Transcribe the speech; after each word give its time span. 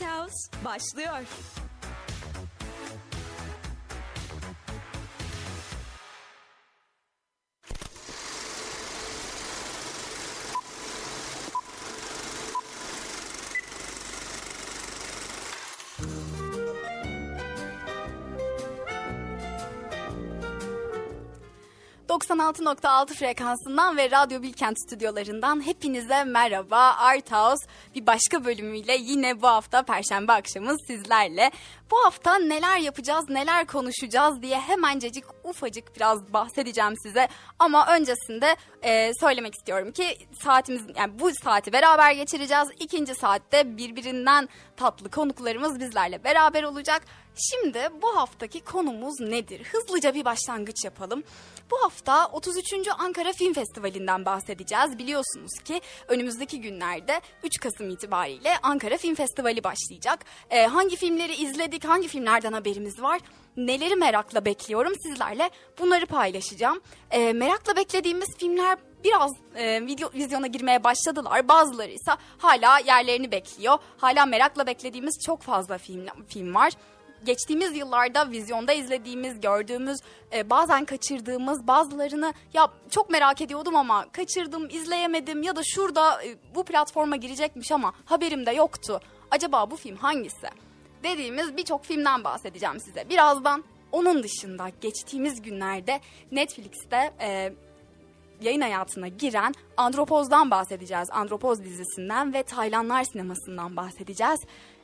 House 0.00 0.64
başlıyor. 0.64 1.18
96.6 22.30 23.14
frekansından 23.14 23.96
ve 23.96 24.10
Radyo 24.10 24.42
Bilkent 24.42 24.80
stüdyolarından 24.80 25.66
hepinize 25.66 26.24
merhaba. 26.24 26.78
Art 26.78 27.32
House 27.32 27.66
bir 27.94 28.06
başka 28.06 28.44
bölümüyle 28.44 28.96
yine 28.96 29.42
bu 29.42 29.46
hafta 29.46 29.82
Perşembe 29.82 30.32
akşamı 30.32 30.76
sizlerle. 30.86 31.50
Bu 31.90 31.96
hafta 32.04 32.38
neler 32.38 32.78
yapacağız, 32.78 33.24
neler 33.28 33.66
konuşacağız 33.66 34.42
diye 34.42 34.60
hemencecik 34.60 35.24
ufacık 35.44 35.96
biraz 35.96 36.32
bahsedeceğim 36.32 36.94
size. 37.02 37.28
Ama 37.58 37.86
öncesinde 37.96 38.56
e, 38.82 39.12
söylemek 39.20 39.54
istiyorum 39.54 39.92
ki 39.92 40.18
saatimiz 40.42 40.82
yani 40.96 41.18
bu 41.18 41.30
saati 41.44 41.72
beraber 41.72 42.12
geçireceğiz. 42.12 42.68
İkinci 42.78 43.14
saatte 43.14 43.76
birbirinden 43.76 44.48
tatlı 44.76 45.10
konuklarımız 45.10 45.80
bizlerle 45.80 46.24
beraber 46.24 46.62
olacak. 46.62 47.02
Şimdi 47.36 47.88
bu 48.02 48.16
haftaki 48.16 48.60
konumuz 48.64 49.20
nedir? 49.20 49.62
Hızlıca 49.72 50.14
bir 50.14 50.24
başlangıç 50.24 50.84
yapalım. 50.84 51.22
Bu 51.70 51.76
hafta 51.82 52.26
33. 52.26 52.72
Ankara 52.98 53.32
Film 53.32 53.52
Festivali'nden 53.52 54.24
bahsedeceğiz. 54.24 54.98
Biliyorsunuz 54.98 55.52
ki 55.64 55.80
önümüzdeki 56.08 56.60
günlerde 56.60 57.20
3 57.42 57.60
Kasım 57.60 57.90
itibariyle 57.90 58.50
Ankara 58.62 58.96
Film 58.96 59.14
Festivali 59.14 59.64
başlayacak. 59.64 60.24
Ee, 60.50 60.66
hangi 60.66 60.96
filmleri 60.96 61.34
izledik, 61.34 61.84
hangi 61.84 62.08
filmlerden 62.08 62.52
haberimiz 62.52 63.02
var? 63.02 63.20
Neleri 63.56 63.96
merakla 63.96 64.44
bekliyorum 64.44 64.92
sizlerle 65.02 65.50
bunları 65.78 66.06
paylaşacağım. 66.06 66.80
Ee, 67.10 67.32
merakla 67.32 67.76
beklediğimiz 67.76 68.36
filmler 68.36 68.78
biraz 69.04 69.32
e, 69.56 69.86
video 69.86 70.12
vizyona 70.12 70.46
girmeye 70.46 70.84
başladılar. 70.84 71.48
Bazıları 71.48 71.90
ise 71.90 72.12
hala 72.38 72.78
yerlerini 72.78 73.30
bekliyor. 73.32 73.78
Hala 73.96 74.26
merakla 74.26 74.66
beklediğimiz 74.66 75.14
çok 75.26 75.42
fazla 75.42 75.78
film 75.78 76.06
film 76.28 76.54
var 76.54 76.72
geçtiğimiz 77.26 77.76
yıllarda 77.76 78.30
vizyonda 78.30 78.72
izlediğimiz, 78.72 79.40
gördüğümüz, 79.40 79.98
e, 80.32 80.50
bazen 80.50 80.84
kaçırdığımız 80.84 81.66
bazılarını 81.66 82.34
ya 82.54 82.68
çok 82.90 83.10
merak 83.10 83.40
ediyordum 83.40 83.76
ama 83.76 84.06
kaçırdım, 84.12 84.68
izleyemedim 84.70 85.42
ya 85.42 85.56
da 85.56 85.62
şurada 85.64 86.24
e, 86.24 86.36
bu 86.54 86.64
platforma 86.64 87.16
girecekmiş 87.16 87.72
ama 87.72 87.92
haberim 88.04 88.46
de 88.46 88.50
yoktu. 88.50 89.00
Acaba 89.30 89.70
bu 89.70 89.76
film 89.76 89.96
hangisi? 89.96 90.46
Dediğimiz 91.02 91.56
birçok 91.56 91.84
filmden 91.84 92.24
bahsedeceğim 92.24 92.80
size. 92.80 93.08
Birazdan 93.08 93.64
onun 93.92 94.22
dışında 94.22 94.68
geçtiğimiz 94.80 95.42
günlerde 95.42 96.00
Netflix'te 96.30 97.12
e, 97.20 97.52
yayın 98.40 98.60
hayatına 98.60 99.08
giren 99.08 99.54
Andropoz'dan 99.76 100.50
bahsedeceğiz. 100.50 101.08
Andropoz 101.10 101.64
dizisinden 101.64 102.34
ve 102.34 102.42
Taylanlar 102.42 103.04
sinemasından 103.04 103.76
bahsedeceğiz. 103.76 104.40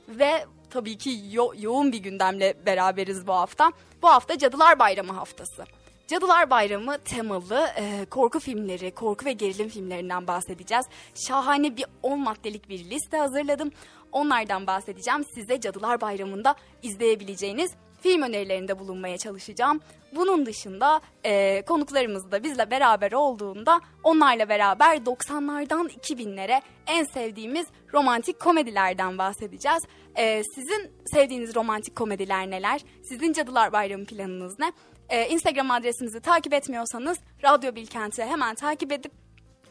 Ve 0.08 0.44
tabii 0.72 0.98
ki 0.98 1.20
yo- 1.30 1.52
yoğun 1.58 1.92
bir 1.92 1.98
gündemle 1.98 2.54
beraberiz 2.66 3.26
bu 3.26 3.32
hafta. 3.32 3.72
Bu 4.02 4.08
hafta 4.08 4.38
Cadılar 4.38 4.78
Bayramı 4.78 5.12
haftası. 5.12 5.64
Cadılar 6.06 6.50
Bayramı 6.50 6.98
temalı 6.98 7.66
e, 7.76 8.04
korku 8.10 8.40
filmleri, 8.40 8.90
korku 8.94 9.24
ve 9.24 9.32
gerilim 9.32 9.68
filmlerinden 9.68 10.26
bahsedeceğiz. 10.26 10.86
Şahane 11.14 11.76
bir 11.76 11.84
10 12.02 12.20
maddelik 12.20 12.68
bir 12.68 12.90
liste 12.90 13.16
hazırladım. 13.18 13.70
Onlardan 14.12 14.66
bahsedeceğim. 14.66 15.24
Size 15.34 15.60
Cadılar 15.60 16.00
Bayramı'nda 16.00 16.54
izleyebileceğiniz 16.82 17.72
film 18.02 18.22
önerilerinde 18.22 18.78
bulunmaya 18.78 19.18
çalışacağım. 19.18 19.80
Bunun 20.16 20.46
dışında 20.46 21.00
e, 21.24 21.62
konuklarımız 21.62 22.30
da 22.30 22.42
bizle 22.42 22.70
beraber 22.70 23.12
olduğunda 23.12 23.80
onlarla 24.02 24.48
beraber 24.48 24.96
90'lardan 24.96 25.88
2000'lere 25.88 26.62
en 26.86 27.04
sevdiğimiz 27.04 27.66
romantik 27.92 28.40
komedilerden 28.40 29.18
bahsedeceğiz. 29.18 29.82
E, 30.18 30.42
sizin 30.54 30.90
sevdiğiniz 31.06 31.54
romantik 31.54 31.96
komediler 31.96 32.50
neler? 32.50 32.80
Sizin 33.02 33.32
Cadılar 33.32 33.72
Bayramı 33.72 34.04
planınız 34.04 34.58
ne? 34.58 34.72
E, 35.08 35.28
Instagram 35.28 35.70
adresimizi 35.70 36.20
takip 36.20 36.54
etmiyorsanız 36.54 37.18
Radyo 37.44 37.74
Bilkent'i 37.74 38.24
hemen 38.24 38.54
takip 38.54 38.92
edip 38.92 39.21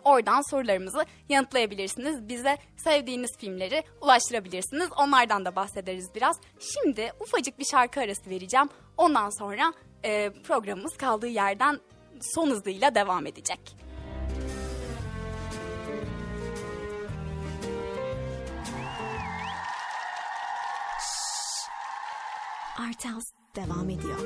Oradan 0.04 0.50
sorularımızı 0.50 1.06
yanıtlayabilirsiniz. 1.30 2.30
Bize 2.30 2.58
sevdiğiniz 2.78 3.38
filmleri 3.38 3.84
ulaştırabilirsiniz. 4.02 4.90
Onlardan 4.98 5.46
da 5.46 5.56
bahsederiz 5.56 6.16
biraz. 6.16 6.40
Şimdi 6.60 7.12
ufacık 7.20 7.60
bir 7.60 7.66
şarkı 7.66 8.00
arası 8.00 8.30
vereceğim. 8.30 8.70
Ondan 8.98 9.40
sonra 9.40 9.74
e, 10.04 10.30
programımız 10.30 10.98
kaldığı 10.98 11.28
yerden 11.28 11.80
son 12.22 12.50
hızıyla 12.50 12.96
devam 12.96 13.26
edecek. 13.26 13.60
Art 22.80 23.06
House 23.06 23.32
devam 23.56 23.90
ediyor. 23.90 24.20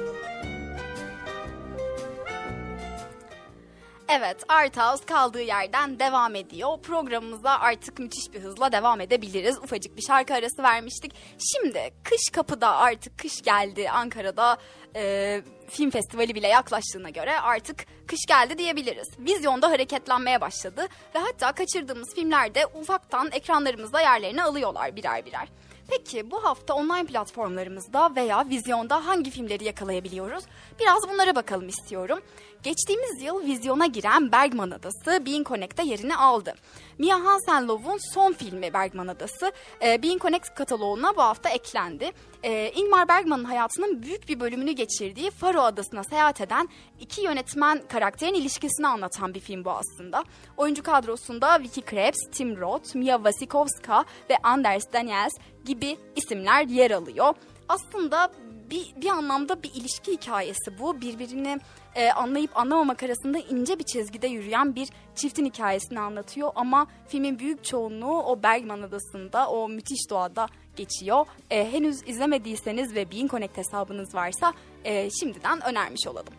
Evet, 4.09 4.37
Art 4.47 4.77
House 4.77 5.05
kaldığı 5.05 5.41
yerden 5.41 5.99
devam 5.99 6.35
ediyor. 6.35 6.77
Programımıza 6.83 7.49
artık 7.49 7.99
müthiş 7.99 8.33
bir 8.33 8.39
hızla 8.39 8.71
devam 8.71 9.01
edebiliriz. 9.01 9.57
Ufacık 9.57 9.97
bir 9.97 10.01
şarkı 10.01 10.33
arası 10.33 10.63
vermiştik. 10.63 11.13
Şimdi 11.51 11.93
kış 12.03 12.21
kapıda 12.31 12.75
artık 12.75 13.17
kış 13.17 13.41
geldi 13.41 13.89
Ankara'da 13.89 14.57
e, 14.95 15.41
film 15.69 15.89
festivali 15.89 16.35
bile 16.35 16.47
yaklaştığına 16.47 17.09
göre 17.09 17.39
artık 17.39 17.85
kış 18.07 18.19
geldi 18.27 18.57
diyebiliriz. 18.57 19.07
Vizyonda 19.19 19.69
hareketlenmeye 19.69 20.41
başladı 20.41 20.87
ve 21.15 21.19
hatta 21.19 21.51
kaçırdığımız 21.51 22.15
filmlerde 22.15 22.65
ufaktan 22.65 23.29
ekranlarımızda 23.31 24.01
yerlerini 24.01 24.43
alıyorlar 24.43 24.95
birer 24.95 25.25
birer. 25.25 25.47
Peki 25.89 26.31
bu 26.31 26.43
hafta 26.43 26.73
online 26.73 27.05
platformlarımızda 27.05 28.15
veya 28.15 28.49
vizyonda 28.49 29.05
hangi 29.05 29.31
filmleri 29.31 29.63
yakalayabiliyoruz? 29.63 30.43
Biraz 30.79 31.09
bunlara 31.09 31.35
bakalım 31.35 31.67
istiyorum. 31.67 32.19
Geçtiğimiz 32.63 33.21
yıl 33.21 33.41
vizyona 33.45 33.85
giren 33.85 34.31
Bergman 34.31 34.71
Adası 34.71 35.25
Bean 35.25 35.43
Connect'te 35.43 35.83
yerini 35.83 36.15
aldı. 36.15 36.53
Mia 36.97 37.25
Hansen-Løve'un 37.25 38.13
son 38.13 38.33
filmi 38.33 38.73
Bergman 38.73 39.07
Adası 39.07 39.51
e, 39.81 40.03
Bean 40.03 40.17
Connect 40.17 40.55
kataloğuna 40.55 41.15
bu 41.15 41.21
hafta 41.21 41.49
eklendi. 41.49 42.11
E, 42.45 42.71
Ingmar 42.75 43.07
Bergman'ın 43.07 43.43
hayatının 43.43 44.03
büyük 44.03 44.29
bir 44.29 44.39
bölümünü 44.39 44.71
geçirdiği 44.71 45.31
Faro 45.31 45.61
Adası'na 45.61 46.03
seyahat 46.03 46.41
eden 46.41 46.69
iki 46.99 47.21
yönetmen 47.21 47.81
karakterin 47.89 48.33
ilişkisini 48.33 48.87
anlatan 48.87 49.33
bir 49.33 49.39
film 49.39 49.65
bu 49.65 49.71
aslında. 49.71 50.23
Oyuncu 50.57 50.83
kadrosunda 50.83 51.59
Vicky 51.59 51.85
Krebs, 51.85 52.17
Tim 52.31 52.57
Roth, 52.57 52.95
Mia 52.95 53.17
Wasikowska 53.17 54.05
ve 54.29 54.37
Anders 54.43 54.93
Daniels 54.93 55.33
gibi 55.65 55.97
isimler 56.15 56.67
yer 56.67 56.91
alıyor. 56.91 57.33
Aslında 57.69 58.31
bir, 58.69 59.01
bir 59.01 59.09
anlamda 59.09 59.63
bir 59.63 59.71
ilişki 59.73 60.11
hikayesi 60.11 60.79
bu. 60.79 61.01
Birbirini 61.01 61.57
e, 61.95 62.11
anlayıp 62.11 62.57
anlamamak 62.57 63.03
arasında 63.03 63.37
ince 63.37 63.79
bir 63.79 63.83
çizgide 63.83 64.27
yürüyen 64.27 64.75
bir 64.75 64.89
çiftin 65.15 65.45
hikayesini 65.45 65.99
anlatıyor. 65.99 66.51
Ama 66.55 66.87
filmin 67.07 67.39
büyük 67.39 67.63
çoğunluğu 67.63 68.21
o 68.23 68.43
Bergman 68.43 68.81
Adası'nda, 68.81 69.49
o 69.49 69.69
müthiş 69.69 70.09
doğada 70.09 70.47
geçiyor. 70.75 71.25
E, 71.51 71.71
henüz 71.71 72.07
izlemediyseniz 72.07 72.95
ve 72.95 73.11
Bean 73.11 73.27
Connect 73.27 73.57
hesabınız 73.57 74.15
varsa 74.15 74.53
e, 74.83 75.09
şimdiden 75.09 75.65
önermiş 75.65 76.07
olalım. 76.07 76.33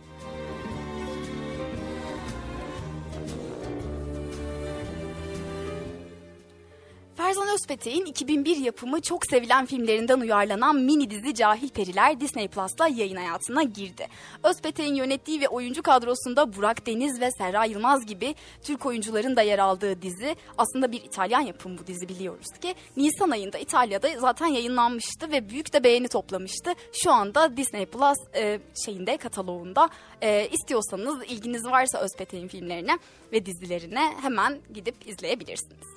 Ferzan 7.17 7.49
Özpetek'in 7.55 8.05
2001 8.05 8.57
yapımı 8.57 9.01
çok 9.01 9.27
sevilen 9.27 9.67
filmlerinden 9.67 10.21
uyarlanan 10.21 10.77
mini 10.77 11.11
dizi 11.11 11.35
Cahil 11.35 11.69
Periler 11.69 12.21
Disney 12.21 12.49
Plus'ta 12.49 12.89
yayın 12.89 13.17
hayatına 13.17 13.63
girdi. 13.63 14.07
Özpetek'in 14.43 14.95
yönettiği 14.95 15.41
ve 15.41 15.49
oyuncu 15.49 15.83
kadrosunda 15.83 16.57
Burak 16.57 16.87
Deniz 16.87 17.21
ve 17.21 17.31
Serra 17.31 17.65
Yılmaz 17.65 18.07
gibi 18.07 18.35
Türk 18.63 18.87
oyuncuların 18.87 19.37
da 19.37 19.43
yer 19.43 19.59
aldığı 19.59 20.03
dizi 20.03 20.37
aslında 20.59 20.93
bir 20.93 21.05
İtalyan 21.05 21.41
yapımı 21.41 21.79
bu 21.79 21.87
dizi 21.87 22.09
biliyoruz 22.09 22.47
ki. 22.61 22.75
Nisan 22.97 23.31
ayında 23.31 23.59
İtalya'da 23.59 24.09
zaten 24.21 24.47
yayınlanmıştı 24.47 25.31
ve 25.31 25.49
büyük 25.49 25.73
de 25.73 25.85
beğeni 25.85 26.09
toplamıştı. 26.09 26.73
Şu 26.93 27.13
anda 27.13 27.57
Disney 27.57 27.87
Plus 27.87 28.19
e, 28.35 28.61
şeyinde 28.85 29.17
kataloğunda 29.17 29.89
e, 30.23 30.49
istiyorsanız 30.53 31.25
ilginiz 31.25 31.67
varsa 31.67 31.99
Özpetek'in 31.99 32.49
filmlerine 32.49 32.99
ve 33.33 33.47
dizilerine 33.47 34.13
hemen 34.23 34.59
gidip 34.75 34.95
izleyebilirsiniz. 35.09 35.97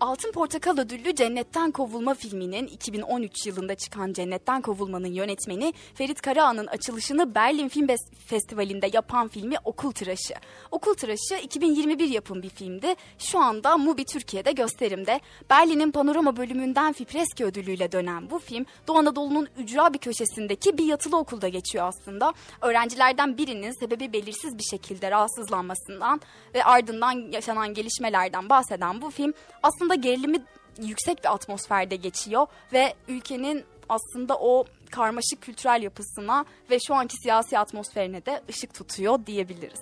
Altın 0.00 0.32
Portakal 0.32 0.78
ödüllü 0.78 1.14
Cennetten 1.14 1.70
Kovulma 1.70 2.14
filminin 2.14 2.66
2013 2.66 3.46
yılında 3.46 3.74
çıkan 3.74 4.12
Cennetten 4.12 4.62
Kovulma'nın 4.62 5.12
yönetmeni 5.12 5.72
Ferit 5.94 6.20
Karaağan'ın 6.20 6.66
açılışını 6.66 7.34
Berlin 7.34 7.68
Film 7.68 7.86
Festivali'nde 8.26 8.90
yapan 8.92 9.28
filmi 9.28 9.56
Okul 9.64 9.92
Tıraşı. 9.92 10.34
Okul 10.70 10.94
Tıraşı 10.94 11.34
2021 11.42 12.08
yapım 12.08 12.42
bir 12.42 12.48
filmdi. 12.48 12.94
Şu 13.18 13.38
anda 13.38 13.76
Mubi 13.76 14.04
Türkiye'de 14.04 14.52
gösterimde. 14.52 15.20
Berlin'in 15.50 15.90
panorama 15.90 16.36
bölümünden 16.36 16.92
Fipreski 16.92 17.44
ödülüyle 17.44 17.92
dönen 17.92 18.30
bu 18.30 18.38
film 18.38 18.66
Doğu 18.88 18.98
Anadolu'nun 18.98 19.48
ücra 19.58 19.94
bir 19.94 19.98
köşesindeki 19.98 20.78
bir 20.78 20.84
yatılı 20.84 21.16
okulda 21.16 21.48
geçiyor 21.48 21.88
aslında. 21.88 22.32
Öğrencilerden 22.62 23.38
birinin 23.38 23.80
sebebi 23.80 24.12
belirsiz 24.12 24.58
bir 24.58 24.64
şekilde 24.70 25.10
rahatsızlanmasından 25.10 26.20
ve 26.54 26.64
ardından 26.64 27.32
yaşanan 27.32 27.74
gelişmelerden 27.74 28.48
bahseden 28.48 29.02
bu 29.02 29.10
film 29.10 29.32
aslında 29.62 29.85
aslında 29.86 29.94
gerilimi 29.94 30.38
yüksek 30.82 31.24
bir 31.24 31.32
atmosferde 31.34 31.96
geçiyor 31.96 32.46
ve 32.72 32.94
ülkenin 33.08 33.64
aslında 33.88 34.36
o 34.40 34.64
karmaşık 34.90 35.40
kültürel 35.40 35.82
yapısına 35.82 36.44
ve 36.70 36.78
şu 36.86 36.94
anki 36.94 37.16
siyasi 37.22 37.58
atmosferine 37.58 38.26
de 38.26 38.42
ışık 38.48 38.74
tutuyor 38.74 39.26
diyebiliriz. 39.26 39.80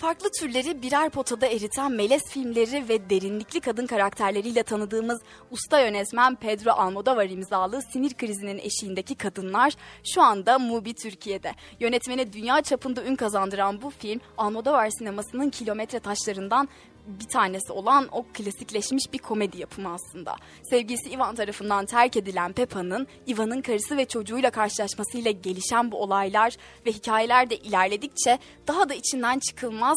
Farklı 0.00 0.30
türleri 0.30 0.82
birer 0.82 1.10
potada 1.10 1.46
eriten 1.46 1.92
melez 1.92 2.22
filmleri 2.28 2.88
ve 2.88 3.10
derinlikli 3.10 3.60
kadın 3.60 3.86
karakterleriyle 3.86 4.62
tanıdığımız 4.62 5.20
usta 5.50 5.80
yönetmen 5.80 6.36
Pedro 6.36 6.70
Almodovar 6.70 7.30
imzalı 7.30 7.82
sinir 7.82 8.14
krizinin 8.14 8.58
eşiğindeki 8.58 9.14
kadınlar 9.14 9.72
şu 10.14 10.22
anda 10.22 10.58
Mubi 10.58 10.94
Türkiye'de. 10.94 11.52
Yönetmene 11.80 12.32
dünya 12.32 12.62
çapında 12.62 13.04
ün 13.04 13.16
kazandıran 13.16 13.82
bu 13.82 13.90
film 13.90 14.20
Almodovar 14.38 14.90
sinemasının 14.90 15.50
kilometre 15.50 15.98
taşlarından 15.98 16.68
bir 17.06 17.28
tanesi 17.28 17.72
olan 17.72 18.08
o 18.12 18.26
klasikleşmiş 18.32 19.12
bir 19.12 19.18
komedi 19.18 19.60
yapımı 19.60 19.92
aslında. 19.92 20.36
Sevgilisi 20.70 21.10
Ivan 21.10 21.34
tarafından 21.34 21.86
terk 21.86 22.16
edilen 22.16 22.52
Peppa'nın 22.52 23.06
Ivan'ın 23.28 23.62
karısı 23.62 23.96
ve 23.96 24.04
çocuğuyla 24.04 24.50
karşılaşmasıyla 24.50 25.30
gelişen 25.30 25.92
bu 25.92 26.02
olaylar 26.02 26.56
ve 26.86 26.92
hikayeler 26.92 27.50
de 27.50 27.56
ilerledikçe 27.56 28.38
daha 28.66 28.88
da 28.88 28.94
içinden 28.94 29.38
çıkılmaz 29.38 29.96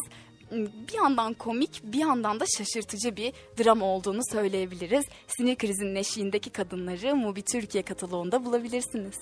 bir 0.88 0.94
yandan 0.94 1.34
komik 1.34 1.80
bir 1.84 1.98
yandan 1.98 2.40
da 2.40 2.44
şaşırtıcı 2.58 3.16
bir 3.16 3.32
drama 3.58 3.86
olduğunu 3.86 4.20
söyleyebiliriz. 4.32 5.04
Sinir 5.26 5.56
krizinin 5.56 5.94
eşiğindeki 5.94 6.50
kadınları 6.50 7.16
Mubi 7.16 7.42
Türkiye 7.42 7.84
kataloğunda 7.84 8.44
bulabilirsiniz. 8.44 9.14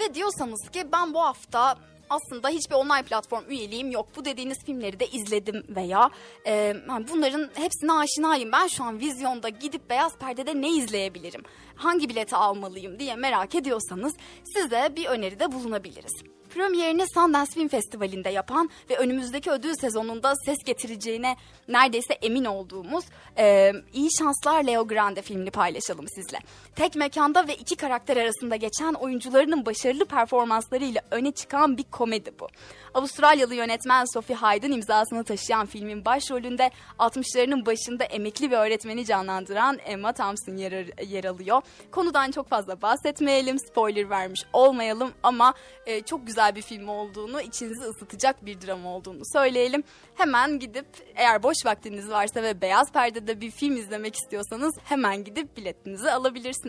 Ve 0.00 0.14
diyorsanız 0.14 0.68
ki 0.72 0.92
ben 0.92 1.14
bu 1.14 1.20
hafta 1.20 1.76
aslında 2.10 2.48
hiçbir 2.48 2.74
online 2.74 3.02
platform 3.02 3.44
üyeliğim 3.48 3.90
yok. 3.90 4.08
Bu 4.16 4.24
dediğiniz 4.24 4.64
filmleri 4.64 5.00
de 5.00 5.06
izledim 5.06 5.64
veya 5.68 6.10
e, 6.46 6.74
bunların 7.12 7.50
hepsine 7.54 7.92
aşinayım. 7.92 8.52
Ben 8.52 8.66
şu 8.66 8.84
an 8.84 9.00
vizyonda 9.00 9.48
gidip 9.48 9.90
beyaz 9.90 10.16
perdede 10.16 10.60
ne 10.60 10.68
izleyebilirim? 10.68 11.42
Hangi 11.74 12.08
bileti 12.08 12.36
almalıyım 12.36 12.98
diye 12.98 13.16
merak 13.16 13.54
ediyorsanız 13.54 14.12
size 14.56 14.92
bir 14.96 15.06
öneride 15.06 15.52
bulunabiliriz. 15.52 16.22
Premierini 16.50 17.04
Sundance 17.14 17.50
Film 17.50 17.68
Festivali'nde 17.68 18.28
yapan 18.28 18.70
ve 18.90 18.96
önümüzdeki 18.96 19.50
ödül 19.50 19.74
sezonunda 19.74 20.34
ses 20.46 20.58
getireceğine 20.64 21.36
neredeyse 21.68 22.14
emin 22.14 22.44
olduğumuz 22.44 23.04
e, 23.38 23.72
İyi 23.92 24.08
Şanslar 24.18 24.64
Leo 24.64 24.86
Grande 24.86 25.22
filmini 25.22 25.50
paylaşalım 25.50 26.08
sizle. 26.08 26.38
Tek 26.76 26.96
mekanda 26.96 27.48
ve 27.48 27.54
iki 27.54 27.76
karakter 27.76 28.16
arasında 28.16 28.56
geçen 28.56 28.94
oyuncularının 28.94 29.66
başarılı 29.66 30.04
performanslarıyla 30.04 31.00
öne 31.10 31.32
çıkan 31.32 31.76
bir 31.76 31.82
komedi 31.82 32.30
bu. 32.40 32.48
Avustralyalı 32.94 33.54
yönetmen 33.54 34.04
Sophie 34.14 34.36
Hyde'ın 34.36 34.72
imzasını 34.72 35.24
taşıyan 35.24 35.66
filmin 35.66 36.04
başrolünde 36.04 36.70
60'larının 36.98 37.66
başında 37.66 38.04
emekli 38.04 38.50
bir 38.50 38.56
öğretmeni 38.56 39.06
canlandıran 39.06 39.78
Emma 39.84 40.12
Thompson 40.12 40.56
yer, 40.56 41.04
yer 41.06 41.24
alıyor. 41.24 41.62
Konudan 41.90 42.30
çok 42.30 42.48
fazla 42.48 42.82
bahsetmeyelim, 42.82 43.58
spoiler 43.58 44.10
vermiş 44.10 44.40
olmayalım 44.52 45.12
ama 45.22 45.54
e, 45.86 46.02
çok 46.02 46.26
güzel 46.26 46.54
bir 46.54 46.62
film 46.62 46.88
olduğunu, 46.88 47.40
içinizi 47.40 47.84
ısıtacak 47.84 48.46
bir 48.46 48.60
drama 48.60 48.94
olduğunu 48.96 49.22
söyleyelim. 49.32 49.84
Hemen 50.14 50.58
gidip 50.58 50.86
eğer 51.14 51.42
boş 51.42 51.56
vaktiniz 51.64 52.10
varsa 52.10 52.42
ve 52.42 52.60
beyaz 52.60 52.92
perdede 52.92 53.40
bir 53.40 53.50
film 53.50 53.76
izlemek 53.76 54.14
istiyorsanız 54.14 54.74
hemen 54.84 55.24
gidip 55.24 55.56
biletinizi 55.56 56.10
alabilirsiniz. 56.10 56.59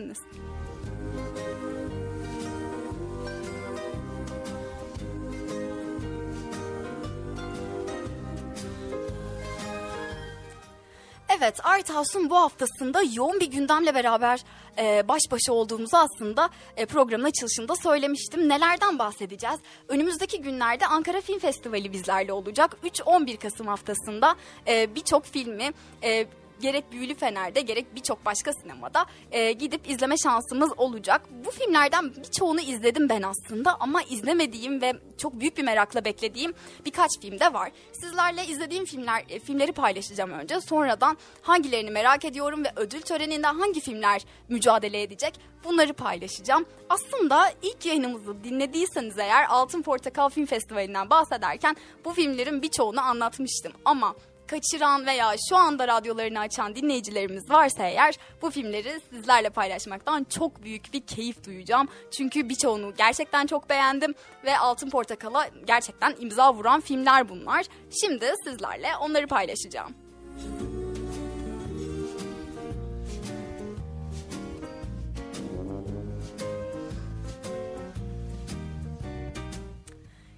Evet, 11.38 11.66
Art 11.66 11.90
House'un 11.90 12.30
bu 12.30 12.36
haftasında 12.36 13.02
yoğun 13.14 13.40
bir 13.40 13.46
gündemle 13.46 13.94
beraber 13.94 14.44
e, 14.78 15.08
baş 15.08 15.22
başa 15.30 15.52
olduğumuzu 15.52 15.96
aslında 15.96 16.50
e, 16.76 16.86
programın 16.86 17.24
açılışında 17.24 17.76
söylemiştim. 17.76 18.48
Nelerden 18.48 18.98
bahsedeceğiz? 18.98 19.60
Önümüzdeki 19.88 20.40
günlerde 20.40 20.86
Ankara 20.86 21.20
Film 21.20 21.38
Festivali 21.38 21.92
bizlerle 21.92 22.32
olacak. 22.32 22.76
3-11 22.84 23.36
Kasım 23.36 23.66
haftasında 23.66 24.36
e, 24.66 24.94
birçok 24.94 25.24
filmi 25.24 25.70
e, 26.02 26.26
gerek 26.62 26.92
Büyülü 26.92 27.14
Fener'de 27.14 27.60
gerek 27.60 27.94
birçok 27.94 28.26
başka 28.26 28.52
sinemada 28.52 29.06
e, 29.30 29.52
gidip 29.52 29.90
izleme 29.90 30.16
şansımız 30.16 30.72
olacak. 30.76 31.22
Bu 31.46 31.50
filmlerden 31.50 32.14
birçoğunu 32.14 32.60
izledim 32.60 33.08
ben 33.08 33.22
aslında 33.22 33.76
ama 33.80 34.02
izlemediğim 34.02 34.80
ve 34.82 34.92
çok 35.18 35.40
büyük 35.40 35.56
bir 35.56 35.62
merakla 35.62 36.04
beklediğim 36.04 36.54
birkaç 36.84 37.10
film 37.20 37.40
de 37.40 37.54
var. 37.54 37.72
Sizlerle 37.92 38.46
izlediğim 38.46 38.84
filmler 38.84 39.24
e, 39.28 39.38
filmleri 39.38 39.72
paylaşacağım 39.72 40.30
önce. 40.30 40.60
Sonradan 40.60 41.16
hangilerini 41.42 41.90
merak 41.90 42.24
ediyorum 42.24 42.64
ve 42.64 42.72
ödül 42.76 43.00
töreninde 43.00 43.46
hangi 43.46 43.80
filmler 43.80 44.22
mücadele 44.48 45.02
edecek 45.02 45.40
bunları 45.64 45.92
paylaşacağım. 45.92 46.66
Aslında 46.88 47.52
ilk 47.62 47.86
yayınımızı 47.86 48.44
dinlediyseniz 48.44 49.18
eğer 49.18 49.46
Altın 49.48 49.82
Portakal 49.82 50.28
Film 50.28 50.46
Festivali'nden 50.46 51.10
bahsederken 51.10 51.76
bu 52.04 52.12
filmlerin 52.12 52.62
birçoğunu 52.62 53.00
anlatmıştım. 53.00 53.72
Ama 53.84 54.14
kaçıran 54.52 55.06
veya 55.06 55.34
şu 55.48 55.56
anda 55.56 55.88
radyolarını 55.88 56.40
açan 56.40 56.74
dinleyicilerimiz 56.74 57.50
varsa 57.50 57.86
eğer 57.86 58.14
bu 58.42 58.50
filmleri 58.50 59.00
sizlerle 59.10 59.50
paylaşmaktan 59.50 60.24
çok 60.24 60.62
büyük 60.62 60.92
bir 60.92 61.00
keyif 61.00 61.46
duyacağım. 61.46 61.88
Çünkü 62.10 62.48
birçoğunu 62.48 62.94
gerçekten 62.94 63.46
çok 63.46 63.70
beğendim 63.70 64.14
ve 64.44 64.58
Altın 64.58 64.90
Portakal'a 64.90 65.48
gerçekten 65.66 66.14
imza 66.18 66.54
vuran 66.54 66.80
filmler 66.80 67.28
bunlar. 67.28 67.66
Şimdi 68.00 68.32
sizlerle 68.44 68.96
onları 69.00 69.26
paylaşacağım. 69.26 69.94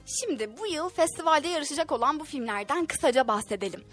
Şimdi 0.06 0.58
bu 0.58 0.66
yıl 0.66 0.88
festivalde 0.88 1.48
yarışacak 1.48 1.92
olan 1.92 2.20
bu 2.20 2.24
filmlerden 2.24 2.86
kısaca 2.86 3.28
bahsedelim. 3.28 3.84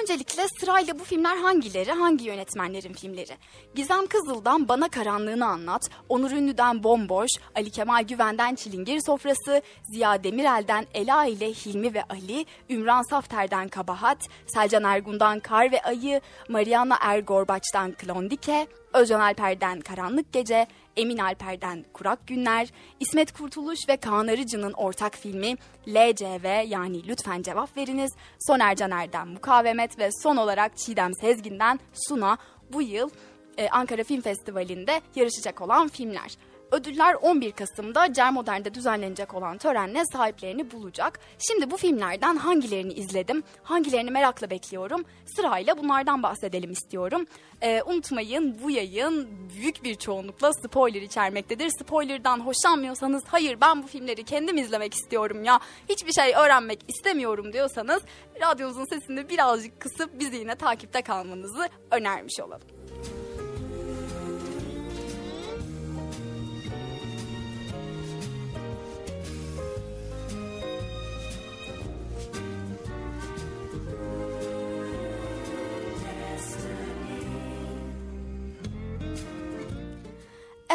Öncelikle 0.00 0.46
sırayla 0.60 0.98
bu 0.98 1.04
filmler 1.04 1.36
hangileri, 1.36 1.92
hangi 1.92 2.24
yönetmenlerin 2.24 2.92
filmleri? 2.92 3.36
Gizem 3.74 4.06
Kızıl'dan 4.06 4.68
Bana 4.68 4.88
Karanlığını 4.88 5.46
Anlat, 5.46 5.90
Onur 6.08 6.30
Ünlü'den 6.30 6.82
Bomboş, 6.82 7.30
Ali 7.54 7.70
Kemal 7.70 8.02
Güven'den 8.02 8.54
Çilingir 8.54 9.00
Sofrası, 9.06 9.62
Ziya 9.92 10.24
Demirel'den 10.24 10.86
Ela 10.94 11.24
ile 11.24 11.48
Hilmi 11.52 11.94
ve 11.94 12.02
Ali, 12.02 12.46
Ümran 12.70 13.02
Safter'den 13.10 13.68
Kabahat, 13.68 14.18
Selcan 14.46 14.84
Ergun'dan 14.84 15.40
Kar 15.40 15.72
ve 15.72 15.82
Ayı, 15.82 16.20
Mariana 16.48 16.96
Ergorbaç'tan 17.00 17.92
Klondike, 17.92 18.66
Özcan 18.92 19.20
Alper'den 19.20 19.80
Karanlık 19.80 20.32
Gece, 20.32 20.66
Emin 21.00 21.18
Alper'den 21.18 21.84
Kurak 21.92 22.26
Günler, 22.26 22.68
İsmet 23.00 23.32
Kurtuluş 23.32 23.78
ve 23.88 23.96
Kaan 23.96 24.26
Arıcı'nın 24.26 24.72
ortak 24.72 25.16
filmi 25.16 25.54
LCV 25.88 26.66
yani 26.66 27.08
Lütfen 27.08 27.42
Cevap 27.42 27.76
Veriniz, 27.76 28.12
Soner 28.46 28.76
Caner'den 28.76 29.28
Mukavemet 29.28 29.98
ve 29.98 30.10
son 30.22 30.36
olarak 30.36 30.78
Çiğdem 30.78 31.14
Sezgin'den 31.14 31.80
Suna 31.92 32.38
bu 32.72 32.82
yıl 32.82 33.10
e, 33.58 33.68
Ankara 33.68 34.04
Film 34.04 34.20
Festivali'nde 34.20 35.00
yarışacak 35.14 35.60
olan 35.60 35.88
filmler. 35.88 36.36
Ödüller 36.72 37.14
11 37.14 37.52
Kasım'da 37.52 38.12
Cermodern'de 38.12 38.74
düzenlenecek 38.74 39.34
olan 39.34 39.58
törenle 39.58 40.02
sahiplerini 40.12 40.70
bulacak. 40.70 41.20
Şimdi 41.38 41.70
bu 41.70 41.76
filmlerden 41.76 42.36
hangilerini 42.36 42.92
izledim, 42.92 43.42
hangilerini 43.62 44.10
merakla 44.10 44.50
bekliyorum? 44.50 45.04
Sırayla 45.36 45.78
bunlardan 45.78 46.22
bahsedelim 46.22 46.72
istiyorum. 46.72 47.26
Ee, 47.62 47.82
unutmayın 47.86 48.56
bu 48.62 48.70
yayın 48.70 49.28
büyük 49.56 49.84
bir 49.84 49.94
çoğunlukla 49.94 50.52
spoiler 50.52 51.02
içermektedir. 51.02 51.70
Spoiler'dan 51.80 52.40
hoşlanmıyorsanız 52.40 53.22
hayır 53.26 53.60
ben 53.60 53.82
bu 53.82 53.86
filmleri 53.86 54.24
kendim 54.24 54.58
izlemek 54.58 54.94
istiyorum 54.94 55.44
ya 55.44 55.60
hiçbir 55.88 56.12
şey 56.12 56.34
öğrenmek 56.34 56.80
istemiyorum 56.88 57.52
diyorsanız 57.52 58.02
radyonuzun 58.40 58.84
sesini 58.84 59.28
birazcık 59.28 59.80
kısıp 59.80 60.20
bizi 60.20 60.36
yine 60.36 60.54
takipte 60.54 61.02
kalmanızı 61.02 61.68
önermiş 61.90 62.40
olalım. 62.40 62.60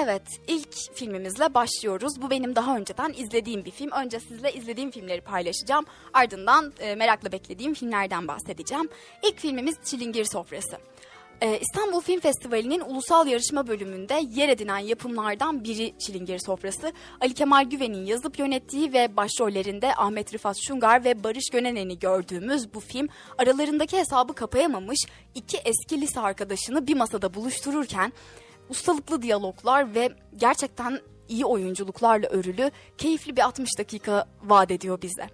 Evet, 0.04 0.22
ilk 0.48 0.74
filmimizle 0.94 1.54
başlıyoruz. 1.54 2.22
Bu 2.22 2.30
benim 2.30 2.56
daha 2.56 2.78
önceden 2.78 3.14
izlediğim 3.18 3.66
bir 3.66 3.72
film. 3.72 3.92
Önce 3.92 4.20
sizle 4.20 4.54
izlediğim 4.54 4.92
filmleri 4.92 5.22
paylaşacağım. 5.22 5.86
Ardından 6.14 6.74
e, 6.80 6.96
merakla 6.96 7.32
beklediğim 7.32 7.74
filmlerden 7.74 8.28
bahsedeceğim. 8.28 8.90
İlk 9.24 9.40
filmimiz 9.40 9.76
Çilingir 9.86 10.26
Sofrası. 10.26 10.78
Ee, 11.42 11.60
İstanbul 11.62 12.02
Film 12.02 12.20
Festivali'nin 12.20 12.80
ulusal 12.80 13.28
yarışma 13.28 13.68
bölümünde 13.68 14.22
yer 14.32 14.50
edinen 14.50 14.78
yapımlardan 14.78 15.64
biri 15.64 15.94
Çilingir 16.00 16.40
Sofrası. 16.40 16.94
Ali 17.22 17.34
Kemal 17.34 17.66
Güven'in 17.66 18.06
yazıp 18.06 18.40
yönettiği 18.40 18.94
ve 18.94 19.18
başrollerinde 19.18 19.96
Ahmet 19.96 20.34
Rıfat 20.34 20.58
Şungar 20.68 21.04
ve 21.04 21.24
Barış 21.24 21.50
Gönenen'i 21.52 22.00
gördüğümüz 22.00 22.74
bu 22.74 22.80
film 22.80 23.08
aralarındaki 23.38 23.98
hesabı 23.98 24.34
kapayamamış 24.34 25.00
iki 25.36 25.58
eski 25.58 26.02
lise 26.02 26.20
arkadaşını 26.20 26.88
bir 26.88 26.96
masada 26.96 27.34
buluştururken 27.34 28.14
ustalıklı 28.70 29.22
diyaloglar 29.22 29.96
ve 29.96 30.10
gerçekten 30.38 31.00
iyi 31.28 31.46
oyunculuklarla 31.46 32.28
örülü 32.28 32.72
keyifli 32.98 33.36
bir 33.36 33.42
60 33.42 33.70
dakika 33.80 34.26
vaat 34.44 34.72
ediyor 34.72 35.02
bize. 35.02 35.30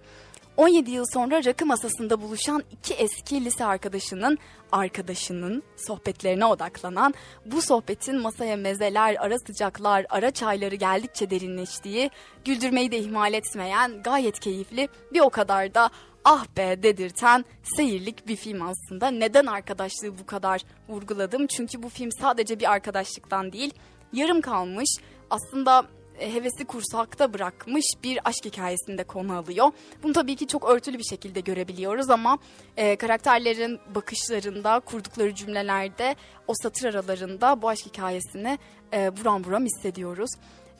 17 0.56 0.90
yıl 0.90 1.04
sonra 1.12 1.44
rakı 1.44 1.66
masasında 1.66 2.22
buluşan 2.22 2.62
iki 2.70 2.94
eski 2.94 3.44
lise 3.44 3.64
arkadaşının 3.64 4.38
arkadaşının 4.72 5.62
sohbetlerine 5.76 6.46
odaklanan, 6.46 7.14
bu 7.46 7.62
sohbetin 7.62 8.20
masaya 8.20 8.56
mezeler, 8.56 9.16
ara 9.18 9.38
sıcaklar, 9.38 10.06
ara 10.08 10.30
çayları 10.30 10.74
geldikçe 10.74 11.30
derinleştiği, 11.30 12.10
güldürmeyi 12.44 12.92
de 12.92 12.98
ihmal 12.98 13.32
etmeyen 13.32 14.02
gayet 14.02 14.40
keyifli 14.40 14.88
bir 15.12 15.20
o 15.20 15.30
kadar 15.30 15.74
da 15.74 15.90
ah 16.24 16.46
be 16.56 16.82
dedirten 16.82 17.44
seyirlik 17.76 18.28
bir 18.28 18.36
film 18.36 18.62
aslında. 18.62 19.10
Neden 19.10 19.46
arkadaşlığı 19.46 20.18
bu 20.18 20.26
kadar 20.26 20.62
vurguladım? 20.88 21.46
Çünkü 21.46 21.82
bu 21.82 21.88
film 21.88 22.10
sadece 22.20 22.60
bir 22.60 22.72
arkadaşlıktan 22.72 23.52
değil, 23.52 23.74
yarım 24.12 24.40
kalmış 24.40 24.90
aslında 25.30 25.86
e, 26.18 26.34
hevesi 26.34 26.64
kursakta 26.64 27.34
bırakmış 27.34 27.84
bir 28.04 28.18
aşk 28.24 28.44
hikayesinde 28.44 29.04
konu 29.04 29.36
alıyor. 29.36 29.70
Bunu 30.02 30.12
tabii 30.12 30.36
ki 30.36 30.46
çok 30.46 30.68
örtülü 30.70 30.98
bir 30.98 31.04
şekilde 31.10 31.40
görebiliyoruz 31.40 32.10
ama 32.10 32.38
e, 32.76 32.96
karakterlerin 32.96 33.80
bakışlarında, 33.94 34.80
kurdukları 34.80 35.34
cümlelerde, 35.34 36.16
o 36.46 36.52
satır 36.62 36.94
aralarında 36.94 37.62
bu 37.62 37.68
aşk 37.68 37.86
hikayesini 37.86 38.58
e, 38.92 39.16
buram 39.16 39.44
buram 39.44 39.64
hissediyoruz. 39.64 40.30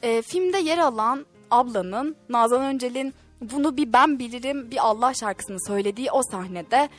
E, 0.01 0.21
filmde 0.21 0.57
yer 0.57 0.77
alan 0.77 1.25
ablanın, 1.51 2.15
Nazan 2.29 2.61
Öncel'in 2.61 3.13
bunu 3.51 3.77
bir 3.77 3.93
ben 3.93 4.19
bilirim 4.19 4.71
bir 4.71 4.87
Allah 4.87 5.13
şarkısını 5.13 5.57
söylediği 5.67 6.11
o 6.11 6.21
sahnede 6.31 6.89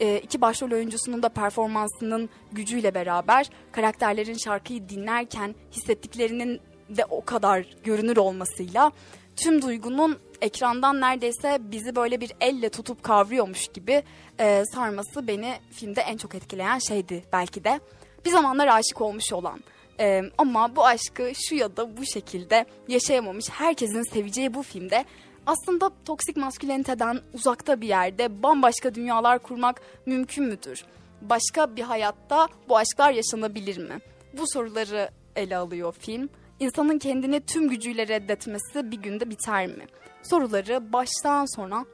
e, 0.00 0.18
iki 0.18 0.40
başrol 0.40 0.70
oyuncusunun 0.70 1.22
da 1.22 1.28
performansının 1.28 2.28
gücüyle 2.52 2.94
beraber 2.94 3.50
karakterlerin 3.72 4.36
şarkıyı 4.44 4.88
dinlerken 4.88 5.54
hissettiklerinin 5.72 6.60
de 6.88 7.04
o 7.04 7.24
kadar 7.24 7.66
görünür 7.84 8.16
olmasıyla 8.16 8.92
tüm 9.36 9.62
duygunun 9.62 10.18
ekrandan 10.40 11.00
neredeyse 11.00 11.58
bizi 11.60 11.96
böyle 11.96 12.20
bir 12.20 12.32
elle 12.40 12.68
tutup 12.68 13.02
kavruyormuş 13.02 13.68
gibi 13.68 14.02
e, 14.40 14.64
sarması 14.74 15.26
beni 15.26 15.54
filmde 15.70 16.00
en 16.00 16.16
çok 16.16 16.34
etkileyen 16.34 16.78
şeydi 16.78 17.24
belki 17.32 17.64
de. 17.64 17.80
Bir 18.24 18.30
zamanlar 18.30 18.68
aşık 18.68 19.00
olmuş 19.00 19.32
olan 19.32 19.60
e, 20.00 20.22
ama 20.38 20.76
bu 20.76 20.86
aşkı 20.86 21.32
şu 21.48 21.54
ya 21.54 21.76
da 21.76 21.96
bu 21.96 22.06
şekilde 22.06 22.66
yaşayamamış 22.88 23.50
herkesin 23.50 24.12
seveceği 24.12 24.54
bu 24.54 24.62
filmde 24.62 25.04
aslında 25.46 25.90
toksik 26.04 26.36
masküleniteden 26.36 27.20
uzakta 27.34 27.80
bir 27.80 27.88
yerde 27.88 28.42
bambaşka 28.42 28.94
dünyalar 28.94 29.38
kurmak 29.38 29.82
mümkün 30.06 30.44
müdür? 30.44 30.84
Başka 31.22 31.76
bir 31.76 31.82
hayatta 31.82 32.48
bu 32.68 32.76
aşklar 32.76 33.10
yaşanabilir 33.12 33.78
mi? 33.88 33.98
Bu 34.38 34.44
soruları 34.46 35.10
ele 35.36 35.56
alıyor 35.56 35.94
film. 35.98 36.28
İnsanın 36.60 36.98
kendini 36.98 37.40
tüm 37.40 37.68
gücüyle 37.68 38.08
reddetmesi 38.08 38.90
bir 38.90 38.96
günde 38.96 39.30
biter 39.30 39.66
mi? 39.66 39.86
Soruları 40.22 40.92
baştan 40.92 41.56
sona 41.56 41.84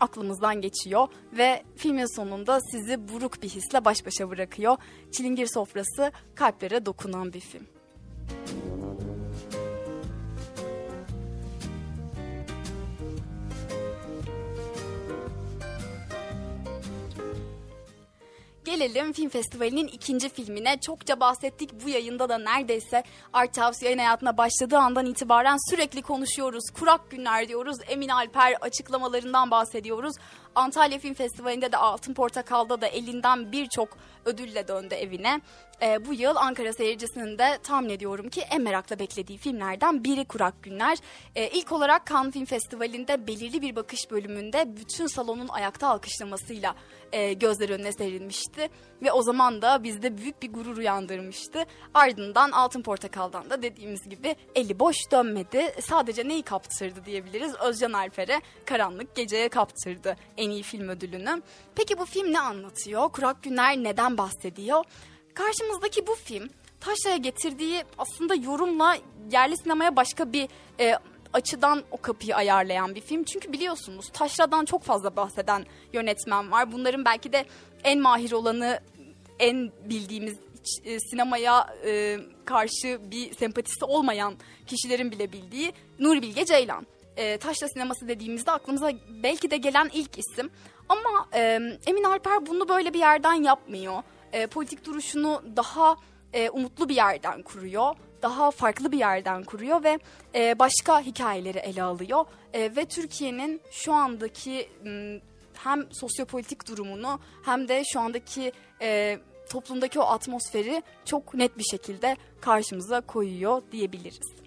aklımızdan 0.00 0.60
geçiyor 0.60 1.08
ve 1.32 1.62
filmin 1.76 2.16
sonunda 2.16 2.60
sizi 2.60 3.08
buruk 3.08 3.42
bir 3.42 3.48
hisle 3.48 3.84
baş 3.84 4.06
başa 4.06 4.30
bırakıyor. 4.30 4.76
Çilingir 5.12 5.48
sofrası 5.54 6.12
kalplere 6.34 6.86
dokunan 6.86 7.32
bir 7.32 7.40
film. 7.40 7.66
Gelelim 18.68 19.12
film 19.12 19.28
festivalinin 19.28 19.86
ikinci 19.86 20.28
filmine. 20.28 20.80
Çokça 20.80 21.20
bahsettik 21.20 21.84
bu 21.84 21.88
yayında 21.88 22.28
da 22.28 22.38
neredeyse 22.38 23.02
Art 23.32 23.58
House 23.58 23.86
yayın 23.86 23.98
hayatına 23.98 24.36
başladığı 24.36 24.78
andan 24.78 25.06
itibaren 25.06 25.70
sürekli 25.70 26.02
konuşuyoruz. 26.02 26.64
Kurak 26.78 27.10
günler 27.10 27.48
diyoruz. 27.48 27.76
Emin 27.88 28.08
Alper 28.08 28.54
açıklamalarından 28.60 29.50
bahsediyoruz. 29.50 30.14
Antalya 30.54 30.98
Film 30.98 31.14
Festivali'nde 31.14 31.72
de 31.72 31.76
Altın 31.76 32.14
Portakal'da 32.14 32.80
da 32.80 32.86
elinden 32.86 33.52
birçok 33.52 33.88
ödülle 34.24 34.68
döndü 34.68 34.94
evine. 34.94 35.40
E, 35.82 36.06
bu 36.06 36.14
yıl 36.14 36.36
Ankara 36.36 36.72
seyircisinin 36.72 37.38
de 37.38 37.58
tahmin 37.62 37.88
ediyorum 37.88 38.28
ki 38.28 38.40
en 38.40 38.62
merakla 38.62 38.98
beklediği 38.98 39.38
filmlerden 39.38 40.04
biri 40.04 40.24
Kurak 40.24 40.62
Günler. 40.62 40.98
E, 41.34 41.48
ilk 41.48 41.72
olarak 41.72 42.06
Cannes 42.06 42.32
Film 42.32 42.44
Festivali'nde 42.44 43.26
belirli 43.26 43.62
bir 43.62 43.76
bakış 43.76 44.10
bölümünde 44.10 44.76
bütün 44.76 45.06
salonun 45.06 45.48
ayakta 45.48 45.88
alkışlamasıyla 45.88 46.74
e, 47.12 47.32
gözler 47.32 47.70
önüne 47.70 47.92
serilmişti. 47.92 48.68
Ve 49.02 49.12
o 49.12 49.22
zaman 49.22 49.62
da 49.62 49.82
bizde 49.82 50.18
büyük 50.18 50.42
bir 50.42 50.52
gurur 50.52 50.76
uyandırmıştı. 50.76 51.64
Ardından 51.94 52.50
Altın 52.50 52.82
Portakal'dan 52.82 53.50
da 53.50 53.62
dediğimiz 53.62 54.08
gibi 54.08 54.36
eli 54.54 54.78
boş 54.78 54.96
dönmedi. 55.12 55.74
Sadece 55.80 56.28
neyi 56.28 56.42
kaptırdı 56.42 57.04
diyebiliriz? 57.04 57.54
Özcan 57.54 57.92
Alper'e 57.92 58.40
Karanlık 58.66 59.16
Geceye 59.16 59.48
kaptırdı 59.48 60.16
en 60.38 60.50
iyi 60.50 60.62
film 60.62 60.88
ödülünü. 60.88 61.42
Peki 61.74 61.98
bu 61.98 62.04
film 62.04 62.32
ne 62.32 62.40
anlatıyor? 62.40 63.08
Kurak 63.08 63.42
Günler 63.42 63.76
neden 63.76 64.18
bahsediyor? 64.18 64.84
Karşımızdaki 65.34 66.06
bu 66.06 66.14
film 66.14 66.48
Taşra'ya 66.80 67.16
getirdiği 67.16 67.84
aslında 67.98 68.34
yorumla 68.34 68.96
yerli 69.32 69.56
sinemaya 69.56 69.96
başka 69.96 70.32
bir 70.32 70.48
e, 70.80 70.94
açıdan 71.32 71.82
o 71.90 71.96
kapıyı 71.96 72.36
ayarlayan 72.36 72.94
bir 72.94 73.00
film. 73.00 73.24
Çünkü 73.24 73.52
biliyorsunuz 73.52 74.08
Taşra'dan 74.12 74.64
çok 74.64 74.82
fazla 74.82 75.16
bahseden 75.16 75.66
yönetmen 75.92 76.50
var. 76.50 76.72
Bunların 76.72 77.04
belki 77.04 77.32
de 77.32 77.44
en 77.84 78.00
mahir 78.00 78.32
olanı, 78.32 78.80
en 79.38 79.72
bildiğimiz 79.84 80.36
e, 80.84 81.00
sinemaya 81.00 81.76
e, 81.84 82.18
karşı 82.44 83.00
bir 83.10 83.34
sempatisi 83.34 83.84
olmayan 83.84 84.34
kişilerin 84.66 85.10
bile 85.10 85.32
bildiği 85.32 85.72
Nuri 85.98 86.22
Bilge 86.22 86.44
Ceylan. 86.44 86.86
E, 87.18 87.38
Taşra 87.38 87.68
sineması 87.68 88.08
dediğimizde 88.08 88.50
aklımıza 88.50 88.92
belki 89.22 89.50
de 89.50 89.56
gelen 89.56 89.90
ilk 89.92 90.18
isim. 90.18 90.50
Ama 90.88 91.28
e, 91.34 91.40
Emin 91.86 92.04
Alper 92.04 92.46
bunu 92.46 92.68
böyle 92.68 92.94
bir 92.94 92.98
yerden 92.98 93.34
yapmıyor. 93.34 94.02
E, 94.32 94.46
politik 94.46 94.84
duruşunu 94.84 95.42
daha 95.56 95.96
e, 96.32 96.50
umutlu 96.50 96.88
bir 96.88 96.96
yerden 96.96 97.42
kuruyor 97.42 97.94
daha 98.22 98.50
farklı 98.50 98.92
bir 98.92 98.98
yerden 98.98 99.44
kuruyor 99.44 99.84
ve 99.84 99.98
e, 100.34 100.58
başka 100.58 101.00
hikayeleri 101.00 101.58
ele 101.58 101.82
alıyor 101.82 102.24
e, 102.52 102.76
ve 102.76 102.84
Türkiye'nin 102.84 103.60
şu 103.70 103.92
andaki 103.92 104.68
hem 105.54 105.86
sosyopolitik 105.92 106.68
durumunu 106.68 107.20
hem 107.44 107.68
de 107.68 107.82
şu 107.92 108.00
andaki 108.00 108.52
e, 108.82 109.18
toplumdaki 109.50 110.00
o 110.00 110.02
atmosferi 110.02 110.82
çok 111.04 111.34
net 111.34 111.58
bir 111.58 111.64
şekilde 111.70 112.16
karşımıza 112.40 113.00
koyuyor 113.00 113.62
diyebiliriz. 113.72 114.38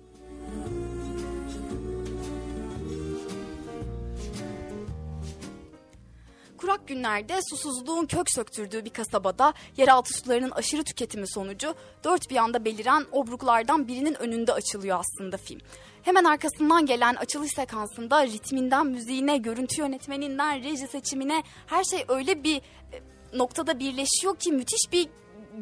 Kurak 6.72 6.88
günlerde 6.88 7.40
susuzluğun 7.50 8.06
kök 8.06 8.32
söktürdüğü 8.32 8.86
bir 8.86 8.90
kasabada 8.90 9.54
yeraltı 9.78 10.14
sularının 10.14 10.52
aşırı 10.52 10.84
tüketimi 10.84 11.28
sonucu 11.28 11.76
dört 12.04 12.30
bir 12.30 12.36
yanda 12.36 12.66
beliren 12.66 13.06
obruklardan 13.12 13.88
birinin 13.88 14.14
önünde 14.14 14.54
açılıyor 14.54 15.00
aslında 15.00 15.38
film. 15.38 15.60
Hemen 16.02 16.24
arkasından 16.24 16.86
gelen 16.86 17.16
açılış 17.16 17.52
sekansında 17.52 18.26
ritminden 18.26 18.88
müziğine, 18.88 19.38
görüntü 19.38 19.82
yönetmeninden 19.82 20.64
reji 20.64 20.88
seçimine 20.88 21.44
her 21.68 21.84
şey 21.84 22.06
öyle 22.08 22.44
bir 22.44 22.58
e, 22.58 23.02
noktada 23.34 23.80
birleşiyor 23.80 24.36
ki 24.36 24.52
müthiş 24.52 24.92
bir 24.92 25.10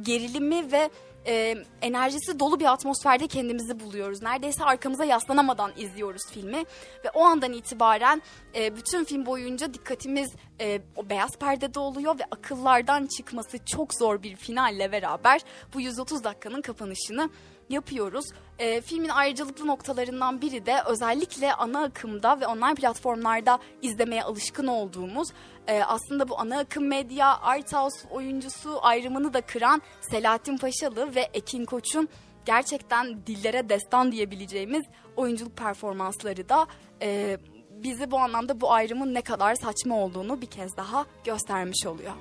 gerilimi 0.02 0.72
ve 0.72 0.90
e, 1.30 1.56
enerjisi 1.82 2.40
dolu 2.40 2.60
bir 2.60 2.66
atmosferde 2.66 3.28
kendimizi 3.28 3.80
buluyoruz. 3.80 4.22
Neredeyse 4.22 4.64
arkamıza 4.64 5.06
yaslanamadan 5.06 5.72
izliyoruz 5.78 6.22
filmi 6.32 6.64
ve 7.06 7.10
o 7.14 7.24
andan 7.24 7.54
itibaren 7.54 8.22
e, 8.56 8.76
bütün 8.76 9.04
film 9.04 9.26
boyunca 9.26 9.74
dikkatimiz 9.74 10.30
e, 10.62 10.82
o 10.96 11.10
beyaz 11.10 11.38
perdede 11.38 11.80
oluyor 11.80 12.20
ve 12.20 12.24
akıllardan 12.32 13.06
çıkması 13.06 13.66
çok 13.66 13.94
zor 13.94 14.24
bir 14.24 14.36
finalle 14.36 14.92
beraber 14.92 15.42
bu 15.74 15.82
130 15.82 16.24
dakikanın 16.24 16.62
kapanışını 16.62 17.30
yapıyoruz. 17.70 18.26
E, 18.60 18.82
filmin 18.82 19.10
ayrıcalıklı 19.10 19.68
noktalarından 19.68 20.42
biri 20.42 20.66
de 20.66 20.82
özellikle 20.86 21.54
ana 21.54 21.84
akımda 21.84 22.40
ve 22.40 22.48
online 22.48 22.76
platformlarda 22.76 23.60
izlemeye 23.82 24.24
alışkın 24.24 24.68
olduğumuz 24.68 25.30
e, 25.68 25.84
aslında 25.84 26.30
bu 26.30 26.40
ana 26.40 26.60
akım 26.60 26.88
medya, 26.88 27.38
art 27.42 27.74
house 27.74 28.08
oyuncusu 28.10 28.80
ayrımını 28.82 29.34
da 29.34 29.42
kıran 29.42 29.82
Selahattin 30.02 30.58
Paşalı 30.58 31.16
ve 31.16 31.22
Ekin 31.34 31.66
Koç'un 31.66 32.10
gerçekten 32.46 33.28
dillere 33.28 33.70
destan 33.70 34.12
diyebileceğimiz 34.12 34.86
oyunculuk 35.16 35.58
performansları 35.58 36.50
da 36.50 36.68
e, 37.02 37.38
bizi 37.72 38.12
bu 38.12 38.20
anlamda 38.20 38.62
bu 38.62 38.72
ayrımın 38.72 39.14
ne 39.14 39.22
kadar 39.22 39.56
saçma 39.56 39.98
olduğunu 39.98 40.42
bir 40.42 40.48
kez 40.48 40.78
daha 40.78 41.06
göstermiş 41.24 41.86
oluyor. 41.86 42.14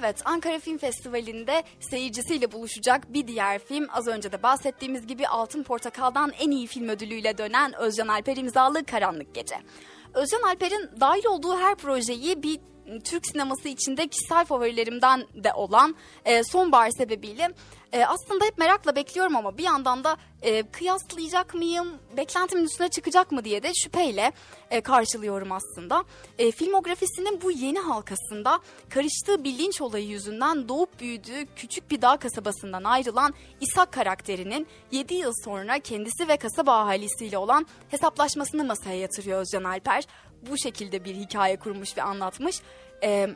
Evet, 0.00 0.22
Ankara 0.24 0.58
Film 0.58 0.78
Festivali'nde 0.78 1.62
seyircisiyle 1.80 2.52
buluşacak 2.52 3.12
bir 3.12 3.26
diğer 3.26 3.58
film 3.58 3.86
az 3.92 4.06
önce 4.06 4.32
de 4.32 4.42
bahsettiğimiz 4.42 5.06
gibi 5.06 5.28
Altın 5.28 5.62
Portakal'dan 5.62 6.32
en 6.40 6.50
iyi 6.50 6.66
film 6.66 6.88
ödülüyle 6.88 7.38
dönen 7.38 7.72
Özcan 7.76 8.08
Alper 8.08 8.36
imzalı 8.36 8.84
Karanlık 8.84 9.34
Gece. 9.34 9.56
Özcan 10.14 10.42
Alper'in 10.42 10.90
dahil 11.00 11.26
olduğu 11.26 11.58
her 11.58 11.74
projeyi 11.74 12.42
bir 12.42 12.60
Türk 13.04 13.26
sineması 13.26 13.68
içinde 13.68 14.08
kişisel 14.08 14.44
favorilerimden 14.44 15.26
de 15.34 15.52
olan 15.52 15.94
e, 16.24 16.44
Sonbahar 16.44 16.90
sebebiyle 16.90 17.48
e, 17.92 18.04
aslında 18.04 18.44
hep 18.44 18.58
merakla 18.58 18.96
bekliyorum 18.96 19.36
ama 19.36 19.58
bir 19.58 19.62
yandan 19.62 20.04
da 20.04 20.16
e, 20.42 20.62
kıyaslayacak 20.62 21.54
mıyım, 21.54 21.88
beklentimin 22.16 22.64
üstüne 22.64 22.88
çıkacak 22.88 23.32
mı 23.32 23.44
diye 23.44 23.62
de 23.62 23.72
şüpheyle 23.74 24.32
e, 24.70 24.80
karşılıyorum 24.80 25.52
aslında. 25.52 26.04
E, 26.38 26.50
filmografisinin 26.50 27.40
bu 27.42 27.50
yeni 27.50 27.78
halkasında 27.78 28.60
karıştığı 28.88 29.44
bir 29.44 29.58
linç 29.58 29.80
olayı 29.80 30.06
yüzünden 30.06 30.68
doğup 30.68 31.00
büyüdüğü 31.00 31.46
küçük 31.56 31.90
bir 31.90 32.02
dağ 32.02 32.16
kasabasından 32.16 32.84
ayrılan 32.84 33.34
İshak 33.60 33.92
karakterinin 33.92 34.66
7 34.90 35.14
yıl 35.14 35.32
sonra 35.44 35.78
kendisi 35.78 36.28
ve 36.28 36.36
kasaba 36.36 36.80
ahalisiyle 36.80 37.38
olan 37.38 37.66
hesaplaşmasını 37.88 38.64
masaya 38.64 38.98
yatırıyor 38.98 39.40
Özcan 39.40 39.64
Alper. 39.64 40.04
Bu 40.50 40.58
şekilde 40.58 41.04
bir 41.04 41.14
hikaye 41.14 41.56
kurmuş 41.56 41.96
ve 41.96 42.02
anlatmış. 42.02 42.56
E, 43.02 43.28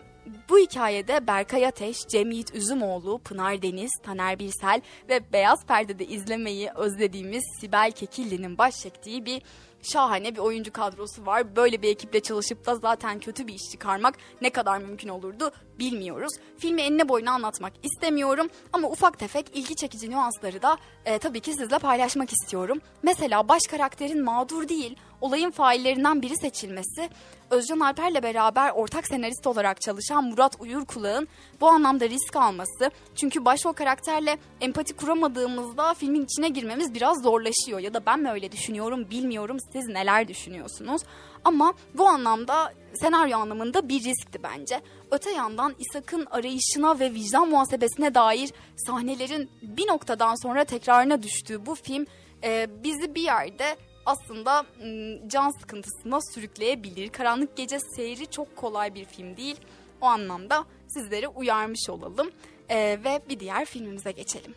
bu 0.48 0.58
hikayede 0.58 1.26
Berkay 1.26 1.66
Ateş, 1.66 1.96
Cem 2.08 2.30
Yiğit 2.30 2.54
Üzümoğlu, 2.54 3.18
Pınar 3.18 3.62
Deniz, 3.62 3.90
Taner 4.02 4.38
Birsel 4.38 4.80
ve 5.08 5.32
Beyaz 5.32 5.66
Perde'de 5.66 6.06
izlemeyi 6.06 6.70
özlediğimiz 6.76 7.44
Sibel 7.60 7.92
Kekilli'nin 7.92 8.58
baş 8.58 8.74
çektiği 8.80 9.24
bir 9.24 9.42
şahane 9.82 10.34
bir 10.34 10.38
oyuncu 10.38 10.72
kadrosu 10.72 11.26
var. 11.26 11.56
Böyle 11.56 11.82
bir 11.82 11.88
ekiple 11.88 12.20
çalışıp 12.20 12.66
da 12.66 12.74
zaten 12.74 13.20
kötü 13.20 13.46
bir 13.46 13.54
iş 13.54 13.70
çıkarmak 13.72 14.14
ne 14.40 14.50
kadar 14.50 14.78
mümkün 14.78 15.08
olurdu 15.08 15.52
bilmiyoruz. 15.78 16.32
Filmi 16.58 16.82
enine 16.82 17.08
boyuna 17.08 17.32
anlatmak 17.32 17.72
istemiyorum 17.82 18.48
ama 18.72 18.88
ufak 18.88 19.18
tefek 19.18 19.46
ilgi 19.54 19.76
çekici 19.76 20.10
nüansları 20.10 20.62
da 20.62 20.78
e, 21.04 21.18
tabii 21.18 21.40
ki 21.40 21.52
sizle 21.52 21.78
paylaşmak 21.78 22.32
istiyorum. 22.32 22.80
Mesela 23.02 23.48
baş 23.48 23.62
karakterin 23.70 24.24
mağdur 24.24 24.68
değil, 24.68 24.96
olayın 25.20 25.50
faillerinden 25.50 26.22
biri 26.22 26.36
seçilmesi, 26.36 27.08
Özcan 27.50 27.80
Alper'le 27.80 28.22
beraber 28.22 28.70
ortak 28.70 29.06
senarist 29.06 29.46
olarak 29.46 29.80
çalışan 29.80 30.24
Murat 30.24 30.56
Uyur 30.60 30.86
Kulağ'ın 30.86 31.28
bu 31.60 31.68
anlamda 31.68 32.08
risk 32.08 32.36
alması. 32.36 32.90
Çünkü 33.16 33.44
başrol 33.44 33.72
karakterle 33.72 34.38
empati 34.60 34.96
kuramadığımızda 34.96 35.94
filmin 35.94 36.24
içine 36.24 36.48
girmemiz 36.48 36.94
biraz 36.94 37.22
zorlaşıyor. 37.22 37.78
Ya 37.78 37.94
da 37.94 38.06
ben 38.06 38.20
mi 38.20 38.30
öyle 38.30 38.52
düşünüyorum 38.52 39.10
bilmiyorum 39.10 39.56
siz 39.72 39.86
neler 39.86 40.28
düşünüyorsunuz. 40.28 41.02
Ama 41.44 41.74
bu 41.94 42.08
anlamda 42.08 42.72
senaryo 42.94 43.38
anlamında 43.38 43.88
bir 43.88 44.04
riskti 44.04 44.42
bence. 44.42 44.80
Öte 45.10 45.30
yandan 45.30 45.74
İshak'ın 45.78 46.26
arayışına 46.30 47.00
ve 47.00 47.14
vicdan 47.14 47.48
muhasebesine 47.48 48.14
dair 48.14 48.50
sahnelerin 48.76 49.50
bir 49.62 49.86
noktadan 49.86 50.42
sonra 50.42 50.64
tekrarına 50.64 51.22
düştüğü 51.22 51.66
bu 51.66 51.74
film 51.74 52.06
e, 52.44 52.66
bizi 52.84 53.14
bir 53.14 53.22
yerde 53.22 53.76
aslında 54.06 54.66
can 55.26 55.50
sıkıntısına 55.60 56.18
sürükleyebilir. 56.34 57.08
Karanlık 57.08 57.56
Gece 57.56 57.78
seyri 57.80 58.26
çok 58.26 58.56
kolay 58.56 58.94
bir 58.94 59.04
film 59.04 59.36
değil. 59.36 59.56
O 60.00 60.06
anlamda 60.06 60.64
sizleri 60.88 61.28
uyarmış 61.28 61.90
olalım 61.90 62.30
ee, 62.68 62.98
ve 63.04 63.20
bir 63.28 63.40
diğer 63.40 63.64
filmimize 63.64 64.12
geçelim. 64.12 64.54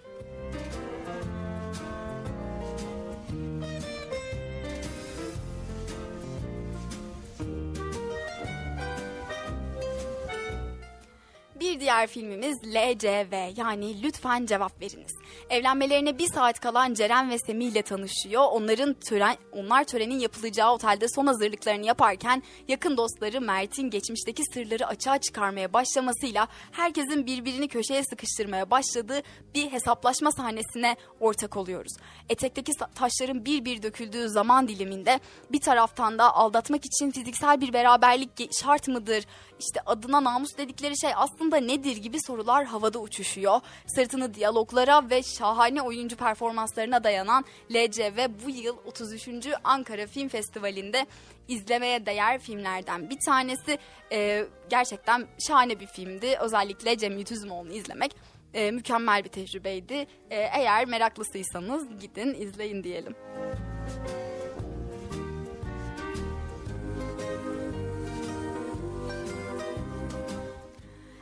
Bir 11.59 11.79
diğer 11.79 12.07
filmimiz 12.07 12.57
LCV 12.63 13.59
yani 13.59 14.03
Lütfen 14.03 14.45
Cevap 14.45 14.81
Veriniz. 14.81 15.15
Evlenmelerine 15.49 16.17
bir 16.17 16.27
saat 16.27 16.59
kalan 16.59 16.93
Ceren 16.93 17.29
ve 17.29 17.37
Semih 17.39 17.67
ile 17.67 17.81
tanışıyor. 17.81 18.43
Onların 18.51 18.93
tören, 18.93 19.37
onlar 19.51 19.83
törenin 19.83 20.19
yapılacağı 20.19 20.73
otelde 20.73 21.07
son 21.07 21.27
hazırlıklarını 21.27 21.85
yaparken 21.85 22.43
yakın 22.67 22.97
dostları 22.97 23.41
Mert'in 23.41 23.89
geçmişteki 23.89 24.43
sırları 24.53 24.87
açığa 24.87 25.17
çıkarmaya 25.17 25.73
başlamasıyla 25.73 26.47
herkesin 26.71 27.25
birbirini 27.25 27.67
köşeye 27.67 28.03
sıkıştırmaya 28.03 28.71
başladığı 28.71 29.21
bir 29.55 29.71
hesaplaşma 29.71 30.31
sahnesine 30.31 30.95
ortak 31.19 31.57
oluyoruz. 31.57 31.93
Etekteki 32.29 32.71
taşların 32.95 33.45
bir 33.45 33.65
bir 33.65 33.83
döküldüğü 33.83 34.29
zaman 34.29 34.67
diliminde 34.67 35.19
bir 35.51 35.59
taraftan 35.59 36.17
da 36.17 36.35
aldatmak 36.35 36.85
için 36.85 37.11
fiziksel 37.11 37.61
bir 37.61 37.73
beraberlik 37.73 38.53
şart 38.53 38.87
mıdır? 38.87 39.23
İşte 39.59 39.81
adına 39.85 40.23
namus 40.23 40.57
dedikleri 40.57 40.99
şey 40.99 41.11
aslında 41.15 41.57
nedir 41.57 41.97
gibi 41.97 42.17
sorular 42.27 42.65
havada 42.65 42.99
uçuşuyor. 42.99 43.59
Sırtını 43.87 44.33
diyaloglara 44.33 45.09
ve 45.09 45.23
şahane 45.23 45.81
oyuncu 45.81 46.15
performanslarına 46.15 47.03
dayanan 47.03 47.45
LCV 47.71 48.27
bu 48.45 48.49
yıl 48.49 48.77
33. 48.85 49.29
Ankara 49.63 50.07
Film 50.07 50.27
Festivali'nde 50.27 51.05
izlemeye 51.47 52.05
değer 52.05 52.39
filmlerden 52.39 53.09
bir 53.09 53.19
tanesi. 53.25 53.77
Ee, 54.11 54.45
gerçekten 54.69 55.27
şahane 55.47 55.79
bir 55.79 55.87
filmdi. 55.87 56.37
Özellikle 56.41 56.97
Cem 56.97 57.17
Yütüzmoğlu'nu 57.17 57.73
izlemek 57.73 58.15
e, 58.53 58.71
mükemmel 58.71 59.23
bir 59.23 59.29
tecrübeydi. 59.29 59.93
E, 60.29 60.35
eğer 60.35 60.85
meraklısıysanız 60.85 61.99
gidin 61.99 62.33
izleyin 62.33 62.83
diyelim. 62.83 63.15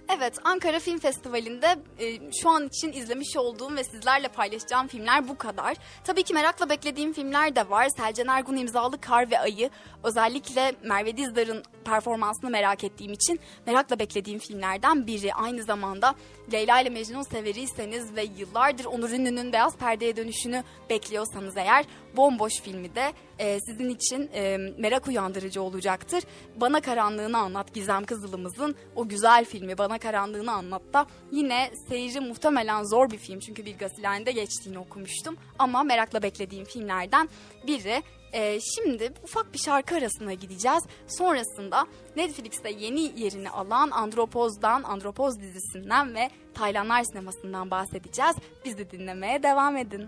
Evet, 0.10 0.38
Ankara 0.44 0.80
Film 0.80 1.00
Festivali'nde 1.00 1.76
e, 2.00 2.32
şu 2.42 2.50
an 2.50 2.68
için 2.68 2.92
izlemiş 2.92 3.38
olduğum 3.38 3.76
ve 3.76 3.84
sizlerle 3.84 4.28
paylaşacağım 4.28 4.88
filmler 4.88 5.28
bu 5.28 5.38
kadar. 5.38 5.78
Tabii 6.04 6.24
ki 6.24 6.34
merakla 6.34 6.70
beklediğim 6.70 7.14
filmler 7.14 7.56
de 7.56 7.70
var. 7.70 7.88
Selcan 7.98 8.28
Ergun 8.28 8.56
imzalı 8.56 9.02
Kar 9.02 9.32
ve 9.32 9.40
Ayı. 9.40 9.70
Özellikle 10.04 10.76
Merve 10.84 11.18
Dizdar'ın 11.18 11.64
performansını 11.86 12.50
merak 12.50 12.84
ettiğim 12.84 13.14
için 13.14 13.40
merakla 13.66 14.00
beklediğim 14.00 14.40
filmlerden 14.40 15.08
biri. 15.08 15.34
Aynı 15.34 15.64
zamanda 15.64 16.16
Leyla 16.54 16.82
ile 16.82 16.90
Mecnun 16.90 17.24
severiyseniz 17.24 18.16
ve 18.16 18.24
yıllardır 18.38 18.86
Onur 18.86 19.10
Ünlü'nün 19.10 19.54
beyaz 19.54 19.78
perdeye 19.78 20.16
dönüşünü 20.16 20.64
bekliyorsanız 20.90 21.58
eğer 21.58 21.86
Bomboş 22.18 22.54
filmi 22.62 22.96
de 22.96 23.14
e, 23.40 23.60
sizin 23.60 23.90
için 23.90 24.30
e, 24.34 24.58
merak 24.78 25.08
uyandırıcı 25.08 25.62
olacaktır. 25.62 26.24
Bana 26.56 26.82
Karanlığını 26.82 27.38
Anlat 27.38 27.74
Gizem 27.74 28.06
Kızılımızın 28.06 28.76
o 28.96 29.08
güzel 29.08 29.46
filmi 29.46 29.78
Bana 29.78 29.98
Karanlığını 29.98 30.52
Anlat 30.52 30.82
da 30.94 31.06
yine 31.32 31.72
seyirci 31.90 32.20
muhtemelen 32.20 32.84
zor 32.84 33.12
bir 33.12 33.18
film 33.18 33.40
çünkü 33.40 33.66
bir 33.66 33.78
gasilhanede 33.78 34.32
geçtiğini 34.32 34.80
okumuştum 34.80 35.38
ama 35.60 35.84
merakla 35.84 36.24
beklediğim 36.24 36.66
filmlerden 36.66 37.30
biri. 37.68 38.04
Ee, 38.34 38.60
şimdi 38.76 39.14
ufak 39.24 39.54
bir 39.54 39.60
şarkı 39.60 39.96
arasına 39.96 40.34
gideceğiz. 40.34 40.84
Sonrasında 41.08 41.88
Netflix'te 42.16 42.70
yeni 42.72 43.22
yerini 43.22 43.50
alan 43.50 43.92
Andropoz'dan, 43.92 44.84
Andropoz 44.84 45.40
dizisinden 45.40 46.16
ve 46.16 46.30
Taylanlar 46.54 47.04
sinemasından 47.04 47.72
bahsedeceğiz. 47.72 48.36
Bizi 48.66 48.92
dinlemeye 48.92 49.44
devam 49.44 49.78
edin. 49.78 50.08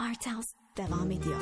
Art 0.00 0.26
House 0.26 0.48
devam 0.76 1.10
ediyor. 1.10 1.40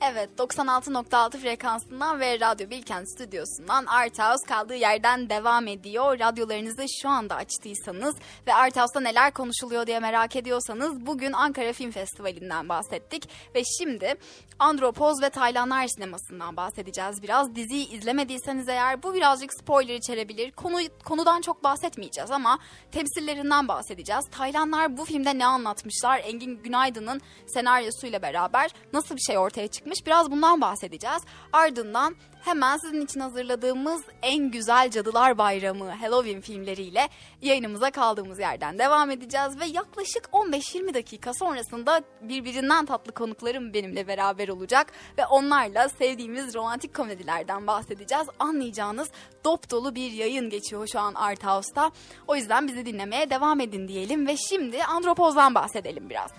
Evet 0.00 0.30
96.6 0.38 1.38
frekansından 1.38 2.20
ve 2.20 2.40
Radyo 2.40 2.70
Bilkent 2.70 3.10
stüdyosundan 3.10 3.86
Art 3.86 4.18
House 4.18 4.46
kaldığı 4.48 4.74
yerden 4.74 5.30
devam 5.30 5.66
ediyor. 5.66 6.18
Radyolarınızı 6.18 6.84
şu 7.02 7.08
anda 7.08 7.36
açtıysanız 7.36 8.14
ve 8.46 8.54
Art 8.54 8.76
House'da 8.76 9.00
neler 9.00 9.32
konuşuluyor 9.32 9.86
diye 9.86 10.00
merak 10.00 10.36
ediyorsanız 10.36 11.06
bugün 11.06 11.32
Ankara 11.32 11.72
Film 11.72 11.90
Festivali'nden 11.90 12.68
bahsettik. 12.68 13.28
Ve 13.54 13.62
şimdi 13.78 14.14
Andropoz 14.60 15.22
ve 15.22 15.30
Taylanlar 15.30 15.86
sinemasından 15.86 16.56
bahsedeceğiz 16.56 17.22
biraz. 17.22 17.54
Diziyi 17.54 17.88
izlemediyseniz 17.88 18.68
eğer 18.68 19.02
bu 19.02 19.14
birazcık 19.14 19.52
spoiler 19.52 19.94
içerebilir. 19.94 20.52
Konu, 20.52 20.78
konudan 21.04 21.40
çok 21.40 21.64
bahsetmeyeceğiz 21.64 22.30
ama 22.30 22.58
temsillerinden 22.92 23.68
bahsedeceğiz. 23.68 24.24
Taylanlar 24.30 24.96
bu 24.96 25.04
filmde 25.04 25.38
ne 25.38 25.46
anlatmışlar? 25.46 26.20
Engin 26.24 26.62
Günaydın'ın 26.62 27.20
senaryosuyla 27.46 28.22
beraber 28.22 28.70
nasıl 28.92 29.16
bir 29.16 29.20
şey 29.20 29.38
ortaya 29.38 29.68
çıkmış? 29.68 30.06
Biraz 30.06 30.30
bundan 30.30 30.60
bahsedeceğiz. 30.60 31.22
Ardından 31.52 32.16
hemen 32.44 32.76
sizin 32.76 33.00
için 33.00 33.20
hazırladığımız 33.20 34.02
en 34.22 34.50
güzel 34.50 34.90
Cadılar 34.90 35.38
Bayramı 35.38 35.90
Halloween 35.90 36.40
filmleriyle 36.40 37.08
yayınımıza 37.42 37.90
kaldığımız 37.90 38.38
yerden 38.38 38.78
devam 38.78 39.10
edeceğiz 39.10 39.60
ve 39.60 39.64
yaklaşık 39.64 40.24
15-20 40.32 40.94
dakika 40.94 41.34
sonrasında 41.34 42.02
birbirinden 42.20 42.86
tatlı 42.86 43.12
konuklarım 43.12 43.74
benimle 43.74 44.08
beraber 44.08 44.48
olacak 44.48 44.92
ve 45.18 45.26
onlarla 45.26 45.88
sevdiğimiz 45.88 46.54
romantik 46.54 46.94
komedilerden 46.94 47.66
bahsedeceğiz. 47.66 48.26
Anlayacağınız 48.38 49.08
dop 49.44 49.70
dolu 49.70 49.94
bir 49.94 50.12
yayın 50.12 50.50
geçiyor 50.50 50.88
şu 50.92 51.00
an 51.00 51.14
Art 51.14 51.44
House'ta. 51.44 51.90
O 52.28 52.36
yüzden 52.36 52.68
bizi 52.68 52.86
dinlemeye 52.86 53.30
devam 53.30 53.60
edin 53.60 53.88
diyelim 53.88 54.26
ve 54.26 54.36
şimdi 54.36 54.84
Andropoz'dan 54.84 55.54
bahsedelim 55.54 56.10
biraz. 56.10 56.30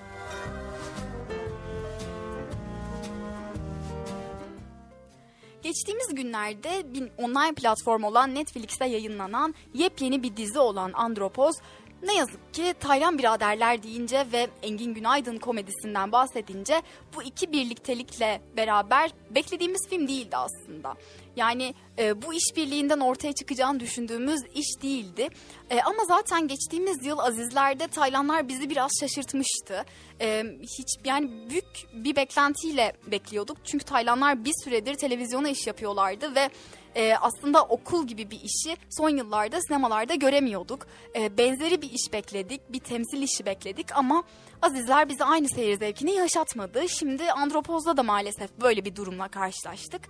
Geçtiğimiz 5.64 6.16
günlerde 6.16 6.94
bir 6.94 7.12
online 7.18 7.54
platform 7.54 8.04
olan 8.04 8.36
Netflix'te 8.36 8.86
yayınlanan 8.86 9.56
yepyeni 9.74 10.24
bir 10.24 10.38
dizi 10.38 10.60
olan 10.60 10.92
Andropoz 10.94 11.56
ne 12.04 12.16
yazık 12.16 12.54
ki 12.54 12.74
Taylan 12.80 13.18
biraderler 13.18 13.84
deyince 13.84 14.26
ve 14.34 14.48
Engin 14.64 14.94
Günaydın 14.94 15.38
komedisinden 15.38 16.12
bahsedince 16.12 16.82
bu 17.16 17.24
iki 17.24 17.52
birliktelikle 17.52 18.42
beraber 18.58 19.12
beklediğimiz 19.30 19.88
film 19.90 20.08
değildi 20.08 20.38
aslında. 20.38 20.96
Yani 21.36 21.74
e, 22.00 22.22
bu 22.22 22.34
işbirliğinden 22.34 23.00
ortaya 23.00 23.34
çıkacağını 23.34 23.80
düşündüğümüz 23.80 24.42
iş 24.56 24.84
değildi. 24.84 25.30
E, 25.70 25.82
ama 25.82 26.06
zaten 26.08 26.48
geçtiğimiz 26.48 27.06
yıl 27.06 27.20
Azizler'de 27.20 27.88
Taylanlar 27.88 28.48
bizi 28.48 28.70
biraz 28.70 28.92
şaşırtmıştı. 29.00 29.86
E, 30.22 30.44
hiç 30.62 30.88
yani 31.06 31.50
büyük 31.50 31.66
bir 31.94 32.16
beklentiyle 32.16 32.94
bekliyorduk. 33.08 33.58
Çünkü 33.64 33.86
Taylanlar 33.86 34.46
bir 34.46 34.54
süredir 34.64 34.96
televizyona 34.96 35.50
iş 35.50 35.68
yapıyorlardı 35.68 36.36
ve 36.36 36.50
e, 36.96 37.16
aslında 37.16 37.64
okul 37.64 38.08
gibi 38.08 38.32
bir 38.32 38.42
işi 38.42 38.78
son 38.90 39.10
yıllarda 39.10 39.62
sinemalarda 39.62 40.16
göremiyorduk. 40.16 40.88
E, 41.16 41.38
benzeri 41.38 41.82
bir 41.82 41.92
iş 41.92 42.14
bekledik, 42.14 42.74
bir 42.74 42.80
temsil 42.80 43.22
işi 43.22 43.46
bekledik 43.46 43.98
ama 43.98 44.24
Azizler 44.62 45.10
bize 45.10 45.24
aynı 45.24 45.50
seyir 45.50 45.78
zevkini 45.78 46.12
yaşatmadı. 46.12 46.90
Şimdi 46.90 47.32
Andropoz'da 47.32 47.98
da 47.98 48.04
maalesef 48.04 48.50
böyle 48.62 48.86
bir 48.86 48.96
durumla 48.96 49.28
karşılaştık. 49.28 50.02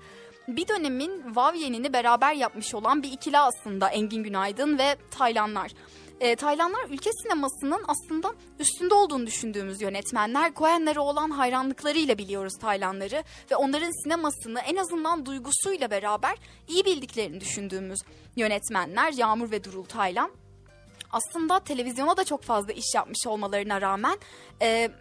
Bir 0.48 0.68
dönemin 0.68 1.36
Vavyen'ini 1.36 1.94
beraber 1.94 2.34
yapmış 2.34 2.76
olan 2.76 3.04
bir 3.04 3.12
ikili 3.12 3.38
aslında 3.38 3.90
Engin 3.90 4.24
Günaydın 4.24 4.78
ve 4.78 4.96
Taylanlar. 5.12 5.72
E, 6.22 6.36
Taylanlar 6.36 6.90
ülke 6.90 7.10
sinemasının 7.24 7.82
aslında 7.88 8.34
üstünde 8.60 8.94
olduğunu 8.94 9.28
düşündüğümüz 9.28 9.82
yönetmenler. 9.82 10.54
Coen'lere 10.54 11.00
olan 11.00 11.30
hayranlıklarıyla 11.30 12.18
biliyoruz 12.18 12.54
Taylanları 12.62 13.24
ve 13.52 13.56
onların 13.56 14.04
sinemasını 14.04 14.60
en 14.60 14.76
azından 14.76 15.26
duygusuyla 15.26 15.92
beraber 15.92 16.38
iyi 16.68 16.86
bildiklerini 16.86 17.42
düşündüğümüz 17.42 18.00
yönetmenler 18.36 19.14
Yağmur 19.14 19.52
ve 19.52 19.64
Durul 19.64 19.84
Taylan. 19.84 20.32
Aslında 21.12 21.60
televizyona 21.60 22.18
da 22.18 22.24
çok 22.24 22.44
fazla 22.44 22.74
iş 22.74 22.96
yapmış 22.96 23.28
olmalarına 23.28 23.82
rağmen 23.82 24.18
e, 24.62 24.92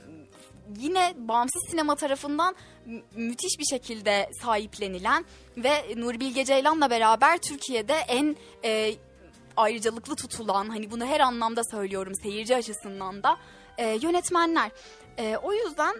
yine 0.79 1.15
bağımsız 1.17 1.63
sinema 1.71 1.95
tarafından 1.95 2.55
müthiş 3.15 3.59
bir 3.59 3.65
şekilde 3.65 4.31
sahiplenilen 4.43 5.25
ve 5.57 5.85
Nuri 5.97 6.21
Bilge 6.21 6.45
Ceylan'la 6.45 6.91
beraber 6.91 7.39
Türkiye'de 7.39 7.95
en 7.95 8.37
e, 8.65 8.95
ayrıcalıklı 9.57 10.17
tutulan 10.17 10.69
hani 10.69 10.91
bunu 10.91 11.07
her 11.07 11.21
anlamda 11.21 11.65
söylüyorum 11.65 12.13
seyirci 12.23 12.57
açısından 12.57 13.23
da 13.23 13.37
e, 13.79 13.99
yönetmenler. 14.03 14.71
E, 15.19 15.37
o 15.37 15.53
yüzden 15.53 15.97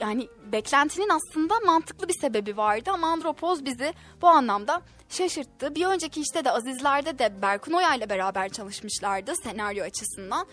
yani 0.00 0.28
beklentinin 0.52 1.08
aslında 1.08 1.54
mantıklı 1.66 2.08
bir 2.08 2.18
sebebi 2.20 2.56
vardı 2.56 2.90
ama 2.94 3.06
Andropoz 3.06 3.64
bizi 3.64 3.94
bu 4.22 4.28
anlamda 4.28 4.82
şaşırttı. 5.08 5.74
Bir 5.74 5.86
önceki 5.86 6.20
işte 6.20 6.44
de 6.44 6.50
Azizler'de 6.50 7.18
de 7.18 7.42
Berkun 7.42 7.72
Oya 7.72 7.94
ile 7.94 8.10
beraber 8.10 8.48
çalışmışlardı 8.48 9.32
senaryo 9.36 9.84
açısından. 9.84 10.46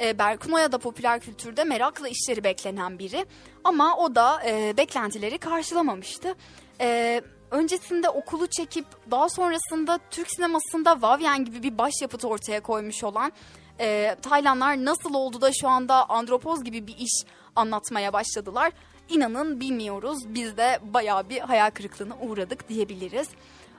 E, 0.00 0.18
Berkun 0.18 0.52
Oya 0.52 0.72
da 0.72 0.78
popüler 0.78 1.20
kültürde 1.20 1.64
merakla 1.64 2.08
işleri 2.08 2.44
beklenen 2.44 2.98
biri 2.98 3.26
ama 3.64 3.96
o 3.96 4.14
da 4.14 4.42
e, 4.46 4.76
beklentileri 4.76 5.38
karşılamamıştı. 5.38 6.34
E, 6.80 7.20
öncesinde 7.54 8.08
okulu 8.08 8.46
çekip 8.46 8.86
daha 9.10 9.28
sonrasında 9.28 9.98
Türk 10.10 10.30
sinemasında 10.30 11.02
Vavyen 11.02 11.44
gibi 11.44 11.62
bir 11.62 11.78
başyapıt 11.78 12.24
ortaya 12.24 12.60
koymuş 12.60 13.04
olan 13.04 13.32
e, 13.80 14.16
Taylanlar 14.22 14.84
nasıl 14.84 15.14
oldu 15.14 15.40
da 15.40 15.50
şu 15.52 15.68
anda 15.68 16.08
Andropoz 16.08 16.64
gibi 16.64 16.86
bir 16.86 16.96
iş 16.96 17.24
anlatmaya 17.56 18.12
başladılar. 18.12 18.72
İnanın 19.08 19.60
bilmiyoruz. 19.60 20.18
Biz 20.26 20.56
de 20.56 20.78
bayağı 20.82 21.28
bir 21.28 21.40
hayal 21.40 21.70
kırıklığına 21.70 22.16
uğradık 22.20 22.68
diyebiliriz. 22.68 23.28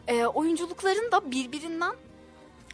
E, 0.07 0.25
oyunculukların 0.25 1.11
da 1.11 1.31
birbirinden 1.31 1.95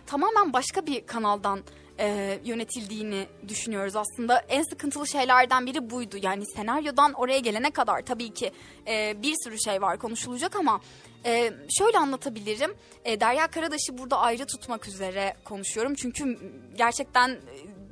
tamamen 0.05 0.53
başka 0.53 0.85
bir 0.85 1.07
kanaldan 1.07 1.59
e, 1.99 2.39
yönetildiğini 2.45 3.27
düşünüyoruz 3.47 3.95
aslında. 3.95 4.39
En 4.39 4.63
sıkıntılı 4.63 5.07
şeylerden 5.07 5.65
biri 5.65 5.89
buydu. 5.89 6.17
Yani 6.21 6.45
senaryodan 6.45 7.13
oraya 7.13 7.39
gelene 7.39 7.71
kadar 7.71 8.01
tabii 8.01 8.33
ki 8.33 8.51
e, 8.87 9.21
bir 9.21 9.35
sürü 9.43 9.59
şey 9.59 9.81
var 9.81 9.97
konuşulacak 9.97 10.55
ama 10.55 10.81
e, 11.25 11.53
şöyle 11.77 11.97
anlatabilirim. 11.97 12.73
E, 13.05 13.19
Derya 13.19 13.47
Karadaş'ı 13.47 13.97
burada 13.97 14.17
ayrı 14.17 14.45
tutmak 14.45 14.87
üzere 14.87 15.33
konuşuyorum. 15.45 15.95
Çünkü 15.95 16.39
gerçekten 16.77 17.29
e, 17.29 17.39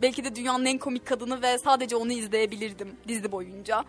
belki 0.02 0.24
de 0.24 0.36
dünyanın 0.36 0.66
en 0.66 0.78
komik 0.78 1.06
kadını 1.06 1.42
ve 1.42 1.58
sadece 1.58 1.96
onu 1.96 2.12
izleyebilirdim 2.12 2.96
dizi 3.08 3.32
boyunca. 3.32 3.84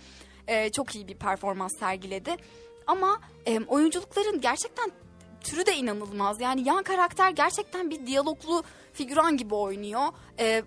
E, 0.49 0.73
çok 0.73 0.95
iyi 0.95 1.09
bir 1.09 1.15
performans 1.17 1.79
sergiledi. 1.79 2.37
Ama 2.87 3.21
e, 3.47 3.61
oyunculukların 3.61 4.41
gerçekten 4.41 4.91
türü 5.41 5.67
de 5.67 5.77
inanılmaz. 5.77 6.41
Yani 6.41 6.69
yan 6.69 6.83
karakter 6.83 7.31
gerçekten 7.31 7.91
bir 7.91 8.07
diyaloglu 8.07 8.63
figüran 8.93 9.37
gibi 9.37 9.55
oynuyor. 9.55 10.03
E, 10.39 10.63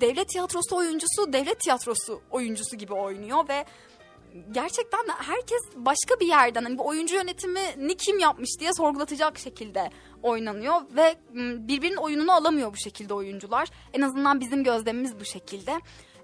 devlet 0.00 0.28
tiyatrosu 0.28 0.76
oyuncusu 0.76 1.32
devlet 1.32 1.60
tiyatrosu 1.60 2.20
oyuncusu 2.30 2.76
gibi 2.76 2.94
oynuyor 2.94 3.48
ve 3.48 3.64
gerçekten 4.50 5.00
herkes 5.08 5.62
başka 5.76 6.20
bir 6.20 6.26
yerden 6.26 6.64
hani 6.64 6.78
bu 6.78 6.86
oyuncu 6.86 7.14
yönetimini 7.14 7.96
kim 7.96 8.18
yapmış 8.18 8.50
diye 8.60 8.70
sorgulatacak 8.76 9.38
şekilde 9.38 9.90
oynanıyor 10.22 10.74
ve 10.96 11.16
birbirinin 11.68 11.96
oyununu 11.96 12.32
alamıyor 12.32 12.72
bu 12.72 12.76
şekilde 12.76 13.14
oyuncular. 13.14 13.68
En 13.92 14.00
azından 14.00 14.40
bizim 14.40 14.64
gözlemimiz 14.64 15.20
bu 15.20 15.24
şekilde. 15.24 15.80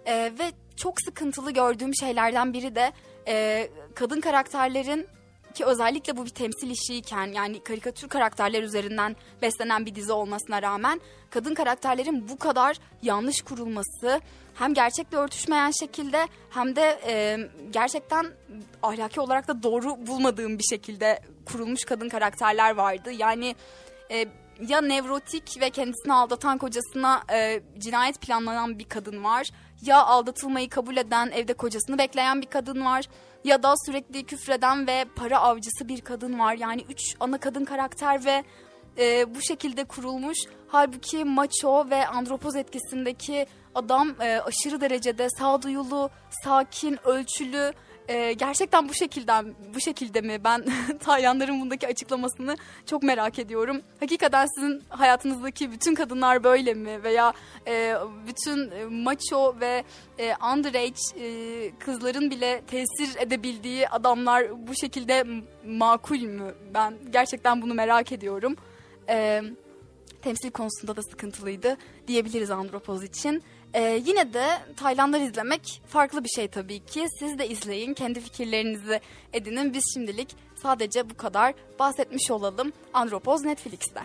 E, 0.07 0.15
ve 0.39 0.53
çok 0.77 1.01
sıkıntılı 1.01 1.51
gördüğüm 1.51 1.95
şeylerden 1.95 2.53
biri 2.53 2.75
de 2.75 2.93
e, 3.29 3.69
kadın 3.95 4.21
karakterlerin 4.21 5.07
ki 5.53 5.65
özellikle 5.65 6.17
bu 6.17 6.25
bir 6.25 6.31
temsil 6.31 6.71
işiyken 6.71 7.27
yani 7.27 7.65
karikatür 7.65 8.09
karakterler 8.09 8.63
üzerinden 8.63 9.17
beslenen 9.43 9.87
bir 9.87 9.95
dizi 9.95 10.13
olmasına 10.13 10.63
rağmen 10.63 11.01
kadın 11.31 11.55
karakterlerin 11.55 12.29
bu 12.29 12.39
kadar 12.39 12.77
yanlış 13.03 13.41
kurulması 13.41 14.21
hem 14.55 14.75
gerçekle 14.75 15.17
örtüşmeyen 15.17 15.71
şekilde 15.71 16.29
hem 16.51 16.77
de 16.77 17.01
e, 17.07 17.39
gerçekten 17.71 18.27
ahlaki 18.83 19.21
olarak 19.21 19.49
da 19.49 19.63
doğru 19.63 20.07
bulmadığım 20.07 20.59
bir 20.59 20.65
şekilde 20.65 21.21
kurulmuş 21.45 21.85
kadın 21.85 22.09
karakterler 22.09 22.75
vardı. 22.75 23.13
Yani 23.13 23.57
e, 24.11 24.27
ya 24.69 24.81
nevrotik 24.81 25.61
ve 25.61 25.71
kendisini 25.71 26.13
aldatan 26.13 26.59
kocasına 26.59 27.23
e, 27.33 27.63
cinayet 27.79 28.21
planlanan 28.21 28.79
bir 28.79 28.85
kadın 28.85 29.25
var 29.25 29.51
ya 29.83 30.05
aldatılmayı 30.05 30.69
kabul 30.69 30.97
eden 30.97 31.31
evde 31.31 31.55
kocasını 31.55 31.99
bekleyen 31.99 32.43
bir 32.43 32.47
kadın 32.47 32.85
var 32.85 33.09
ya 33.45 33.63
da 33.63 33.75
sürekli 33.87 34.25
küfreden 34.25 34.87
ve 34.87 35.05
para 35.17 35.39
avcısı 35.39 35.89
bir 35.89 36.01
kadın 36.01 36.39
var. 36.39 36.55
Yani 36.55 36.85
üç 36.89 37.01
ana 37.21 37.39
kadın 37.39 37.65
karakter 37.65 38.25
ve 38.25 38.45
e, 38.99 39.35
bu 39.35 39.43
şekilde 39.43 39.85
kurulmuş. 39.85 40.39
Halbuki 40.69 41.25
macho 41.25 41.91
ve 41.91 42.07
andropoz 42.07 42.57
etkisindeki 42.57 43.47
adam 43.75 44.15
e, 44.21 44.41
aşırı 44.41 44.81
derecede 44.81 45.29
sağduyulu, 45.39 46.11
sakin, 46.45 46.99
ölçülü 47.07 47.73
e, 48.09 48.33
gerçekten 48.33 48.89
bu 48.89 48.95
şekilden 48.95 49.55
bu 49.75 49.81
şekilde 49.81 50.21
mi? 50.21 50.45
Ben 50.45 50.65
Tayyanların 51.01 51.61
bundaki 51.61 51.87
açıklamasını 51.87 52.57
çok 52.87 53.03
merak 53.03 53.39
ediyorum. 53.39 53.83
Hakikaten 54.01 54.47
sizin 54.55 54.83
hayatınızdaki 54.89 55.73
bütün 55.73 55.95
kadınlar 55.95 56.45
böyle 56.45 56.75
mi? 56.75 57.03
Veya 57.03 57.33
e, 57.67 57.95
bütün 58.27 58.71
e, 58.71 58.85
macho 58.85 59.61
ve 59.61 59.85
e, 60.19 60.35
underage 60.55 61.25
e, 61.25 61.71
kızların 61.79 62.31
bile 62.31 62.63
tesir 62.67 63.19
edebildiği 63.19 63.89
adamlar 63.89 64.67
bu 64.69 64.75
şekilde 64.75 65.25
makul 65.67 66.21
mü? 66.21 66.55
Ben 66.75 66.95
gerçekten 67.11 67.63
bunu 67.63 67.75
merak 67.75 68.13
ediyorum. 68.13 68.57
E, 69.09 69.43
temsil 70.23 70.51
konusunda 70.51 70.97
da 70.97 71.03
sıkıntılıydı 71.03 71.77
diyebiliriz 72.09 72.51
Andropoz 72.51 73.05
için. 73.05 73.43
Ee, 73.75 74.03
yine 74.07 74.35
de 74.35 74.47
Taylandlar 74.77 75.21
izlemek 75.21 75.83
farklı 75.89 76.25
bir 76.25 76.29
şey 76.29 76.49
tabii 76.49 76.81
ki. 76.81 77.07
Siz 77.19 77.39
de 77.39 77.49
izleyin, 77.49 77.95
kendi 77.95 78.21
fikirlerinizi 78.21 79.01
edinin. 79.33 79.75
Biz 79.75 79.85
şimdilik 79.95 80.37
sadece 80.63 81.11
bu 81.11 81.17
kadar 81.17 81.55
bahsetmiş 81.79 82.31
olalım. 82.31 82.73
Andropoz 82.95 83.45
Netflix'te. 83.45 84.01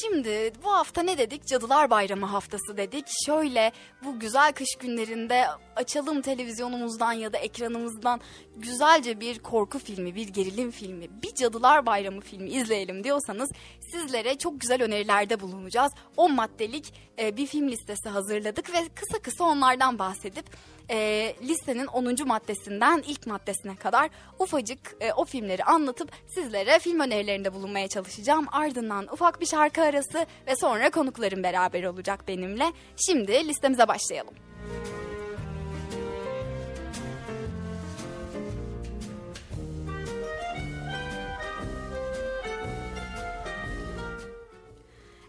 Şimdi 0.00 0.52
bu 0.64 0.72
hafta 0.72 1.02
ne 1.02 1.18
dedik? 1.18 1.46
Cadılar 1.46 1.90
Bayramı 1.90 2.26
haftası 2.26 2.76
dedik. 2.76 3.06
Şöyle 3.26 3.72
bu 4.04 4.20
güzel 4.20 4.52
kış 4.52 4.68
günlerinde 4.80 5.46
açalım 5.76 6.22
televizyonumuzdan 6.22 7.12
ya 7.12 7.32
da 7.32 7.38
ekranımızdan 7.38 8.20
güzelce 8.56 9.20
bir 9.20 9.38
korku 9.38 9.78
filmi, 9.78 10.14
bir 10.14 10.28
gerilim 10.28 10.70
filmi, 10.70 11.22
bir 11.22 11.34
Cadılar 11.34 11.86
Bayramı 11.86 12.20
filmi 12.20 12.50
izleyelim 12.50 13.04
diyorsanız 13.04 13.50
sizlere 13.92 14.38
çok 14.38 14.60
güzel 14.60 14.82
önerilerde 14.82 15.40
bulunacağız. 15.40 15.92
10 16.16 16.34
maddelik 16.34 16.94
e, 17.18 17.36
bir 17.36 17.46
film 17.46 17.68
listesi 17.68 18.08
hazırladık 18.08 18.72
ve 18.74 18.88
kısa 18.94 19.18
kısa 19.18 19.44
onlardan 19.44 19.98
bahsedip 19.98 20.46
e, 20.92 21.34
listenin 21.42 21.86
10. 21.86 22.26
maddesinden 22.26 23.02
ilk 23.06 23.26
maddesine 23.26 23.76
kadar 23.76 24.10
ufacık 24.38 24.96
e, 25.00 25.12
o 25.12 25.24
filmleri 25.24 25.64
anlatıp 25.64 26.10
sizlere 26.34 26.78
film 26.78 27.00
önerilerinde 27.00 27.54
bulunmaya 27.54 27.88
çalışacağım. 27.88 28.46
Ardından 28.52 29.12
ufak 29.12 29.40
bir 29.40 29.46
şarkı 29.46 29.82
arası 29.82 30.26
ve 30.46 30.56
sonra 30.56 30.90
konuklarım 30.90 31.42
beraber 31.42 31.84
olacak 31.84 32.28
benimle. 32.28 32.72
Şimdi 32.96 33.48
listemize 33.48 33.88
başlayalım. 33.88 34.34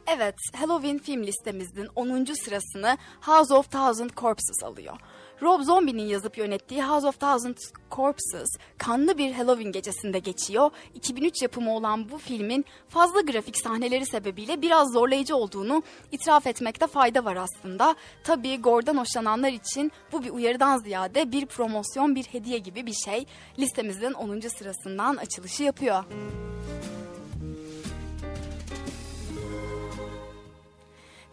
Evet, 0.07 0.35
Halloween 0.55 0.97
film 0.97 1.23
listemizin 1.23 1.87
10. 1.95 2.25
sırasını 2.25 2.97
House 3.21 3.53
of 3.53 3.71
Thousand 3.71 4.09
Corpses 4.09 4.63
alıyor. 4.63 4.97
Rob 5.41 5.61
Zombie'nin 5.61 6.07
yazıp 6.07 6.37
yönettiği 6.37 6.83
House 6.83 7.07
of 7.07 7.19
Thousand 7.19 7.57
Corpses 7.91 8.49
kanlı 8.77 9.17
bir 9.17 9.31
Halloween 9.31 9.71
gecesinde 9.71 10.19
geçiyor. 10.19 10.71
2003 10.93 11.41
yapımı 11.41 11.75
olan 11.75 12.09
bu 12.09 12.17
filmin 12.17 12.65
fazla 12.89 13.21
grafik 13.21 13.57
sahneleri 13.57 14.05
sebebiyle 14.05 14.61
biraz 14.61 14.91
zorlayıcı 14.91 15.35
olduğunu 15.35 15.83
itiraf 16.11 16.47
etmekte 16.47 16.87
fayda 16.87 17.25
var 17.25 17.35
aslında. 17.35 17.95
Tabii 18.23 18.61
Gore'dan 18.61 18.97
hoşlananlar 18.97 19.51
için 19.51 19.91
bu 20.11 20.23
bir 20.23 20.29
uyarıdan 20.29 20.77
ziyade 20.77 21.31
bir 21.31 21.45
promosyon, 21.45 22.15
bir 22.15 22.23
hediye 22.23 22.57
gibi 22.57 22.85
bir 22.85 22.95
şey. 23.05 23.25
Listemizin 23.59 24.13
10. 24.13 24.39
sırasından 24.39 25.15
açılışı 25.15 25.63
yapıyor. 25.63 26.03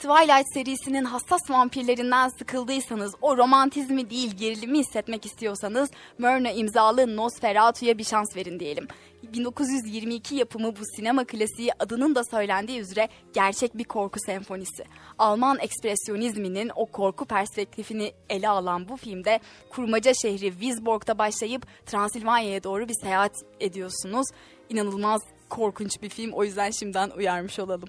Twilight 0.01 0.47
serisinin 0.55 1.05
hassas 1.05 1.51
vampirlerinden 1.51 2.29
sıkıldıysanız, 2.29 3.15
o 3.23 3.37
romantizmi 3.37 4.11
değil 4.11 4.37
gerilimi 4.37 4.79
hissetmek 4.79 5.27
istiyorsanız 5.27 5.91
Myrna 6.19 6.51
imzalı 6.51 7.17
Nosferatu'ya 7.17 7.99
bir 7.99 8.05
şans 8.05 8.37
verin 8.37 8.61
diyelim. 8.61 8.89
1922 9.23 10.35
yapımı 10.35 10.77
bu 10.77 10.81
sinema 10.97 11.25
klasiği 11.25 11.71
adının 11.79 12.15
da 12.15 12.25
söylendiği 12.25 12.81
üzere 12.81 13.09
gerçek 13.33 13.79
bir 13.79 13.85
korku 13.85 14.21
senfonisi. 14.27 14.85
Alman 15.19 15.59
ekspresyonizminin 15.59 16.71
o 16.77 16.87
korku 16.87 17.25
perspektifini 17.25 18.13
ele 18.31 18.49
alan 18.49 18.89
bu 18.89 18.97
filmde 18.97 19.41
kurmaca 19.71 20.13
şehri 20.15 20.51
Wisborg'da 20.51 21.19
başlayıp 21.19 21.67
Transilvanya'ya 21.87 22.65
doğru 22.65 22.89
bir 22.89 22.97
seyahat 23.03 23.35
ediyorsunuz. 23.61 24.27
İnanılmaz 24.69 25.21
korkunç 25.49 26.03
bir 26.03 26.09
film 26.09 26.33
o 26.33 26.45
yüzden 26.45 26.71
şimdiden 26.71 27.11
uyarmış 27.11 27.59
olalım. 27.59 27.89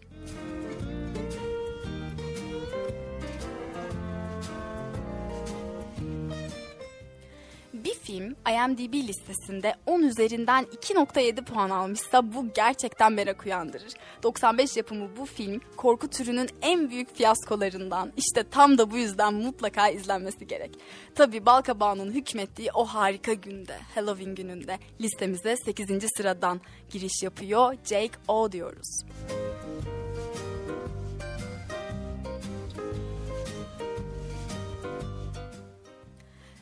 Film 8.03 8.35
IMDb 8.49 8.93
listesinde 8.93 9.75
10 9.85 10.01
üzerinden 10.01 10.63
2.7 10.63 11.45
puan 11.45 11.69
almışsa 11.69 12.33
bu 12.33 12.53
gerçekten 12.53 13.13
merak 13.13 13.45
uyandırır. 13.45 13.93
95 14.23 14.77
yapımı 14.77 15.17
bu 15.17 15.25
film 15.25 15.61
korku 15.77 16.07
türünün 16.07 16.49
en 16.61 16.89
büyük 16.89 17.15
fiyaskolarından. 17.15 18.11
İşte 18.17 18.43
tam 18.43 18.77
da 18.77 18.91
bu 18.91 18.97
yüzden 18.97 19.33
mutlaka 19.33 19.89
izlenmesi 19.89 20.47
gerek. 20.47 20.71
Tabi 21.15 21.45
Balkabağ'ın 21.45 22.11
hükmettiği 22.11 22.69
o 22.73 22.85
harika 22.85 23.33
günde, 23.33 23.77
Halloween 23.95 24.35
gününde 24.35 24.79
listemize 25.01 25.55
8. 25.65 25.87
sıradan 26.17 26.61
giriş 26.89 27.23
yapıyor. 27.23 27.73
Jake 27.85 28.17
O 28.27 28.51
diyoruz. 28.51 29.01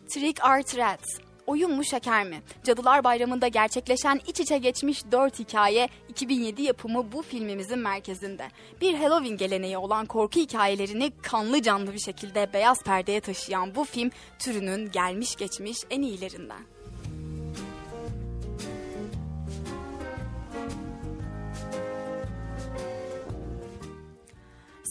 Trick 0.09 0.39
or 0.43 0.63
Treat. 0.63 1.28
Oyun 1.49 1.71
mu 1.71 1.83
şeker 1.83 2.23
mi? 2.23 2.41
Cadılar 2.63 3.03
Bayramı'nda 3.03 3.47
gerçekleşen 3.47 4.21
iç 4.27 4.39
içe 4.39 4.57
geçmiş 4.57 5.11
dört 5.11 5.39
hikaye 5.39 5.89
2007 6.09 6.61
yapımı 6.61 7.11
bu 7.11 7.21
filmimizin 7.21 7.79
merkezinde. 7.79 8.47
Bir 8.81 8.93
Halloween 8.93 9.37
geleneği 9.37 9.77
olan 9.77 10.05
korku 10.05 10.39
hikayelerini 10.39 11.11
kanlı 11.21 11.61
canlı 11.61 11.93
bir 11.93 11.99
şekilde 11.99 12.53
beyaz 12.53 12.83
perdeye 12.83 13.21
taşıyan 13.21 13.75
bu 13.75 13.85
film 13.85 14.11
türünün 14.39 14.91
gelmiş 14.91 15.35
geçmiş 15.35 15.77
en 15.89 16.01
iyilerinden. 16.01 16.78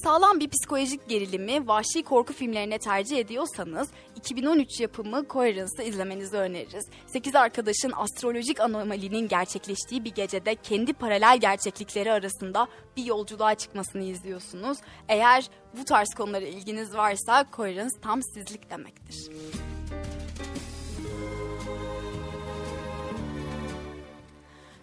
Sağlam 0.05 0.41
bir 0.41 0.49
psikolojik 0.49 1.09
gerilimi 1.09 1.69
vahşi 1.69 2.03
korku 2.03 2.33
filmlerine 2.33 2.79
tercih 2.79 3.19
ediyorsanız 3.19 3.89
2013 4.17 4.81
yapımı 4.81 5.25
Coherence'ı 5.31 5.83
izlemenizi 5.83 6.37
öneririz. 6.37 6.85
8 7.07 7.35
arkadaşın 7.35 7.93
astrolojik 7.97 8.61
anomalinin 8.61 9.29
gerçekleştiği 9.29 10.05
bir 10.05 10.11
gecede 10.11 10.55
kendi 10.55 10.93
paralel 10.93 11.39
gerçeklikleri 11.41 12.13
arasında 12.13 12.69
bir 12.97 13.05
yolculuğa 13.05 13.55
çıkmasını 13.55 14.05
izliyorsunuz. 14.05 14.79
Eğer 15.09 15.51
bu 15.81 15.85
tarz 15.85 16.15
konulara 16.15 16.47
ilginiz 16.47 16.97
varsa 16.97 17.47
Coherence 17.57 18.01
tam 18.03 18.23
sizlik 18.23 18.71
demektir. 18.71 19.31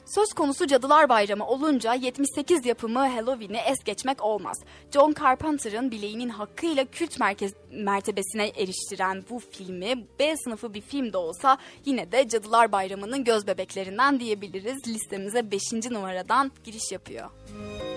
Söz 0.05 0.33
konusu 0.33 0.67
Cadılar 0.67 1.09
Bayramı 1.09 1.47
olunca 1.47 1.93
78 1.93 2.65
yapımı 2.65 2.99
Halloween'i 2.99 3.57
es 3.57 3.83
geçmek 3.85 4.23
olmaz. 4.23 4.57
John 4.93 5.13
Carpenter'ın 5.19 5.91
bileğinin 5.91 6.29
hakkıyla 6.29 6.85
kült 6.85 7.19
merkez, 7.19 7.53
mertebesine 7.71 8.47
eriştiren 8.47 9.23
bu 9.29 9.39
filmi 9.39 10.05
B 10.19 10.37
sınıfı 10.37 10.73
bir 10.73 10.81
film 10.81 11.13
de 11.13 11.17
olsa 11.17 11.57
yine 11.85 12.11
de 12.11 12.27
Cadılar 12.27 12.71
Bayramı'nın 12.71 13.23
göz 13.23 13.47
bebeklerinden 13.47 14.19
diyebiliriz. 14.19 14.87
Listemize 14.87 15.51
5. 15.51 15.61
numaradan 15.91 16.51
giriş 16.63 16.91
yapıyor. 16.91 17.29
Müzik 17.59 17.94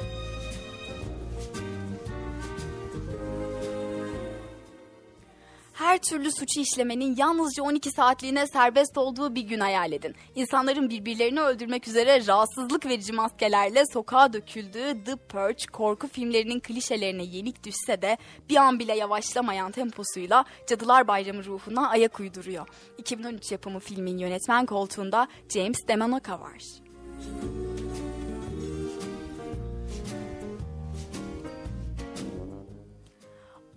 her 5.78 5.98
türlü 5.98 6.32
suçu 6.32 6.60
işlemenin 6.60 7.16
yalnızca 7.16 7.62
12 7.62 7.90
saatliğine 7.90 8.46
serbest 8.46 8.98
olduğu 8.98 9.34
bir 9.34 9.42
gün 9.42 9.60
hayal 9.60 9.92
edin. 9.92 10.14
İnsanların 10.34 10.90
birbirlerini 10.90 11.40
öldürmek 11.40 11.88
üzere 11.88 12.26
rahatsızlık 12.26 12.86
verici 12.86 13.12
maskelerle 13.12 13.84
sokağa 13.92 14.32
döküldüğü 14.32 15.04
The 15.04 15.16
Purge 15.16 15.66
korku 15.72 16.08
filmlerinin 16.08 16.60
klişelerine 16.60 17.24
yenik 17.24 17.64
düşse 17.64 18.02
de 18.02 18.16
bir 18.48 18.56
an 18.56 18.78
bile 18.78 18.96
yavaşlamayan 18.96 19.72
temposuyla 19.72 20.44
Cadılar 20.66 21.08
Bayramı 21.08 21.44
ruhuna 21.44 21.88
ayak 21.88 22.20
uyduruyor. 22.20 22.68
2013 22.98 23.52
yapımı 23.52 23.80
filmin 23.80 24.18
yönetmen 24.18 24.66
koltuğunda 24.66 25.28
James 25.48 25.88
DeMonaco 25.88 26.32
var. 26.32 26.62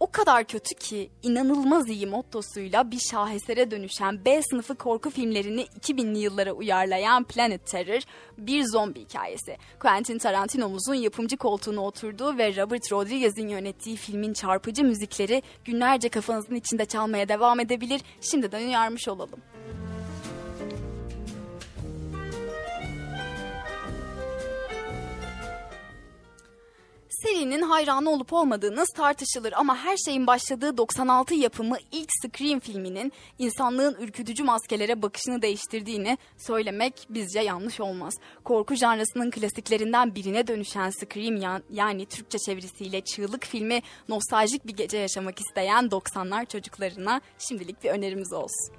O 0.01 0.11
kadar 0.11 0.43
kötü 0.43 0.75
ki 0.75 1.09
inanılmaz 1.23 1.89
iyi 1.89 2.07
mottosuyla 2.07 2.91
bir 2.91 2.99
şahesere 2.99 3.71
dönüşen 3.71 4.25
B 4.25 4.41
sınıfı 4.41 4.75
korku 4.75 5.09
filmlerini 5.09 5.61
2000'li 5.61 6.19
yıllara 6.19 6.51
uyarlayan 6.51 7.23
Planet 7.23 7.65
Terror 7.65 8.01
bir 8.37 8.63
zombi 8.63 8.99
hikayesi. 8.99 9.57
Quentin 9.79 10.17
Tarantino'muzun 10.17 10.93
yapımcı 10.93 11.37
koltuğuna 11.37 11.81
oturduğu 11.81 12.37
ve 12.37 12.55
Robert 12.55 12.91
Rodriguez'in 12.91 13.47
yönettiği 13.47 13.95
filmin 13.95 14.33
çarpıcı 14.33 14.83
müzikleri 14.83 15.43
günlerce 15.65 16.09
kafanızın 16.09 16.55
içinde 16.55 16.85
çalmaya 16.85 17.29
devam 17.29 17.59
edebilir. 17.59 18.01
Şimdiden 18.21 18.67
uyarmış 18.67 19.07
olalım. 19.07 19.39
Serinin 27.23 27.61
hayranı 27.61 28.09
olup 28.09 28.33
olmadığınız 28.33 28.87
tartışılır 28.95 29.53
ama 29.53 29.77
her 29.77 29.97
şeyin 29.97 30.27
başladığı 30.27 30.77
96 30.77 31.33
yapımı 31.33 31.77
ilk 31.91 32.09
Scream 32.21 32.59
filminin 32.59 33.11
insanlığın 33.39 33.95
ürkütücü 33.99 34.43
maskelere 34.43 35.01
bakışını 35.01 35.41
değiştirdiğini 35.41 36.17
söylemek 36.37 37.07
bizce 37.09 37.39
yanlış 37.39 37.79
olmaz. 37.79 38.13
Korku 38.43 38.75
janrasının 38.75 39.31
klasiklerinden 39.31 40.15
birine 40.15 40.47
dönüşen 40.47 40.89
Scream 40.89 41.61
yani 41.71 42.05
Türkçe 42.05 42.37
çevirisiyle 42.37 43.01
çığlık 43.01 43.45
filmi 43.45 43.81
nostaljik 44.09 44.67
bir 44.67 44.73
gece 44.73 44.97
yaşamak 44.97 45.39
isteyen 45.39 45.85
90'lar 45.85 46.47
çocuklarına 46.47 47.21
şimdilik 47.37 47.83
bir 47.83 47.89
önerimiz 47.89 48.33
olsun. 48.33 48.75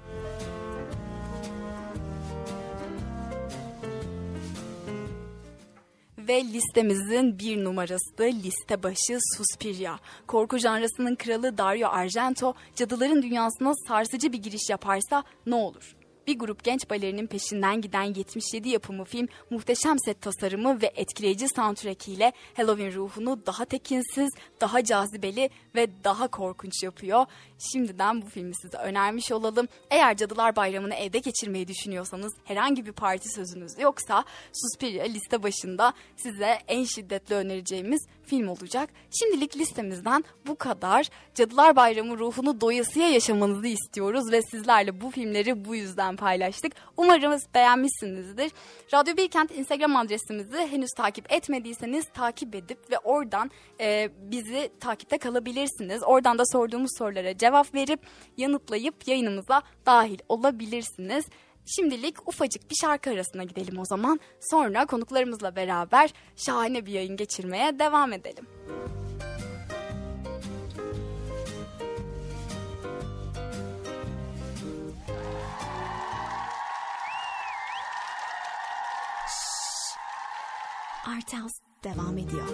Ve 6.27 6.43
listemizin 6.43 7.39
bir 7.39 7.63
numarası 7.63 8.17
da 8.17 8.23
liste 8.23 8.83
başı 8.83 9.19
Suspiria. 9.37 9.97
Korku 10.27 10.57
janrasının 10.57 11.15
kralı 11.15 11.57
Dario 11.57 11.89
Argento 11.89 12.53
cadıların 12.75 13.21
dünyasına 13.21 13.73
sarsıcı 13.87 14.33
bir 14.33 14.37
giriş 14.37 14.69
yaparsa 14.69 15.23
ne 15.45 15.55
olur? 15.55 15.95
Bir 16.27 16.39
grup 16.39 16.63
genç 16.63 16.89
balerinin 16.89 17.27
peşinden 17.27 17.81
giden 17.81 18.03
77 18.03 18.69
yapımı 18.69 19.05
film 19.05 19.27
muhteşem 19.49 19.99
set 20.05 20.21
tasarımı 20.21 20.81
ve 20.81 20.91
etkileyici 20.95 21.47
soundtrack 21.55 22.07
ile 22.07 22.33
Halloween 22.53 22.93
ruhunu 22.93 23.45
daha 23.45 23.65
tekinsiz, 23.65 24.29
daha 24.61 24.83
cazibeli 24.83 25.49
ve 25.75 26.03
daha 26.03 26.27
korkunç 26.27 26.83
yapıyor. 26.83 27.25
Şimdiden 27.71 28.21
bu 28.21 28.25
filmi 28.25 28.55
size 28.55 28.77
önermiş 28.77 29.31
olalım. 29.31 29.67
Eğer 29.89 30.17
Cadılar 30.17 30.55
Bayramı'nı 30.55 30.95
evde 30.95 31.19
geçirmeyi 31.19 31.67
düşünüyorsanız 31.67 32.33
herhangi 32.43 32.85
bir 32.85 32.91
parti 32.91 33.29
sözünüz 33.29 33.79
yoksa 33.79 34.23
Suspiria 34.53 35.05
liste 35.05 35.43
başında 35.43 35.93
size 36.15 36.59
en 36.67 36.83
şiddetli 36.83 37.35
önereceğimiz 37.35 38.07
film 38.25 38.47
olacak. 38.47 38.89
Şimdilik 39.19 39.57
listemizden 39.57 40.23
bu 40.47 40.55
kadar. 40.55 41.09
Cadılar 41.35 41.75
Bayramı 41.75 42.17
ruhunu 42.17 42.61
doyasıya 42.61 43.09
yaşamanızı 43.09 43.67
istiyoruz 43.67 44.31
ve 44.31 44.41
sizlerle 44.41 45.01
bu 45.01 45.11
filmleri 45.11 45.65
bu 45.65 45.75
yüzden 45.75 46.15
paylaştık. 46.15 46.73
Umarım 46.97 47.39
beğenmişsinizdir. 47.55 48.51
Radyo 48.93 49.17
Bilkent 49.17 49.51
Instagram 49.51 49.95
adresimizi 49.95 50.57
henüz 50.57 50.89
takip 50.97 51.31
etmediyseniz 51.31 52.05
takip 52.13 52.55
edip 52.55 52.91
ve 52.91 52.97
oradan 52.97 53.51
e, 53.79 54.09
bizi 54.31 54.71
takipte 54.79 55.17
kalabilirsiniz. 55.17 55.62
Oradan 56.03 56.37
da 56.37 56.43
sorduğumuz 56.45 56.91
sorulara 56.97 57.37
cevap 57.37 57.75
verip 57.75 57.99
yanıtlayıp 58.37 59.07
yayınımıza 59.07 59.61
dahil 59.85 60.19
olabilirsiniz. 60.29 61.25
Şimdilik 61.65 62.27
ufacık 62.27 62.69
bir 62.69 62.75
şarkı 62.75 63.09
arasına 63.09 63.43
gidelim 63.43 63.79
o 63.79 63.85
zaman. 63.85 64.19
Sonra 64.39 64.85
konuklarımızla 64.85 65.55
beraber 65.55 66.13
şahane 66.35 66.85
bir 66.85 66.91
yayın 66.91 67.17
geçirmeye 67.17 67.79
devam 67.79 68.13
edelim. 68.13 68.47
Art 81.05 81.33
House 81.33 81.59
devam 81.83 82.17
ediyor. 82.17 82.47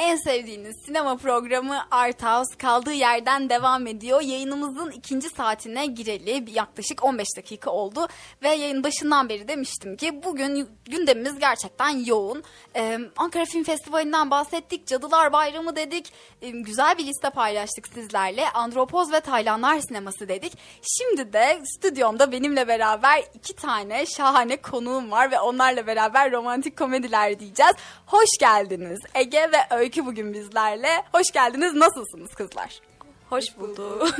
En 0.00 0.16
sevdiğiniz 0.16 0.76
sinema 0.86 1.16
programı 1.16 1.78
Art 1.90 2.22
House 2.22 2.56
kaldığı 2.58 2.92
yerden 2.92 3.50
devam 3.50 3.86
ediyor. 3.86 4.20
Yayınımızın 4.20 4.90
ikinci 4.90 5.28
saatine 5.28 5.86
gireli 5.86 6.50
yaklaşık 6.52 7.04
15 7.04 7.26
dakika 7.36 7.70
oldu 7.70 8.08
ve 8.42 8.48
yayın 8.48 8.84
başından 8.84 9.28
beri 9.28 9.48
demiştim 9.48 9.96
ki 9.96 10.22
bugün 10.24 10.68
gündemimiz 10.84 11.38
gerçekten 11.38 12.04
yoğun. 12.04 12.44
Ee, 12.76 12.98
Ankara 13.16 13.44
Film 13.44 13.64
Festivali'nden 13.64 14.30
bahsettik, 14.30 14.86
Cadılar 14.86 15.32
Bayramı 15.32 15.76
dedik, 15.76 16.12
ee, 16.42 16.50
güzel 16.50 16.98
bir 16.98 17.06
liste 17.06 17.30
paylaştık 17.30 17.86
sizlerle. 17.86 18.50
Andropoz 18.50 19.12
ve 19.12 19.20
Taylanlar 19.20 19.80
sineması 19.80 20.28
dedik. 20.28 20.52
Şimdi 20.82 21.32
de 21.32 21.62
stüdyomda 21.76 22.32
benimle 22.32 22.68
beraber 22.68 23.24
iki 23.34 23.56
tane 23.56 24.06
şahane 24.06 24.56
konuğum 24.56 25.10
var 25.10 25.30
ve 25.30 25.40
onlarla 25.40 25.86
beraber 25.86 26.32
romantik 26.32 26.78
komediler 26.78 27.40
diyeceğiz. 27.40 27.72
Hoş 28.06 28.38
geldiniz 28.40 28.98
Ege 29.14 29.50
ve 29.52 29.76
Öykü 29.76 29.89
Öykü 29.90 30.06
bugün 30.06 30.32
bizlerle. 30.32 30.88
Hoş 31.12 31.30
geldiniz. 31.30 31.74
Nasılsınız 31.74 32.34
kızlar? 32.34 32.80
Hoş 33.30 33.44
bulduk. 33.58 34.08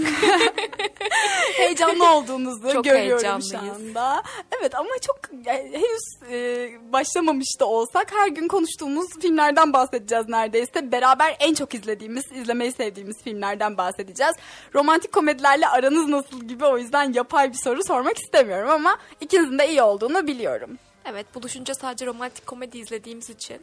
Heyecanlı 1.56 2.10
olduğunuzu 2.10 2.72
çok 2.72 2.84
görüyorum 2.84 3.42
şu 3.42 3.58
anda. 3.58 4.22
Evet 4.58 4.74
ama 4.74 4.88
çok 5.06 5.18
yani, 5.46 5.70
henüz 5.72 6.32
e, 6.32 6.92
başlamamış 6.92 7.60
da 7.60 7.66
olsak 7.66 8.12
her 8.12 8.28
gün 8.28 8.48
konuştuğumuz 8.48 9.06
filmlerden 9.20 9.72
bahsedeceğiz 9.72 10.28
neredeyse. 10.28 10.92
Beraber 10.92 11.36
en 11.40 11.54
çok 11.54 11.74
izlediğimiz, 11.74 12.24
izlemeyi 12.32 12.72
sevdiğimiz 12.72 13.22
filmlerden 13.22 13.76
bahsedeceğiz. 13.76 14.34
Romantik 14.74 15.12
komedilerle 15.12 15.68
aranız 15.68 16.08
nasıl 16.08 16.40
gibi 16.40 16.64
o 16.64 16.78
yüzden 16.78 17.12
yapay 17.12 17.52
bir 17.52 17.58
soru 17.58 17.84
sormak 17.84 18.18
istemiyorum 18.18 18.70
ama 18.70 18.98
ikinizin 19.20 19.58
de 19.58 19.68
iyi 19.68 19.82
olduğunu 19.82 20.26
biliyorum. 20.26 20.78
Evet 21.10 21.34
buluşunca 21.34 21.74
sadece 21.74 22.06
romantik 22.06 22.46
komedi 22.46 22.78
izlediğimiz 22.78 23.30
için 23.30 23.56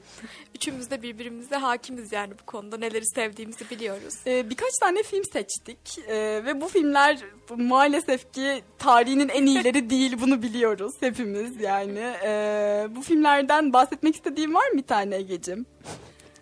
üçümüz 0.56 0.92
de 0.92 1.02
birbirimize 1.02 1.56
hakimiz 1.56 2.12
yani 2.12 2.34
bu 2.42 2.46
konuda 2.46 2.78
neleri 2.78 3.06
sevdiğimizi 3.06 3.70
biliyoruz. 3.70 4.14
Ee, 4.28 4.50
birkaç 4.50 4.78
tane 4.80 5.04
film 5.04 5.24
seçtik 5.24 6.00
ee, 6.08 6.42
ve 6.46 6.62
bu 6.62 6.68
filmler 6.68 7.20
maalesef 7.58 8.34
ki 8.34 8.64
tarihinin 8.78 9.30
en 9.30 9.46
iyileri 9.46 9.90
değil 9.90 10.18
bunu 10.22 10.42
biliyoruz 10.42 10.94
hepimiz 11.00 11.62
yani. 11.62 12.14
Ee, 12.24 12.88
bu 12.90 13.02
filmlerden 13.02 13.74
bahsetmek 13.74 14.16
istediğim 14.16 14.56
var 14.56 14.68
mı 14.68 14.78
bir 14.78 14.88
tane 14.88 15.16
Ege'cim? 15.16 15.66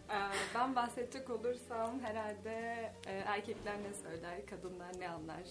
Ee, 0.10 0.14
ben 0.56 0.76
bahsedecek 0.76 1.30
olursam 1.30 2.00
herhalde 2.04 2.52
e, 3.08 3.12
erkekler 3.12 3.74
ne 3.74 4.10
söyler, 4.10 4.46
kadınlar 4.46 5.00
ne 5.00 5.10
anlar 5.10 5.44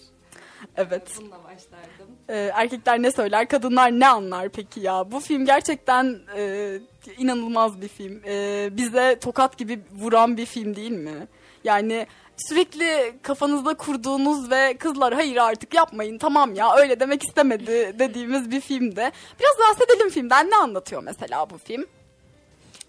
Evet. 0.77 1.11
Bununla 1.17 1.43
başlardım. 1.43 2.15
Ee, 2.29 2.51
erkekler 2.53 3.01
ne 3.01 3.11
söyler, 3.11 3.47
kadınlar 3.47 3.91
ne 3.91 4.07
anlar 4.07 4.49
peki 4.49 4.79
ya? 4.79 5.11
Bu 5.11 5.19
film 5.19 5.45
gerçekten 5.45 6.19
e, 6.37 6.73
inanılmaz 7.17 7.81
bir 7.81 7.87
film. 7.87 8.21
E, 8.25 8.69
bize 8.77 9.19
tokat 9.19 9.57
gibi 9.57 9.79
vuran 10.01 10.37
bir 10.37 10.45
film 10.45 10.75
değil 10.75 10.91
mi? 10.91 11.27
Yani 11.63 12.07
sürekli 12.37 13.13
kafanızda 13.21 13.73
kurduğunuz 13.73 14.51
ve 14.51 14.77
kızlar 14.77 15.13
hayır 15.13 15.37
artık 15.37 15.73
yapmayın 15.73 16.17
tamam 16.17 16.55
ya 16.55 16.75
öyle 16.75 16.99
demek 16.99 17.23
istemedi 17.23 17.95
dediğimiz 17.99 18.51
bir 18.51 18.61
filmde. 18.61 19.11
Biraz 19.39 19.69
bahsedelim 19.69 20.09
filmden 20.09 20.49
ne 20.49 20.55
anlatıyor 20.55 21.03
mesela 21.03 21.49
bu 21.49 21.57
film? 21.57 21.85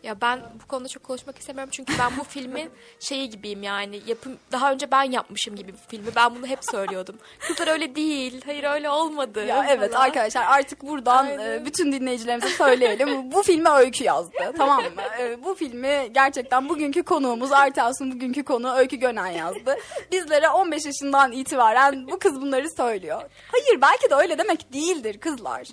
Ya 0.07 0.21
ben 0.21 0.41
bu 0.63 0.69
konuda 0.69 0.89
çok 0.89 1.03
konuşmak 1.03 1.39
istemiyorum 1.39 1.71
çünkü 1.73 1.93
ben 1.99 2.13
bu 2.19 2.25
filmin 2.25 2.71
şeyi 3.01 3.31
gibiyim 3.31 3.63
yani 3.63 4.01
yapım 4.07 4.33
daha 4.53 4.73
önce 4.73 4.91
ben 4.91 5.03
yapmışım 5.03 5.57
gibi 5.57 5.73
bu 5.73 5.77
filmi. 5.89 6.07
Ben 6.17 6.35
bunu 6.35 6.47
hep 6.47 6.59
söylüyordum. 6.65 7.17
Kızlar 7.39 7.69
öyle 7.69 7.95
değil. 7.95 8.43
Hayır 8.45 8.65
öyle 8.65 8.91
olmadı. 8.91 9.45
Ya 9.45 9.57
falan. 9.57 9.69
evet 9.69 9.97
arkadaşlar 9.97 10.45
artık 10.45 10.83
buradan 10.83 11.27
e, 11.27 11.31
Aynen. 11.31 11.65
bütün 11.65 11.93
dinleyicilerimize 11.93 12.49
söyleyelim. 12.49 13.33
bu 13.33 13.43
filme 13.43 13.71
öykü 13.71 14.05
yazdı. 14.05 14.53
tamam 14.57 14.83
mı? 14.83 15.03
E, 15.21 15.45
bu 15.45 15.55
filmi 15.55 16.09
gerçekten 16.15 16.69
bugünkü 16.69 17.03
konuğumuz 17.03 17.53
Artas'ın 17.53 18.13
bugünkü 18.13 18.45
konu 18.45 18.75
Öykü 18.75 18.97
Gönen 18.97 19.27
yazdı. 19.27 19.77
Bizlere 20.13 20.49
15 20.49 20.85
yaşından 20.87 21.33
itibaren 21.33 22.09
bu 22.09 22.19
kız 22.19 22.41
bunları 22.41 22.71
söylüyor. 22.77 23.23
Hayır 23.53 23.81
belki 23.83 24.11
de 24.11 24.15
öyle 24.15 24.39
demek 24.39 24.73
değildir 24.73 25.19
kızlar. 25.19 25.69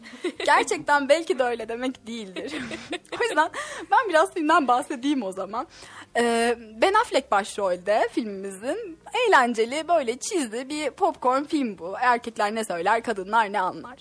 Gerçekten 0.46 1.10
belki 1.10 1.40
de 1.40 1.44
öyle 1.44 1.70
demek 1.70 2.08
değildir. 2.08 2.54
o 3.20 3.24
yüzden 3.24 3.50
ben 3.92 4.10
biraz 4.10 4.23
filmden 4.32 4.68
bahsedeyim 4.68 5.24
o 5.24 5.32
zaman. 5.32 5.68
Ee, 6.18 6.58
ben 6.82 6.94
Affleck 6.94 7.32
başrolde 7.32 8.10
filmimizin 8.12 9.00
eğlenceli 9.14 9.88
böyle 9.88 10.18
çizdi 10.18 10.70
bir 10.70 10.90
popcorn 10.90 11.44
film 11.44 11.78
bu. 11.78 11.94
Erkekler 12.02 12.56
ne 12.56 12.66
söyler, 12.66 13.04
kadınlar 13.04 13.54
ne 13.54 13.60
anlar. 13.60 14.00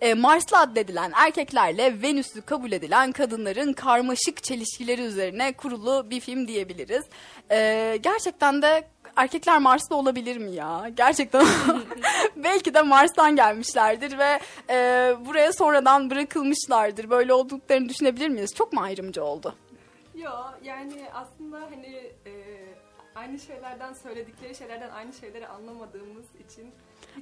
Ee, 0.00 0.14
Marslı 0.14 0.58
addedilen 0.58 1.12
erkeklerle 1.14 2.02
Venüs'ü 2.02 2.42
kabul 2.42 2.72
edilen 2.72 3.12
kadınların 3.12 3.72
karmaşık 3.72 4.42
çelişkileri 4.42 5.02
üzerine 5.02 5.52
kurulu 5.52 6.10
bir 6.10 6.20
film 6.20 6.48
diyebiliriz. 6.48 7.04
Ee, 7.50 7.98
gerçekten 8.02 8.62
de 8.62 8.84
erkekler 9.16 9.58
Mars'ta 9.58 9.94
olabilir 9.94 10.36
mi 10.36 10.54
ya? 10.54 10.90
Gerçekten 10.96 11.46
belki 12.36 12.74
de 12.74 12.82
Mars'tan 12.82 13.36
gelmişlerdir 13.36 14.18
ve 14.18 14.40
e, 14.70 14.76
buraya 15.26 15.52
sonradan 15.52 16.10
bırakılmışlardır. 16.10 17.10
Böyle 17.10 17.32
olduklarını 17.34 17.88
düşünebilir 17.88 18.28
miyiz? 18.28 18.54
Çok 18.54 18.72
mu 18.72 18.80
ayrımcı 18.80 19.24
oldu? 19.24 19.54
Yo 20.22 20.30
yani 20.62 21.06
aslında 21.14 21.60
hani 21.60 21.96
e, 22.26 22.32
aynı 23.14 23.38
şeylerden 23.38 23.92
söyledikleri 23.92 24.54
şeylerden 24.54 24.90
aynı 24.90 25.12
şeyleri 25.12 25.48
anlamadığımız 25.48 26.24
için 26.50 26.70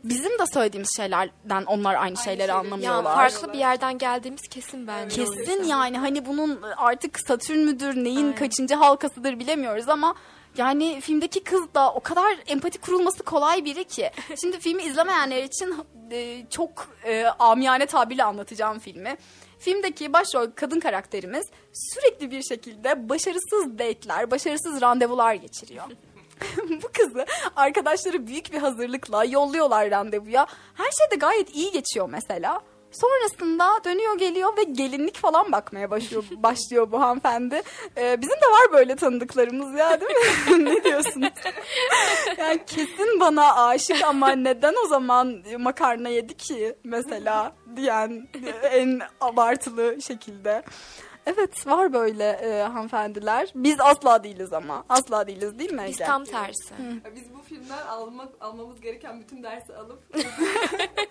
Bizim 0.04 0.38
de 0.38 0.46
söylediğimiz 0.52 0.90
şeylerden 0.96 1.64
onlar 1.64 1.94
aynı, 1.94 2.16
şeyleri 2.16 2.38
şeyleri- 2.38 2.48
Ya 2.50 2.54
anlamıyorlar. 2.58 3.14
farklı 3.14 3.52
bir 3.52 3.58
yerden 3.58 3.98
geldiğimiz 3.98 4.42
kesin 4.42 4.86
bence. 4.86 5.24
Kesin 5.24 5.64
yani 5.64 5.98
hani 5.98 6.26
bunun 6.26 6.62
artık 6.76 7.20
Satürn 7.20 7.58
müdür 7.58 7.96
neyin 7.96 8.16
Aynen. 8.16 8.34
kaçıncı 8.34 8.74
halkasıdır 8.74 9.38
bilemiyoruz 9.38 9.88
ama 9.88 10.14
yani 10.56 11.00
filmdeki 11.00 11.44
kız 11.44 11.74
da 11.74 11.92
o 11.94 12.00
kadar 12.00 12.36
empati 12.46 12.78
kurulması 12.78 13.22
kolay 13.22 13.64
biri 13.64 13.84
ki. 13.84 14.10
Şimdi 14.40 14.60
filmi 14.60 14.82
izlemeyenler 14.82 15.42
için 15.42 15.76
e, 16.10 16.46
çok 16.50 16.88
e, 17.04 17.24
amiyane 17.26 17.86
tabirle 17.86 18.24
anlatacağım 18.24 18.78
filmi. 18.78 19.16
Filmdeki 19.60 20.12
başrol 20.12 20.46
kadın 20.54 20.80
karakterimiz 20.80 21.46
sürekli 21.72 22.30
bir 22.30 22.42
şekilde 22.42 23.08
başarısız 23.08 23.78
date'ler, 23.78 24.30
başarısız 24.30 24.80
randevular 24.80 25.34
geçiriyor. 25.34 25.84
Bu 26.82 26.88
kızı 26.92 27.26
arkadaşları 27.56 28.26
büyük 28.26 28.52
bir 28.52 28.58
hazırlıkla 28.58 29.24
yolluyorlar 29.24 29.90
randevuya. 29.90 30.46
Her 30.74 30.90
şey 30.90 31.10
de 31.10 31.16
gayet 31.16 31.56
iyi 31.56 31.72
geçiyor 31.72 32.08
mesela. 32.08 32.60
Sonrasında 32.92 33.84
dönüyor 33.84 34.18
geliyor 34.18 34.56
ve 34.56 34.62
gelinlik 34.62 35.16
falan 35.16 35.52
bakmaya 35.52 35.90
başlıyor, 35.90 36.24
başlıyor 36.36 36.92
bu 36.92 37.00
hanımefendi. 37.00 37.62
Ee, 37.96 38.20
bizim 38.20 38.34
de 38.36 38.46
var 38.52 38.72
böyle 38.72 38.96
tanıdıklarımız 38.96 39.78
ya 39.78 40.00
değil 40.00 40.12
mi? 40.12 40.64
ne 40.64 40.84
diyorsunuz? 40.84 41.28
yani 42.38 42.64
kesin 42.66 43.20
bana 43.20 43.66
aşık 43.66 44.02
ama 44.04 44.30
neden 44.32 44.74
o 44.84 44.88
zaman 44.88 45.42
makarna 45.58 46.08
yedi 46.08 46.36
ki 46.36 46.74
mesela 46.84 47.52
diyen 47.76 48.28
en 48.62 49.00
abartılı 49.20 50.02
şekilde. 50.02 50.62
Evet 51.26 51.66
var 51.66 51.92
böyle 51.92 52.24
e, 52.30 52.62
hanımefendiler. 52.62 53.52
Biz 53.54 53.80
asla 53.80 54.24
değiliz 54.24 54.52
ama. 54.52 54.84
Asla 54.88 55.26
değiliz 55.26 55.58
değil 55.58 55.72
mi 55.72 55.84
Biz 55.88 56.00
Ege? 56.00 56.04
tam 56.04 56.24
tersi. 56.24 56.74
biz 57.14 57.34
bu 57.34 57.42
filmden 57.42 57.86
almak 57.86 58.28
almamız 58.40 58.80
gereken 58.80 59.20
bütün 59.20 59.42
dersi 59.42 59.76
alıp 59.76 60.02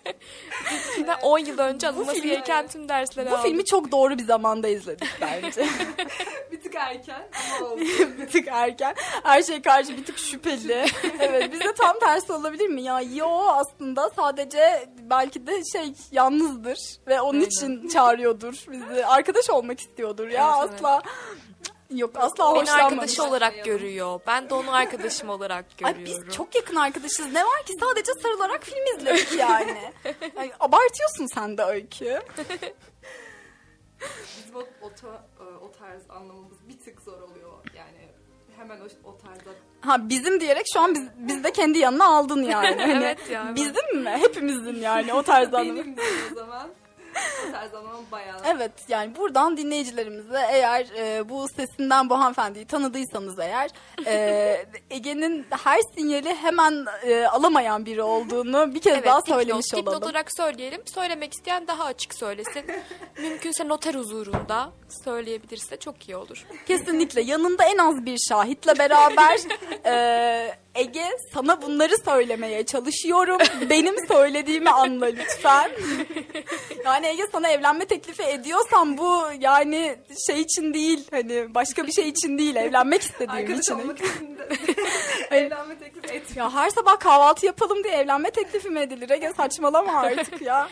Filmden 0.95 1.18
10 1.22 1.39
yıl 1.39 1.57
önce 1.60 1.88
alınması 1.88 2.14
filmi- 2.20 2.28
gereken 2.30 2.68
tüm 2.68 2.89
dersleri 2.89 3.32
Bu 3.32 3.38
filmi 3.38 3.66
çok 3.66 3.91
doğru 3.91 4.18
bir 4.18 4.24
zamanda 4.26 4.68
izledik 4.68 5.07
bence. 5.22 5.68
bir 6.51 6.62
tık 6.62 6.76
erken 6.76 7.28
ama 7.60 7.70
olsun. 7.72 8.18
bir 8.22 8.28
tık 8.28 8.47
erken. 8.47 8.95
Her 9.24 9.43
şey 9.43 9.62
karşı 9.62 9.97
bir 9.97 10.05
tık 10.05 10.18
şüpheli. 10.18 10.86
Evet 11.20 11.51
bizde 11.53 11.74
tam 11.74 11.99
tersi 11.99 12.32
olabilir 12.34 12.68
mi? 12.68 12.82
Ya 12.82 13.01
yo 13.01 13.28
aslında 13.47 14.10
sadece 14.16 14.89
belki 15.01 15.47
de 15.47 15.64
şey 15.72 15.93
yalnızdır 16.12 16.80
ve 17.07 17.22
onun 17.22 17.34
Aynen. 17.39 17.45
için 17.47 17.88
çağırıyordur 17.88 18.66
bizi. 18.72 19.05
Arkadaş 19.05 19.49
olmak 19.49 19.80
istiyordur 19.80 20.28
ya 20.28 20.55
Evet, 20.60 20.70
evet. 20.84 21.03
Yok 21.90 22.12
asla 22.16 22.54
Beni 22.54 22.62
hoşlanmamış. 22.62 22.92
arkadaşı 22.94 23.24
olarak 23.24 23.66
görüyor. 23.66 24.20
Ben 24.28 24.50
de 24.50 24.54
onu 24.54 24.74
arkadaşım 24.74 25.30
olarak 25.30 25.66
Ay 25.84 25.94
görüyorum. 25.94 26.26
biz 26.28 26.36
çok 26.36 26.56
yakın 26.56 26.76
arkadaşız. 26.76 27.34
Ne 27.34 27.44
var 27.46 27.64
ki 27.66 27.74
sadece 27.80 28.12
sarılarak 28.24 28.64
film 28.64 28.98
izledik 28.98 29.40
yani. 29.40 29.92
Ay, 30.38 30.52
abartıyorsun 30.60 31.28
sen 31.34 31.58
de 31.58 31.64
öykü. 31.64 32.20
Bizim 34.38 34.56
o, 34.56 34.60
o, 34.60 34.88
e, 34.90 35.44
o 35.44 35.72
tarz 35.72 36.10
anlamamız 36.10 36.58
bir 36.70 36.80
tık 36.80 37.02
zor 37.02 37.22
oluyor. 37.22 37.52
Yani 37.76 38.08
hemen 38.58 38.80
o, 38.80 39.10
o 39.10 39.18
tarzda 39.18 39.50
Ha 39.82 40.10
bizim 40.10 40.40
diyerek 40.40 40.66
şu 40.74 40.80
an 40.80 40.96
biz, 40.96 41.04
biz 41.18 41.44
de 41.44 41.52
kendi 41.52 41.80
yanına 41.80 42.06
aldın 42.06 42.44
yani. 42.44 42.76
Hani 42.82 42.92
Evet 43.04 43.30
ya, 43.30 43.44
evet. 43.46 43.56
Bizim 43.56 44.04
mi? 44.04 44.10
Hepimizin 44.10 44.76
yani 44.82 45.14
o 45.14 45.24
tarzda 45.24 45.58
anlamı. 45.60 45.78
benim 45.80 45.96
o 46.32 46.36
zaman 46.36 46.70
tarz 47.51 47.74
anlamam 47.74 48.03
bayağı. 48.11 48.38
Evet 48.45 48.72
yani 48.88 49.15
buradan 49.15 49.57
dinleyicilerimize 49.57 50.47
eğer 50.51 50.88
e, 50.97 51.30
bu 51.30 51.45
sesinden 51.55 52.09
bu 52.09 52.20
hanımefendiyi 52.20 52.65
tanıdıysanız 52.65 53.39
eğer 53.39 53.70
e, 54.05 54.65
Ege'nin 54.89 55.45
her 55.63 55.80
sinyali 55.97 56.36
hemen 56.36 56.86
e, 57.03 57.26
alamayan 57.26 57.86
biri 57.86 58.01
olduğunu 58.01 58.74
bir 58.76 58.80
kez 58.82 58.93
Evet, 58.93 59.05
daha 59.05 59.22
dipnot. 59.22 59.38
söylemiş 59.38 59.65
Dipnot 59.74 59.88
olalım. 59.88 60.03
olarak 60.03 60.28
söyleyelim. 60.38 60.82
Söylemek 60.93 61.34
isteyen 61.34 61.67
daha 61.67 61.84
açık 61.84 62.13
söylesin. 62.15 62.65
Mümkünse 63.22 63.67
noter 63.67 63.93
huzurunda 63.95 64.70
söyleyebilirse 65.03 65.78
çok 65.78 66.09
iyi 66.09 66.15
olur. 66.15 66.45
Kesinlikle 66.67 67.22
yanında 67.22 67.63
en 67.63 67.78
az 67.78 68.05
bir 68.05 68.17
şahitle 68.30 68.80
beraber 68.80 69.39
e, 69.86 70.55
Ege 70.76 71.05
sana 71.34 71.61
bunları 71.61 71.97
söylemeye 72.05 72.65
çalışıyorum. 72.65 73.38
Benim 73.70 74.07
söylediğimi 74.07 74.70
anla 74.70 75.05
lütfen. 75.05 75.72
Yani 76.86 77.07
Ege 77.07 77.24
sana 77.32 77.49
evlenme 77.49 77.86
teklifi 77.86 78.24
ediyorsam 78.24 78.97
bu 78.97 79.24
yani 79.39 79.95
şey 80.28 80.41
için 80.41 80.74
değil 80.74 81.07
hani 81.11 81.55
başka 81.55 81.88
bir 81.88 81.91
şey 81.91 82.09
için 82.09 82.38
değil 82.38 82.55
evlenmek 82.55 83.01
istediğim 83.01 83.30
Arkadaş 83.32 83.59
için. 83.59 83.74
olmak 83.74 83.97
için 83.99 84.38
de 84.38 84.47
evlenme 85.38 85.80
teklif 85.80 86.05
etmiyor. 86.11 86.45
Ya 86.51 86.53
her 86.53 86.70
sabah 86.70 86.99
kahvaltı 86.99 87.45
yapalım 87.45 87.84
diye 87.84 87.93
evlenme 87.93 88.32
teklifi 88.32 88.70
mi 88.70 88.80
edilir? 88.80 89.09
Ege 89.09 89.34
saçmalama 89.38 89.99
artık 90.01 90.41
ya. 90.41 90.70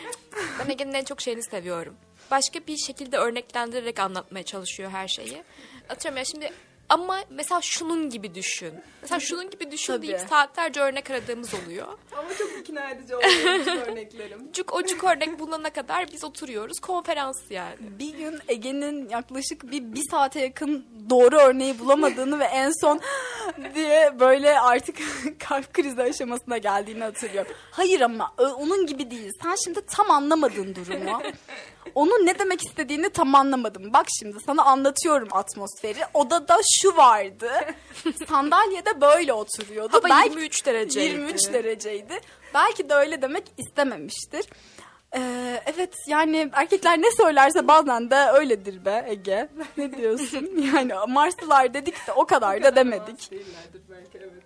Ben 0.58 0.70
Ege'nin 0.70 0.94
en 0.94 1.04
çok 1.04 1.20
şeyini 1.20 1.42
seviyorum. 1.42 1.96
Başka 2.30 2.58
bir 2.66 2.76
şekilde 2.76 3.16
örneklendirerek 3.18 3.98
anlatmaya 3.98 4.42
çalışıyor 4.44 4.90
her 4.90 5.08
şeyi. 5.08 5.42
Atıyorum 5.88 6.18
ya 6.18 6.24
şimdi 6.24 6.52
ama 6.88 7.20
mesela 7.30 7.60
şunun 7.62 8.10
gibi 8.10 8.34
düşün. 8.34 8.74
Mesela 9.02 9.20
şunun 9.20 9.50
gibi 9.50 9.70
düşün 9.70 9.92
Tabii. 9.92 10.06
deyip 10.06 10.20
saatlerce 10.20 10.80
örnek 10.80 11.10
aradığımız 11.10 11.54
oluyor. 11.54 11.86
Ama 12.18 12.28
çok 12.38 12.50
ikna 12.60 12.90
edici 12.90 13.16
oluyor 13.16 13.86
örneklerim. 13.86 14.52
Cuk 14.52 14.74
ocuk 14.74 15.04
örnek 15.04 15.38
bulana 15.38 15.70
kadar 15.70 16.12
biz 16.12 16.24
oturuyoruz. 16.24 16.80
Konferans 16.80 17.50
yani. 17.50 17.76
Bir 17.80 18.14
gün 18.14 18.38
Ege'nin 18.48 19.08
yaklaşık 19.08 19.70
bir, 19.72 19.82
bir 19.82 20.10
saate 20.10 20.40
yakın 20.40 20.86
doğru 21.10 21.36
örneği 21.36 21.78
bulamadığını 21.78 22.38
ve 22.38 22.44
en 22.44 22.72
son 22.80 23.00
diye 23.74 24.20
böyle 24.20 24.60
artık 24.60 24.96
kalp 25.38 25.74
krizi 25.74 26.02
aşamasına 26.02 26.58
geldiğini 26.58 27.04
hatırlıyorum. 27.04 27.52
Hayır 27.70 28.00
ama 28.00 28.34
onun 28.38 28.86
gibi 28.86 29.10
değil. 29.10 29.30
Sen 29.42 29.56
şimdi 29.64 29.80
tam 29.86 30.10
anlamadın 30.10 30.74
durumu. 30.74 31.22
Onun 31.94 32.26
ne 32.26 32.38
demek 32.38 32.66
istediğini 32.66 33.10
tam 33.10 33.34
anlamadım. 33.34 33.92
Bak 33.92 34.06
şimdi 34.18 34.36
sana 34.46 34.64
anlatıyorum 34.64 35.28
atmosferi. 35.32 35.98
Odada 36.14 36.56
şu 36.82 36.96
vardı. 36.96 37.50
Sandalyede 38.28 39.00
böyle 39.00 39.32
oturuyordu. 39.32 39.92
Hava 39.92 40.08
Belki- 40.08 40.30
23 40.30 40.66
dereceydi. 40.66 41.12
23 41.12 41.52
dereceydi. 41.52 42.20
Belki 42.54 42.88
de 42.88 42.94
öyle 42.94 43.22
demek 43.22 43.44
istememiştir. 43.58 44.46
Ee, 45.16 45.62
evet 45.66 45.94
yani 46.06 46.50
erkekler 46.52 46.98
ne 46.98 47.10
söylerse 47.16 47.68
bazen 47.68 48.10
de 48.10 48.16
öyledir 48.34 48.84
be 48.84 49.04
Ege. 49.08 49.48
Ne 49.76 49.96
diyorsun? 49.96 50.50
Yani 50.74 50.92
Marslılar 51.08 51.74
dedik 51.74 52.06
de 52.06 52.12
o 52.12 52.26
kadar 52.26 52.62
da 52.62 52.76
demedik. 52.76 53.30
Belki 53.90 54.18
evet. 54.18 54.42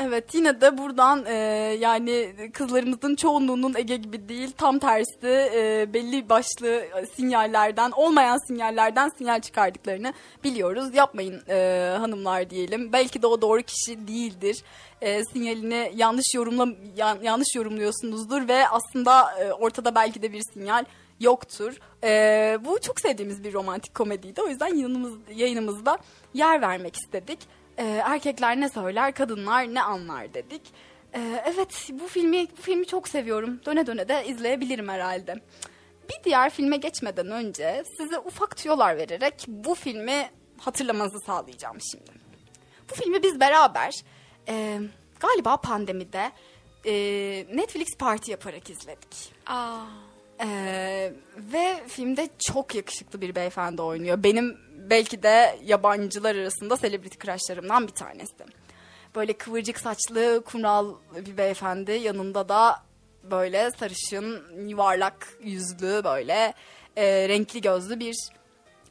Evet 0.00 0.34
yine 0.34 0.60
de 0.60 0.78
buradan 0.78 1.24
e, 1.26 1.34
yani 1.80 2.34
kızlarımızın 2.52 3.14
çoğunluğunun 3.14 3.74
Ege 3.74 3.96
gibi 3.96 4.28
değil 4.28 4.50
tam 4.58 4.78
tersi 4.78 5.50
e, 5.54 5.86
belli 5.94 6.28
başlı 6.28 6.84
sinyallerden 7.16 7.90
olmayan 7.90 8.38
sinyallerden 8.48 9.10
sinyal 9.18 9.40
çıkardıklarını 9.40 10.12
biliyoruz. 10.44 10.94
Yapmayın 10.94 11.42
e, 11.48 11.94
hanımlar 11.98 12.50
diyelim. 12.50 12.92
Belki 12.92 13.22
de 13.22 13.26
o 13.26 13.42
doğru 13.42 13.62
kişi 13.62 14.08
değildir. 14.08 14.62
E, 15.00 15.24
sinyalini 15.24 15.92
yanlış 15.94 16.34
yorumla 16.34 16.66
yan- 16.96 17.22
yanlış 17.22 17.48
yorumluyorsunuzdur 17.56 18.48
ve 18.48 18.68
aslında 18.68 19.40
e, 19.40 19.52
ortada 19.52 19.94
belki 19.94 20.22
de 20.22 20.32
bir 20.32 20.42
sinyal 20.54 20.84
yoktur. 21.20 21.72
E, 22.04 22.58
bu 22.64 22.80
çok 22.80 23.00
sevdiğimiz 23.00 23.44
bir 23.44 23.52
romantik 23.52 23.94
komediydi. 23.94 24.42
O 24.42 24.48
yüzden 24.48 24.66
yayınımız, 24.66 25.12
yayınımızda 25.34 25.98
yer 26.34 26.60
vermek 26.60 26.96
istedik. 26.96 27.38
Ee, 27.78 28.02
erkekler 28.04 28.60
ne 28.60 28.68
söyler, 28.68 29.14
kadınlar 29.14 29.74
ne 29.74 29.82
anlar 29.82 30.34
dedik. 30.34 30.62
Ee, 31.14 31.42
evet, 31.46 31.90
bu 31.92 32.08
filmi 32.08 32.46
bu 32.58 32.62
filmi 32.62 32.86
çok 32.86 33.08
seviyorum. 33.08 33.60
Döne 33.66 33.86
döne 33.86 34.08
de 34.08 34.26
izleyebilirim 34.26 34.88
herhalde. 34.88 35.34
Bir 36.08 36.24
diğer 36.24 36.50
filme 36.50 36.76
geçmeden 36.76 37.30
önce 37.30 37.84
size 37.96 38.18
ufak 38.18 38.56
tüyolar 38.56 38.96
vererek 38.96 39.44
bu 39.48 39.74
filmi 39.74 40.30
hatırlamanızı 40.58 41.20
sağlayacağım 41.20 41.76
şimdi. 41.90 42.10
Bu 42.90 42.94
filmi 42.94 43.22
biz 43.22 43.40
beraber 43.40 43.94
e, 44.48 44.80
galiba 45.20 45.56
pandemide 45.56 46.30
e, 46.84 46.92
Netflix 47.56 47.96
parti 47.98 48.30
yaparak 48.30 48.70
izledik. 48.70 49.32
Aa. 49.46 49.78
Ee, 50.40 51.12
ve 51.36 51.82
filmde 51.88 52.28
çok 52.38 52.74
yakışıklı 52.74 53.20
bir 53.20 53.34
beyefendi 53.34 53.82
oynuyor. 53.82 54.22
Benim 54.22 54.58
belki 54.90 55.22
de 55.22 55.58
yabancılar 55.64 56.36
arasında 56.36 56.76
celebrity 56.76 57.18
crushlarımdan 57.18 57.86
bir 57.86 57.92
tanesi. 57.92 58.34
Böyle 59.16 59.32
kıvırcık 59.32 59.78
saçlı, 59.80 60.42
kumral 60.44 60.94
bir 61.26 61.36
beyefendi. 61.36 61.92
Yanında 61.92 62.48
da 62.48 62.82
böyle 63.22 63.70
sarışın, 63.70 64.42
yuvarlak 64.68 65.28
yüzlü 65.42 66.04
böyle 66.04 66.54
e, 66.96 67.28
renkli 67.28 67.60
gözlü 67.60 68.00
bir 68.00 68.16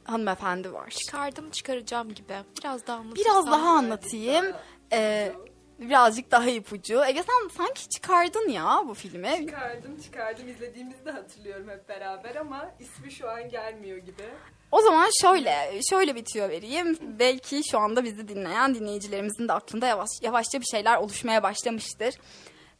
hanımefendi 0.04 0.72
var. 0.72 0.90
Çıkardım 0.90 1.50
çıkaracağım 1.50 2.14
gibi. 2.14 2.34
Biraz 2.58 2.86
daha 2.86 2.98
anlatırsan. 2.98 3.24
Biraz 3.24 3.46
daha 3.46 3.70
anlatayım. 3.70 4.46
Ee, 4.92 5.32
birazcık 5.78 6.30
daha 6.30 6.50
ipucu. 6.50 7.04
Ege 7.04 7.22
sen 7.22 7.48
sanki 7.48 7.88
çıkardın 7.88 8.48
ya 8.48 8.82
bu 8.88 8.94
filmi. 8.94 9.46
Çıkardım 9.46 10.00
çıkardım 10.00 10.48
izlediğimizde 10.48 11.10
hatırlıyorum 11.10 11.68
hep 11.68 11.88
beraber 11.88 12.36
ama 12.36 12.70
ismi 12.80 13.12
şu 13.12 13.30
an 13.30 13.48
gelmiyor 13.48 13.98
gibi. 13.98 14.24
O 14.72 14.80
zaman 14.80 15.08
şöyle 15.20 15.80
şöyle 15.90 16.14
bir 16.14 16.24
tüyo 16.24 16.48
vereyim. 16.48 16.98
Belki 17.18 17.60
şu 17.70 17.78
anda 17.78 18.04
bizi 18.04 18.28
dinleyen 18.28 18.74
dinleyicilerimizin 18.74 19.48
de 19.48 19.52
aklında 19.52 19.86
yavaş, 19.86 20.08
yavaşça 20.22 20.60
bir 20.60 20.66
şeyler 20.66 20.96
oluşmaya 20.96 21.42
başlamıştır. 21.42 22.14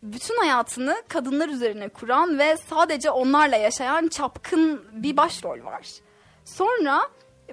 Bütün 0.02 0.36
hayatını 0.36 1.02
kadınlar 1.08 1.48
üzerine 1.48 1.88
kuran 1.88 2.38
ve 2.38 2.56
sadece 2.56 3.10
onlarla 3.10 3.56
yaşayan 3.56 4.08
çapkın 4.08 4.84
bir 4.92 5.16
başrol 5.16 5.64
var. 5.64 5.88
Sonra 6.44 7.00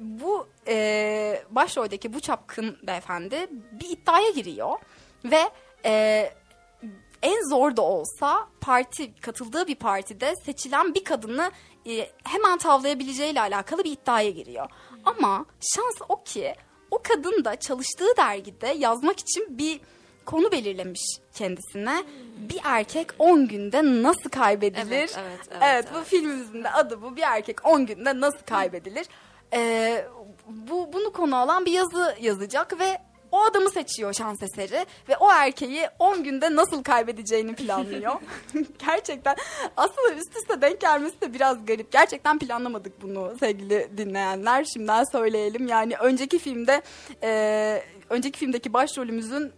bu 0.01 0.47
e, 0.67 1.43
başroldeki 1.49 2.13
bu 2.13 2.19
çapkın 2.19 2.77
beyefendi 2.87 3.47
bir 3.71 3.89
iddiaya 3.89 4.29
giriyor 4.29 4.79
ve 5.31 5.49
e, 5.85 6.29
en 7.21 7.49
zor 7.49 7.75
da 7.75 7.81
olsa 7.81 8.47
parti 8.61 9.15
katıldığı 9.15 9.67
bir 9.67 9.75
partide 9.75 10.33
seçilen 10.45 10.93
bir 10.93 11.03
kadını 11.03 11.51
e, 11.87 12.09
hemen 12.23 12.57
tavlayabileceğiyle 12.57 13.41
alakalı 13.41 13.83
bir 13.83 13.91
iddiaya 13.91 14.29
giriyor. 14.29 14.69
Ama 15.05 15.45
şans 15.75 16.09
o 16.09 16.23
ki 16.23 16.55
o 16.91 16.99
kadın 17.03 17.45
da 17.45 17.55
çalıştığı 17.55 18.17
dergide 18.17 18.67
yazmak 18.67 19.19
için 19.19 19.57
bir 19.57 19.79
konu 20.25 20.51
belirlemiş 20.51 21.01
kendisine. 21.33 22.03
Bir 22.37 22.61
erkek 22.63 23.07
10 23.19 23.47
günde 23.47 23.83
nasıl 23.83 24.29
kaybedilir? 24.29 24.91
Evet, 24.91 25.19
evet, 25.19 25.39
evet, 25.51 25.61
evet 25.61 25.85
bu 25.93 25.97
evet. 25.97 26.07
filmimizin 26.07 26.63
de 26.63 26.71
adı 26.71 27.01
bu. 27.01 27.15
Bir 27.15 27.21
erkek 27.21 27.65
10 27.65 27.85
günde 27.85 28.19
nasıl 28.19 28.45
kaybedilir? 28.45 29.07
Ee, 29.53 30.05
bu 30.47 30.93
bunu 30.93 31.13
konu 31.13 31.35
alan 31.35 31.65
bir 31.65 31.71
yazı 31.71 32.15
yazacak 32.21 32.79
ve 32.79 32.97
o 33.35 33.43
adamı 33.43 33.69
seçiyor 33.69 34.13
şans 34.13 34.43
eseri 34.43 34.85
ve 35.09 35.17
o 35.17 35.31
erkeği 35.31 35.87
10 35.99 36.23
günde 36.23 36.55
nasıl 36.55 36.83
kaybedeceğini 36.83 37.55
planlıyor. 37.55 38.13
Gerçekten 38.87 39.35
aslında 39.77 40.13
üst 40.13 40.37
üste 40.37 40.61
denk 40.61 40.81
gelmesi 40.81 41.21
de 41.21 41.33
biraz 41.33 41.65
garip. 41.65 41.91
Gerçekten 41.91 42.39
planlamadık 42.39 43.01
bunu 43.01 43.33
sevgili 43.39 43.89
dinleyenler. 43.97 44.65
Şimdiden 44.73 45.03
söyleyelim. 45.03 45.67
Yani 45.67 45.95
önceki 45.95 46.39
filmde 46.39 46.81
e, 47.23 47.81
önceki 48.09 48.39
filmdeki 48.39 48.73
başrolümüzün 48.73 49.51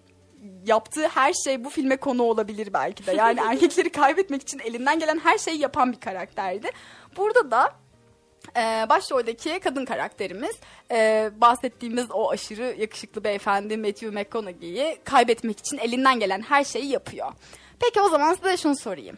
yaptığı 0.66 1.08
her 1.08 1.34
şey 1.34 1.64
bu 1.64 1.70
filme 1.70 1.98
konu 1.98 2.24
olabilir 2.24 2.74
belki 2.74 3.06
de. 3.06 3.12
Yani 3.12 3.40
erkekleri 3.50 3.90
kaybetmek 3.90 4.42
için 4.42 4.60
elinden 4.60 5.00
gelen 5.00 5.20
her 5.20 5.38
şeyi 5.38 5.60
yapan 5.60 5.92
bir 5.92 6.00
karakterdi. 6.00 6.70
Burada 7.18 7.52
da 7.52 7.74
ee, 8.56 8.86
başroldeki 8.90 9.60
kadın 9.60 9.86
karakterimiz 9.86 10.56
e, 10.92 11.30
bahsettiğimiz 11.36 12.12
o 12.12 12.32
aşırı 12.32 12.76
yakışıklı 12.80 13.24
beyefendi 13.24 13.78
Matthew 13.78 14.10
McConaughey'i 14.10 14.98
kaybetmek 15.04 15.60
için 15.60 15.78
elinden 15.78 16.20
gelen 16.20 16.42
her 16.42 16.64
şeyi 16.64 16.86
yapıyor. 16.86 17.32
Peki 17.80 18.02
o 18.02 18.10
zaman 18.10 18.34
size 18.34 18.58
şunu 18.58 18.76
sorayım. 18.76 19.18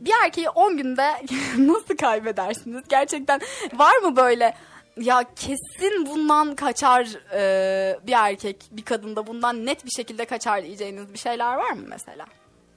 Bir 0.00 0.12
erkeği 0.24 0.50
10 0.50 0.76
günde 0.76 1.10
nasıl 1.58 1.96
kaybedersiniz? 1.96 2.82
Gerçekten 2.88 3.40
var 3.74 3.96
mı 3.96 4.16
böyle 4.16 4.54
ya 4.96 5.24
kesin 5.36 6.06
bundan 6.06 6.54
kaçar 6.54 7.06
e, 7.34 8.06
bir 8.06 8.12
erkek 8.12 8.56
bir 8.70 8.84
kadında 8.84 9.26
bundan 9.26 9.66
net 9.66 9.84
bir 9.84 9.90
şekilde 9.90 10.24
kaçar 10.24 10.62
diyeceğiniz 10.62 11.12
bir 11.12 11.18
şeyler 11.18 11.54
var 11.54 11.70
mı 11.70 11.84
mesela? 11.88 12.26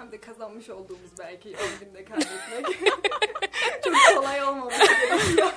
Hem 0.02 0.12
de 0.12 0.20
kazanmış 0.20 0.70
olduğumuz 0.70 1.12
belki 1.20 1.50
10 1.50 1.80
günde 1.86 2.06
kaybetmek. 2.06 2.66
Çok 3.84 4.16
kolay 4.16 4.44
gerekiyor. 4.70 5.52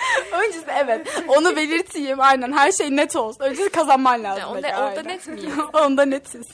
Öncesi 0.32 0.64
evet 0.84 1.22
onu 1.28 1.56
belirteyim 1.56 2.20
aynen 2.20 2.52
her 2.52 2.72
şey 2.72 2.96
net 2.96 3.16
olsun. 3.16 3.40
Öncesi 3.44 3.68
kazanman 3.70 4.24
lazım. 4.24 4.40
Ya, 4.40 4.48
onda- 4.48 4.58
Ege, 4.68 4.76
orada 4.76 4.86
aynen. 5.00 5.08
net 5.08 5.26
miyiz? 5.28 5.54
Onda 5.72 6.04
netiz. 6.04 6.46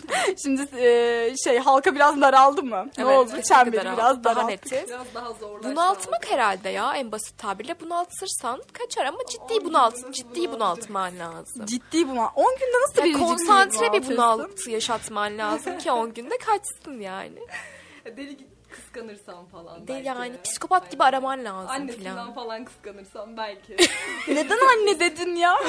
Şimdi 0.43 0.63
e, 0.81 1.35
şey 1.45 1.59
halka 1.59 1.95
biraz 1.95 2.21
daraldı 2.21 2.63
mı? 2.63 2.87
ne 2.99 3.05
Evet, 3.05 3.19
oldu? 3.19 3.25
kesinlikle 3.37 3.55
Çemberi 3.55 3.83
biraz 3.97 4.25
Daha 4.25 4.37
daralttık. 4.37 4.73
net. 4.73 4.89
Biraz 4.89 5.15
daha 5.15 5.33
zorlaştı. 5.33 5.71
Bunaltmak 5.73 6.31
herhalde 6.31 6.69
ya 6.69 6.93
en 6.97 7.13
basit 7.13 7.39
tabirle. 7.39 7.81
Bunaltırsan 7.81 8.63
kaçar 8.73 9.05
ama 9.05 9.19
ciddi 9.31 9.65
bunalt 9.65 10.13
ciddi 10.13 10.53
bunaltman 10.53 11.19
lazım. 11.19 11.67
Ciddi 11.67 12.09
buna. 12.09 12.29
10 12.35 12.45
günde 12.61 12.77
nasıl 12.89 13.05
bir 13.05 13.13
konsantre 13.19 13.93
bir 13.93 14.07
bunaltı 14.09 14.71
yaşatman 14.71 15.39
lazım 15.39 15.79
ki 15.79 15.93
10 15.93 16.15
günde 16.15 16.39
kaçsın 16.39 17.01
yani. 17.01 17.39
Deli 18.17 18.37
kıskanırsam 18.77 19.47
falan 19.47 19.83
De 19.83 19.89
belki. 19.93 20.09
yani 20.09 20.33
psikopat 20.45 20.91
gibi 20.91 21.05
araman 21.05 21.45
lazım 21.45 21.71
Annesinden 21.71 22.15
falan. 22.17 22.35
falan 22.35 22.65
kıskanırsam 22.65 23.37
belki. 23.37 23.77
Neden 24.29 24.59
anne 24.73 25.01
dedin 25.01 25.35
ya? 25.37 25.55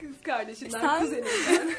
Kız 0.00 0.22
kardeşinden, 0.24 0.80
Sen- 0.80 1.00
kuzeninden. 1.00 1.70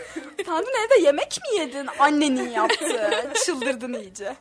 Sen 0.45 0.61
dün 0.65 0.85
evde 0.85 1.01
yemek 1.05 1.37
mi 1.37 1.59
yedin? 1.59 1.87
Annenin 1.99 2.49
yaptığı. 2.49 3.31
Çıldırdın 3.45 3.93
iyice. 3.93 4.35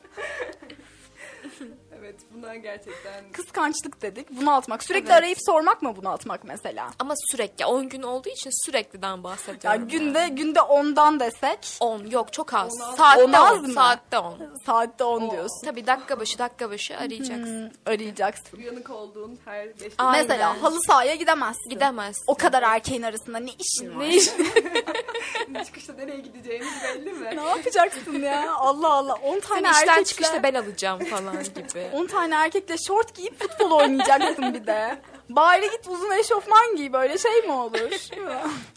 Bunlar 2.42 2.54
gerçekten 2.54 3.32
Kıskançlık 3.32 4.02
dedik. 4.02 4.30
Bunaltmak. 4.30 4.84
Sürekli 4.84 5.06
Evet. 5.06 5.18
arayıp 5.18 5.38
sormak 5.46 5.82
mı 5.82 5.96
bunaltmak 5.96 6.44
mesela? 6.44 6.90
Ama 6.98 7.14
sürekli 7.30 7.66
10 7.66 7.88
gün 7.88 8.02
olduğu 8.02 8.28
için 8.28 8.50
sürekliden 8.66 9.16
Ya 9.16 9.24
bahsediyorum. 9.24 9.88
günde 9.88 10.28
günde 10.28 10.60
ondan 10.60 11.20
desek 11.20 11.76
10 11.80 12.06
yok 12.06 12.32
çok 12.32 12.54
az. 12.54 12.72
On 12.80 12.80
az. 12.80 12.96
Saatte 12.96 13.24
On 13.24 13.32
az 13.32 13.52
10. 13.58 13.66
mı? 13.66 13.72
Saatte 13.72 14.18
10. 14.18 14.38
saatte 14.66 15.04
10 15.04 15.30
diyorsun. 15.30 15.64
Tabii 15.64 15.86
dakika 15.86 16.20
başı 16.20 16.38
dakika 16.38 16.70
başı 16.70 16.96
arayacaksın. 16.96 17.70
Hmm, 17.70 17.92
arayacaksın. 17.94 18.58
uyanık 18.58 18.90
olduğun 18.90 19.38
her 19.44 19.68
beş 19.68 19.80
dakika. 19.80 20.04
Aynen. 20.04 20.26
Mesela 20.28 20.62
halı 20.62 20.78
sahaya 20.86 21.14
gidemezsin. 21.14 21.70
Gidemez. 21.70 22.16
O 22.26 22.34
kadar 22.34 22.62
erkeğin 22.62 23.02
arasında 23.02 23.38
ne 23.38 23.50
işin 23.58 23.94
var? 23.96 24.00
Ne 24.00 24.16
iş? 24.16 24.24
çıkışta 25.66 25.92
nereye 25.92 26.20
gideceğimiz 26.20 26.68
belli 26.84 27.12
mi? 27.12 27.36
ne 27.36 27.48
yapacaksın 27.48 28.22
ya? 28.22 28.54
Allah 28.54 28.92
Allah. 28.92 29.14
10 29.14 29.40
tane 29.40 29.60
Seni 29.60 29.70
işten 29.72 29.88
erkekle 29.88 30.04
çıkışta 30.04 30.42
ben 30.42 30.54
alacağım 30.54 31.04
falan 31.04 31.44
gibi. 31.44 31.88
10 31.92 32.06
tane 32.06 32.29
erkekle 32.30 32.76
şort 32.86 33.14
giyip 33.14 33.40
futbol 33.42 33.70
oynayacaksın 33.70 34.54
bir 34.54 34.66
de. 34.66 35.02
Bari 35.28 35.70
git 35.70 35.88
uzun 35.88 36.10
eşofman 36.10 36.76
giy 36.76 36.92
böyle 36.92 37.18
şey 37.18 37.42
mi 37.42 37.52
olur? 37.52 37.90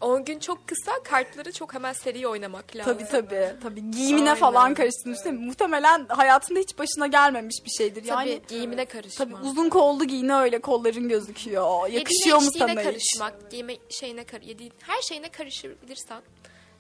10 0.01 0.26
gün 0.26 0.39
çok 0.39 0.68
kısa 0.68 0.91
kartları 1.04 1.51
çok 1.51 1.74
hemen 1.74 1.93
seri 1.93 2.28
oynamak 2.28 2.76
lazım. 2.76 2.93
tabii 2.93 3.06
tabii. 3.10 3.56
Tabii 3.64 3.91
giyimine 3.91 4.30
Aynen. 4.30 4.39
falan 4.39 4.74
karıştın. 4.74 5.14
İşte 5.14 5.32
muhtemelen 5.32 6.06
hayatında 6.10 6.60
hiç 6.60 6.78
başına 6.80 7.08
gelmemiş 7.08 7.56
bir 7.66 7.70
şeydir. 7.70 8.08
Tabii 8.08 8.30
Yani 8.30 8.41
giyimine 8.47 8.86
karışma. 8.86 9.26
tabii 9.26 9.36
uzun 9.36 9.70
kollu 9.70 10.06
giyine 10.06 10.36
öyle 10.36 10.62
kolların 10.62 11.10
gözüküyor. 11.10 11.88
Yakışıyor 11.88 12.36
mu 12.41 12.41
sana 12.41 12.72
içtiğine 12.72 12.72
hiç? 12.82 12.86
karışmak, 12.86 13.51
giyime 13.51 13.78
şeyine 13.89 14.24
kar 14.24 14.41
yediğin 14.41 14.74
her 14.82 15.01
şeyine 15.01 15.30
karışabilirsen 15.30 16.22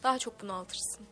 daha 0.03 0.19
çok 0.19 0.41
bunaltırsın 0.41 1.05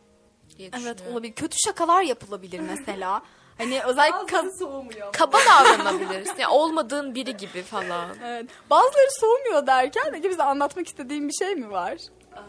diye 0.58 0.70
Evet 0.82 1.02
olabilir. 1.12 1.34
Kötü 1.34 1.56
şakalar 1.58 2.02
yapılabilir 2.02 2.60
mesela. 2.60 3.22
Hani 3.58 3.82
özellikle 3.82 4.22
Bazıları 4.36 4.52
soğumuyor. 4.52 5.12
Kaba 5.12 5.38
davranabilirsin. 5.48 6.34
Yani 6.38 6.52
olmadığın 6.52 7.14
biri 7.14 7.36
gibi 7.36 7.62
falan. 7.62 8.16
Evet. 8.24 8.46
Bazıları 8.70 9.10
soğumuyor 9.20 9.66
derken 9.66 10.12
Ege 10.14 10.30
bize 10.30 10.42
anlatmak 10.42 10.86
istediğin 10.86 11.28
bir 11.28 11.32
şey 11.32 11.54
mi 11.54 11.70
var? 11.70 11.96
Aa, 12.36 12.40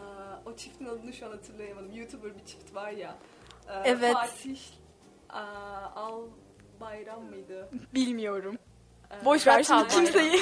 o 0.46 0.56
çiftin 0.56 0.84
adını 0.86 1.12
şu 1.12 1.26
an 1.26 1.30
hatırlayamadım. 1.30 1.92
YouTuber 1.92 2.34
bir 2.38 2.44
çift 2.44 2.74
var 2.74 2.90
ya. 2.90 3.16
Aa, 3.68 3.82
Evet. 3.84 4.12
Fatih 4.14 4.58
aa, 5.28 5.40
Al 5.96 6.22
Bayram 6.80 7.22
mıydı? 7.24 7.68
Bilmiyorum. 7.94 8.58
Aa, 9.10 9.24
Boş 9.24 9.46
ver 9.46 9.62
şimdi 9.62 9.88
kimseyi. 9.88 10.40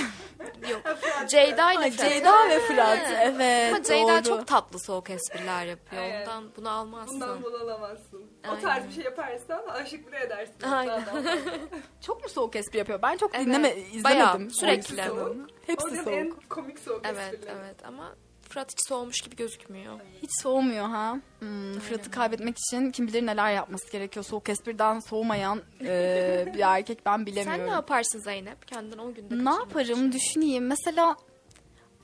Yok. 0.70 0.82
Ceyda 1.28 1.72
ile 1.72 1.90
Fırat. 1.90 2.10
Ceyda 2.10 2.48
ve 2.48 2.58
Fırat. 2.60 2.98
Evet 3.22 3.74
Ama 3.74 3.82
Ceyda 3.82 4.24
doğru. 4.24 4.36
çok 4.36 4.46
tatlı 4.46 4.78
soğuk 4.78 5.10
espriler 5.10 5.66
yapıyor. 5.66 6.02
Evet. 6.02 6.28
Ondan 6.28 6.44
bunu 6.56 6.70
almazsın. 6.70 7.14
Bundan 7.20 7.42
bunu 7.42 7.56
alamazsın. 7.56 8.30
O 8.46 8.50
Aynen. 8.50 8.60
tarz 8.60 8.86
bir 8.88 8.92
şey 8.92 9.04
yaparsan 9.04 9.66
aşık 9.68 10.06
bile 10.08 10.20
edersin. 10.20 10.62
Aynen. 10.72 11.02
Çok 12.00 12.22
mu 12.22 12.28
soğuk 12.28 12.56
espri 12.56 12.78
yapıyor? 12.78 13.02
Ben 13.02 13.16
çok 13.16 13.34
Evet, 13.34 13.46
dinleme, 13.46 13.76
bayağı, 14.04 14.28
izlemedim. 14.28 14.50
sürekli. 14.50 15.02
o 15.12 15.28
ikisini. 15.28 15.46
Hepsi 15.66 15.96
soğuk. 15.96 16.08
en 16.08 16.30
komik 16.48 16.78
soğuk 16.78 17.00
Evet 17.06 17.34
esprileri. 17.34 17.56
evet 17.64 17.76
ama 17.86 18.14
Fırat 18.52 18.70
hiç 18.72 18.88
soğumuş 18.88 19.20
gibi 19.20 19.36
gözükmüyor. 19.36 20.00
Hiç 20.22 20.30
soğumuyor 20.42 20.88
ha. 20.88 21.16
Hmm, 21.38 21.78
Fırat'ı 21.80 22.10
kaybetmek 22.10 22.56
için 22.58 22.90
kim 22.90 23.06
bilir 23.06 23.26
neler 23.26 23.52
yapması 23.54 23.92
gerekiyor. 23.92 24.24
Soğuk 24.24 24.48
espriden 24.48 25.00
soğumayan 25.00 25.62
e, 25.80 26.52
bir 26.54 26.60
erkek 26.60 27.06
ben 27.06 27.26
bilemiyorum. 27.26 27.60
Sen 27.60 27.66
ne 27.66 27.70
yaparsın 27.70 28.18
Zeynep? 28.18 28.68
Kendin 28.68 28.98
10 28.98 29.14
günde 29.14 29.24
Ne 29.34 29.44
kaçırmak 29.44 29.58
yaparım 29.60 29.98
için. 30.08 30.12
düşüneyim. 30.12 30.66
Mesela 30.66 31.16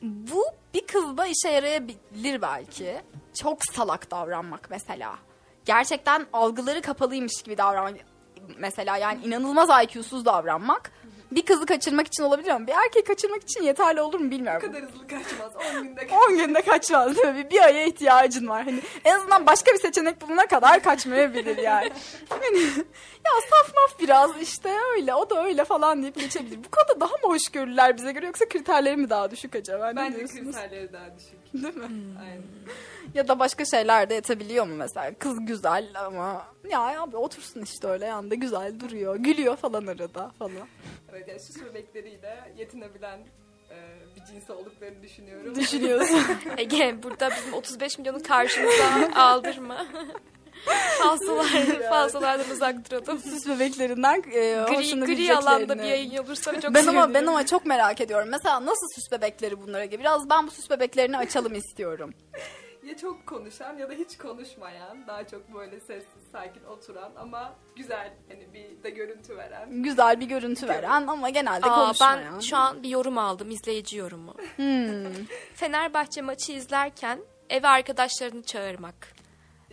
bu 0.03 0.45
bir 0.75 0.87
kızda 0.87 1.27
işe 1.27 1.49
yarayabilir 1.49 2.43
belki. 2.43 3.01
Çok 3.43 3.65
salak 3.65 4.11
davranmak 4.11 4.71
mesela. 4.71 5.19
Gerçekten 5.65 6.27
algıları 6.33 6.83
kapalıymış 6.83 7.43
gibi 7.43 7.59
davranmak. 7.59 7.95
Mesela 8.59 8.97
yani 8.97 9.25
inanılmaz 9.25 9.69
IQ'suz 9.85 10.25
davranmak. 10.25 10.93
Bir 11.33 11.43
kızı 11.47 11.67
kaçırmak 11.67 12.07
için 12.07 12.23
olabilir 12.23 12.49
ama 12.49 12.67
bir 12.67 12.73
erkeği 12.73 13.05
kaçırmak 13.05 13.43
için 13.43 13.63
yeterli 13.63 14.01
olur 14.01 14.21
mu 14.21 14.27
Bu 14.27 14.31
bilmiyorum. 14.31 14.61
kadar 14.73 14.83
hızlı 14.83 15.07
kaçmaz. 15.09 15.53
10 15.77 15.83
günde 15.83 16.09
10 16.31 16.37
günde 16.37 16.63
kaçmaz 16.63 17.17
değil 17.17 17.35
mi? 17.35 17.51
Bir, 17.51 17.61
aya 17.61 17.85
ihtiyacın 17.87 18.49
var. 18.49 18.65
Hani 18.65 18.81
en 19.05 19.15
azından 19.15 19.47
başka 19.47 19.73
bir 19.73 19.79
seçenek 19.79 20.21
bulana 20.21 20.47
kadar 20.47 20.83
kaçmayabilir 20.83 21.57
yani. 21.59 21.91
Hani, 22.29 22.59
ya 23.25 23.33
saf 23.51 23.75
maf 23.75 24.01
biraz 24.01 24.31
işte 24.43 24.71
öyle 24.95 25.15
o 25.15 25.31
da 25.31 25.45
öyle 25.45 25.65
falan 25.65 26.03
deyip 26.03 26.15
geçebilir. 26.21 26.59
Bu 26.65 26.69
konuda 26.71 27.01
daha 27.01 27.13
mı 27.17 27.23
hoşgörüler 27.35 27.97
bize 27.97 28.13
göre 28.13 28.27
yoksa 28.27 28.49
kriterleri 28.49 28.97
mi 28.97 29.11
daha 29.11 29.31
düşük 29.31 29.57
acaba? 29.57 29.89
Ne 29.91 29.97
Bence 29.97 30.17
diyorsunuz? 30.19 30.57
kriterleri 30.57 30.93
daha 30.93 31.19
düşük. 31.19 31.38
Değil 31.55 31.77
mi? 31.77 31.89
Aynen. 32.21 32.43
Ya 33.15 33.29
da 33.29 33.39
başka 33.39 33.65
şeyler 33.65 34.11
de 34.11 34.15
yetebiliyor 34.15 34.67
mu 34.67 34.75
mesela? 34.75 35.15
Kız 35.19 35.47
güzel 35.47 35.89
ama 36.07 36.47
ya 36.71 36.81
abi 37.03 37.17
otursun 37.17 37.63
işte 37.63 37.87
öyle 37.89 38.07
yanında 38.07 38.35
güzel 38.35 38.81
duruyor. 38.81 39.17
Gülüyor 39.17 39.57
falan 39.57 39.87
arada 39.87 40.31
falan. 40.39 40.69
Evet 41.13 41.29
yani 41.29 41.41
süs 41.41 41.65
bebekleriyle 41.65 42.53
yetinebilen 42.57 43.19
e, 43.71 43.77
bir 44.17 44.25
cins 44.25 44.51
olduklarını 44.51 45.03
düşünüyorum. 45.03 45.55
Düşünüyorsun. 45.55 46.21
Ege 46.59 46.97
burada 47.03 47.31
bizim 47.31 47.55
35 47.55 47.99
milyonu 47.99 48.23
karşımıza 48.23 49.11
aldırma. 49.15 49.87
Falsolar, 50.99 51.47
falsolardan 51.89 52.51
uzak 52.51 52.91
duralım. 52.91 53.19
Süs 53.19 53.49
bebeklerinden 53.49 54.17
e, 54.17 54.65
Gri, 54.69 55.01
gri 55.01 55.37
alanda 55.37 55.79
bir 55.79 55.83
yayın 55.83 56.17
olursa 56.17 56.61
çok 56.61 56.75
Ben 56.75 56.87
ama 56.87 57.15
ben 57.15 57.27
ama 57.27 57.47
çok 57.47 57.67
merak 57.67 58.01
ediyorum. 58.01 58.29
Mesela 58.31 58.67
nasıl 58.67 58.87
süs 58.95 59.13
bebekleri 59.13 59.63
bunlara 59.63 59.85
gibi? 59.85 60.01
Biraz 60.01 60.31
ben 60.31 60.47
bu 60.47 60.51
süs 60.51 60.71
bebeklerini 60.71 61.17
açalım 61.19 61.55
istiyorum. 61.55 62.15
Ya 62.89 62.97
çok 62.97 63.27
konuşan 63.27 63.79
ya 63.79 63.89
da 63.89 63.93
hiç 63.93 64.19
konuşmayan, 64.19 65.07
daha 65.07 65.27
çok 65.27 65.55
böyle 65.55 65.81
sessiz, 65.81 66.23
sakin 66.33 66.65
oturan 66.65 67.13
ama 67.17 67.55
güzel 67.77 68.13
hani 68.29 68.55
bir 68.55 68.83
de 68.83 68.91
görüntü 68.91 69.37
veren. 69.37 69.83
Güzel 69.83 70.21
bir 70.21 70.27
görüntü 70.27 70.69
veren 70.69 71.07
ama 71.07 71.31
genelde 71.31 71.67
Aa, 71.67 71.85
konuşmayan. 71.85 72.35
ben 72.35 72.41
şu 72.41 72.57
an 72.57 72.83
bir 72.83 72.89
yorum 72.89 73.19
aldım, 73.19 73.51
izleyici 73.51 73.97
yorumu. 73.97 74.35
Hmm. 74.57 75.25
Fenerbahçe 75.55 76.23
maçı 76.23 76.53
izlerken 76.53 77.19
eve 77.51 77.69
arkadaşlarını 77.69 78.43
çağırmak 78.43 79.18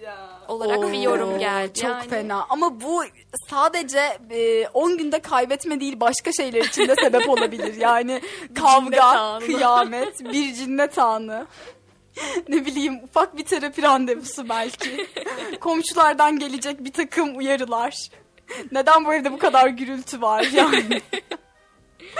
Ya 0.03 0.39
olarak 0.47 0.81
bir 0.81 0.97
Oo, 0.97 1.03
yorum 1.03 1.39
geldi. 1.39 1.73
Çok 1.73 1.89
Yani 1.89 2.07
fena 2.07 2.45
ama 2.49 2.81
bu 2.81 3.03
sadece 3.49 4.17
e, 4.29 4.67
10 4.67 4.97
günde 4.97 5.19
kaybetme 5.19 5.79
değil 5.79 5.99
başka 5.99 6.31
şeyler 6.31 6.63
için 6.63 6.87
de 6.87 6.95
sebep 6.95 7.29
olabilir. 7.29 7.75
Yani 7.75 8.21
kavga, 8.55 9.39
kıyamet, 9.39 10.23
bir 10.33 10.53
cinnet 10.53 10.97
anı. 10.97 11.47
ne 12.49 12.65
bileyim 12.65 13.03
ufak 13.03 13.37
bir 13.37 13.45
terapi 13.45 13.81
randevusu 13.81 14.49
belki. 14.49 15.07
Komşulardan 15.59 16.39
gelecek 16.39 16.83
bir 16.83 16.93
takım 16.93 17.37
uyarılar. 17.37 18.09
Neden 18.71 19.05
bu 19.05 19.13
evde 19.13 19.31
bu 19.31 19.37
kadar 19.37 19.67
gürültü 19.67 20.21
var 20.21 20.47
yani? 20.53 21.01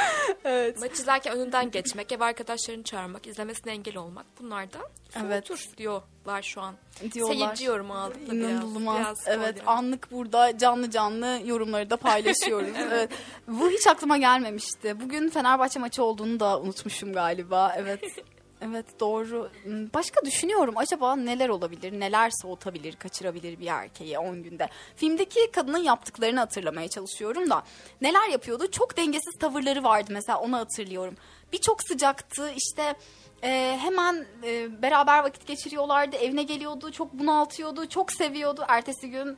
evet. 0.46 0.80
Maç 0.80 0.92
izlerken 0.92 1.38
önünden 1.38 1.72
geçmek, 1.72 2.12
ev 2.12 2.22
arkadaşlarını 2.22 2.84
çağırmak, 2.84 3.28
izlemesine 3.28 3.72
engel 3.74 3.98
olmak. 3.98 4.26
Bunlar 4.40 4.74
da 4.74 4.80
Evet. 5.26 5.48
soğutur 5.48 5.78
diyorlar 5.78 6.42
şu 6.42 6.62
an. 6.62 6.76
Diyorlar. 7.14 7.36
Seyirci 7.36 7.66
yorumu 7.66 7.94
aldık 7.94 8.28
da 8.28 8.32
biraz. 8.32 8.50
İnanılmaz. 8.52 9.00
biraz 9.00 9.24
evet 9.28 9.58
spoiler. 9.58 9.78
anlık 9.78 10.12
burada 10.12 10.58
canlı 10.58 10.92
canlı 10.92 11.40
yorumları 11.46 11.90
da 11.90 11.98
paylaşıyoruz. 11.98 12.70
evet. 12.80 13.10
Bu 13.48 13.70
hiç 13.70 13.88
aklıma 13.88 14.18
gelmemişti. 14.18 15.02
Bugün 15.02 15.30
Fenerbahçe 15.30 15.80
maçı 15.80 16.04
olduğunu 16.04 16.40
da 16.40 16.60
unutmuşum 16.62 17.14
galiba. 17.14 17.74
Evet. 17.78 18.02
Evet 18.62 18.86
doğru. 19.00 19.50
Hmm, 19.64 19.94
Başka 19.94 20.26
düşünüyorum 20.26 20.74
acaba 20.78 21.16
neler 21.16 21.50
olabilir, 21.50 22.00
neler 22.00 22.32
soğutabilir, 22.42 22.96
kaçırabilir 22.96 23.60
bir 23.60 23.68
erkeği 23.68 24.20
10 24.20 24.44
günde. 24.44 24.70
Filmdeki 24.96 25.52
kadının 25.52 25.78
yaptıklarını 25.84 26.40
hatırlamaya 26.40 26.88
çalışıyorum 26.88 27.50
da 27.50 27.64
neler 28.02 28.30
yapıyordu? 28.30 28.72
Çok 28.72 28.98
dengesiz 28.98 29.34
tavırları 29.40 29.84
vardı 29.84 30.10
mesela 30.14 30.40
onu 30.40 30.58
hatırlıyorum. 30.58 31.16
Bir 31.54 31.58
çok 31.58 31.84
sıcaktı 31.84 32.52
işte 32.56 32.96
e, 33.44 33.78
hemen 33.82 34.26
e, 34.44 34.82
beraber 34.82 35.24
vakit 35.24 35.48
geçiriyorlardı, 35.48 36.16
evine 36.16 36.44
geliyordu, 36.44 36.92
çok 36.92 37.14
bunaltıyordu, 37.14 37.90
çok 37.90 38.12
seviyordu. 38.12 38.66
Ertesi 38.68 39.10
gün 39.10 39.38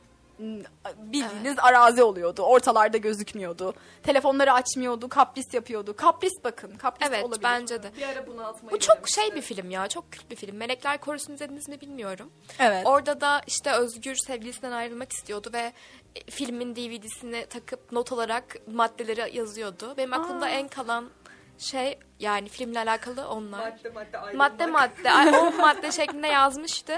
bildiğiniz 0.98 1.58
arazi 1.58 2.02
oluyordu. 2.02 2.42
Ortalarda 2.42 2.96
gözükmüyordu. 2.96 3.74
Telefonları 4.02 4.52
açmıyordu, 4.52 5.08
kapris 5.08 5.54
yapıyordu. 5.54 5.96
Kapris 5.96 6.32
bakın, 6.44 6.76
kapris 6.76 7.08
Evet 7.08 7.24
olabilir. 7.24 7.42
bence 7.42 7.82
de. 7.82 7.90
bir 7.96 8.02
ara 8.08 8.26
bunaltmayı 8.26 8.74
Bu 8.74 8.78
çok 8.78 9.08
şey 9.08 9.34
bir 9.34 9.40
film 9.42 9.70
ya. 9.70 9.88
Çok 9.88 10.12
kült 10.12 10.30
bir 10.30 10.36
film. 10.36 10.56
Melekler 10.56 10.98
Korusu'nu 10.98 11.34
izlediniz 11.34 11.68
mi 11.68 11.80
bilmiyorum. 11.80 12.32
Evet. 12.58 12.86
Orada 12.86 13.20
da 13.20 13.42
işte 13.46 13.72
Özgür 13.72 14.14
sevgilisinden 14.14 14.72
ayrılmak 14.72 15.12
istiyordu 15.12 15.50
ve 15.52 15.72
e, 16.16 16.30
filmin 16.30 16.76
DVD'sini 16.76 17.46
takıp 17.46 17.92
not 17.92 18.12
olarak 18.12 18.56
maddeleri 18.72 19.36
yazıyordu. 19.36 19.94
Benim 19.96 20.12
aklımda 20.12 20.48
en 20.48 20.68
kalan 20.68 21.10
şey 21.58 21.98
yani 22.20 22.48
filmle 22.48 22.78
alakalı 22.78 23.28
onlar. 23.28 23.58
Madde 23.72 23.88
madde 23.90 24.18
ayrılmak. 24.18 24.52
Madde 24.52 24.66
madde. 24.66 25.10
Ay, 25.10 25.28
o 25.28 25.52
madde 25.52 25.92
şeklinde 25.92 26.26
yazmıştı. 26.26 26.96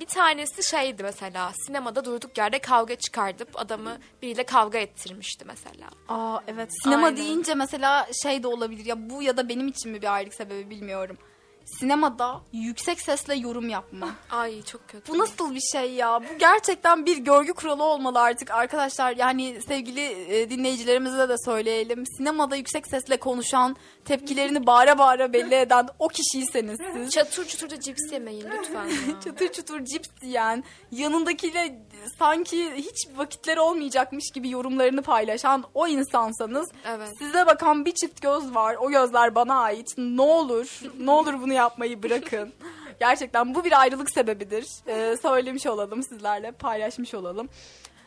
Bir 0.00 0.06
tanesi 0.06 0.62
şeydi 0.70 1.02
mesela 1.02 1.52
sinemada 1.66 2.04
durduk 2.04 2.38
yerde 2.38 2.58
kavga 2.58 2.96
çıkartıp 2.96 3.48
adamı 3.54 3.98
biriyle 4.22 4.44
kavga 4.44 4.78
ettirmişti 4.78 5.44
mesela. 5.44 5.90
Aa 6.08 6.40
evet. 6.48 6.68
Sinema 6.82 7.06
Aynen. 7.06 7.16
deyince 7.16 7.54
mesela 7.54 8.08
şey 8.22 8.42
de 8.42 8.46
olabilir 8.46 8.84
ya 8.84 9.10
bu 9.10 9.22
ya 9.22 9.36
da 9.36 9.48
benim 9.48 9.68
için 9.68 9.92
mi 9.92 10.02
bir 10.02 10.14
ayrılık 10.14 10.34
sebebi 10.34 10.70
bilmiyorum. 10.70 11.18
Sinemada 11.64 12.40
yüksek 12.52 13.00
sesle 13.00 13.34
yorum 13.34 13.68
yapma. 13.68 14.08
Ay 14.30 14.62
çok 14.62 14.88
kötü. 14.88 15.12
Bu 15.12 15.18
nasıl 15.18 15.54
bir 15.54 15.60
şey 15.72 15.92
ya? 15.92 16.20
Bu 16.22 16.38
gerçekten 16.38 17.06
bir 17.06 17.18
görgü 17.18 17.52
kuralı 17.52 17.84
olmalı 17.84 18.20
artık 18.20 18.50
arkadaşlar. 18.50 19.16
Yani 19.16 19.58
sevgili 19.68 20.00
e, 20.36 20.50
dinleyicilerimize 20.50 21.28
de 21.28 21.36
söyleyelim. 21.44 22.04
Sinemada 22.06 22.56
yüksek 22.56 22.86
sesle 22.86 23.16
konuşan, 23.16 23.76
tepkilerini 24.04 24.66
bağıra 24.66 24.98
bağıra 24.98 25.32
belli 25.32 25.54
eden 25.54 25.88
o 25.98 26.08
kişiyseniz 26.08 26.78
siz. 26.94 27.10
Çatır 27.10 27.48
çutur 27.48 27.70
da 27.70 27.80
cips 27.80 28.12
yemeyin 28.12 28.46
lütfen. 28.58 28.90
Çatır 29.24 29.52
çutur 29.52 29.84
cips 29.84 30.08
yiyen, 30.22 30.64
yanındakiyle 30.90 31.78
sanki 32.18 32.72
hiç 32.74 33.08
vakitleri 33.16 33.60
olmayacakmış 33.60 34.24
gibi 34.34 34.50
yorumlarını 34.50 35.02
paylaşan 35.02 35.64
o 35.74 35.86
insansanız 35.86 36.68
Evet. 36.86 37.08
size 37.18 37.46
bakan 37.46 37.84
bir 37.84 37.92
çift 37.94 38.22
göz 38.22 38.54
var. 38.54 38.76
O 38.80 38.90
gözler 38.90 39.34
bana 39.34 39.54
ait. 39.60 39.88
Ne 39.98 40.22
olur, 40.22 40.80
ne 41.00 41.10
olur 41.10 41.34
bunu 41.42 41.52
yapmayı 41.52 42.02
bırakın. 42.02 42.52
Gerçekten 43.00 43.54
bu 43.54 43.64
bir 43.64 43.80
ayrılık 43.80 44.10
sebebidir. 44.10 44.66
Ee, 44.86 45.16
söylemiş 45.22 45.66
olalım 45.66 46.02
sizlerle, 46.02 46.52
paylaşmış 46.52 47.14
olalım. 47.14 47.48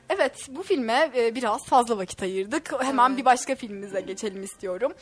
Evet, 0.09 0.37
bu 0.49 0.63
filme 0.63 1.11
e, 1.15 1.35
biraz 1.35 1.65
fazla 1.65 1.97
vakit 1.97 2.23
ayırdık. 2.23 2.73
Hemen 2.83 3.09
Evet. 3.09 3.19
bir 3.19 3.25
başka 3.25 3.55
filmimize 3.55 4.01
geçelim 4.01 4.43
istiyorum. 4.43 4.93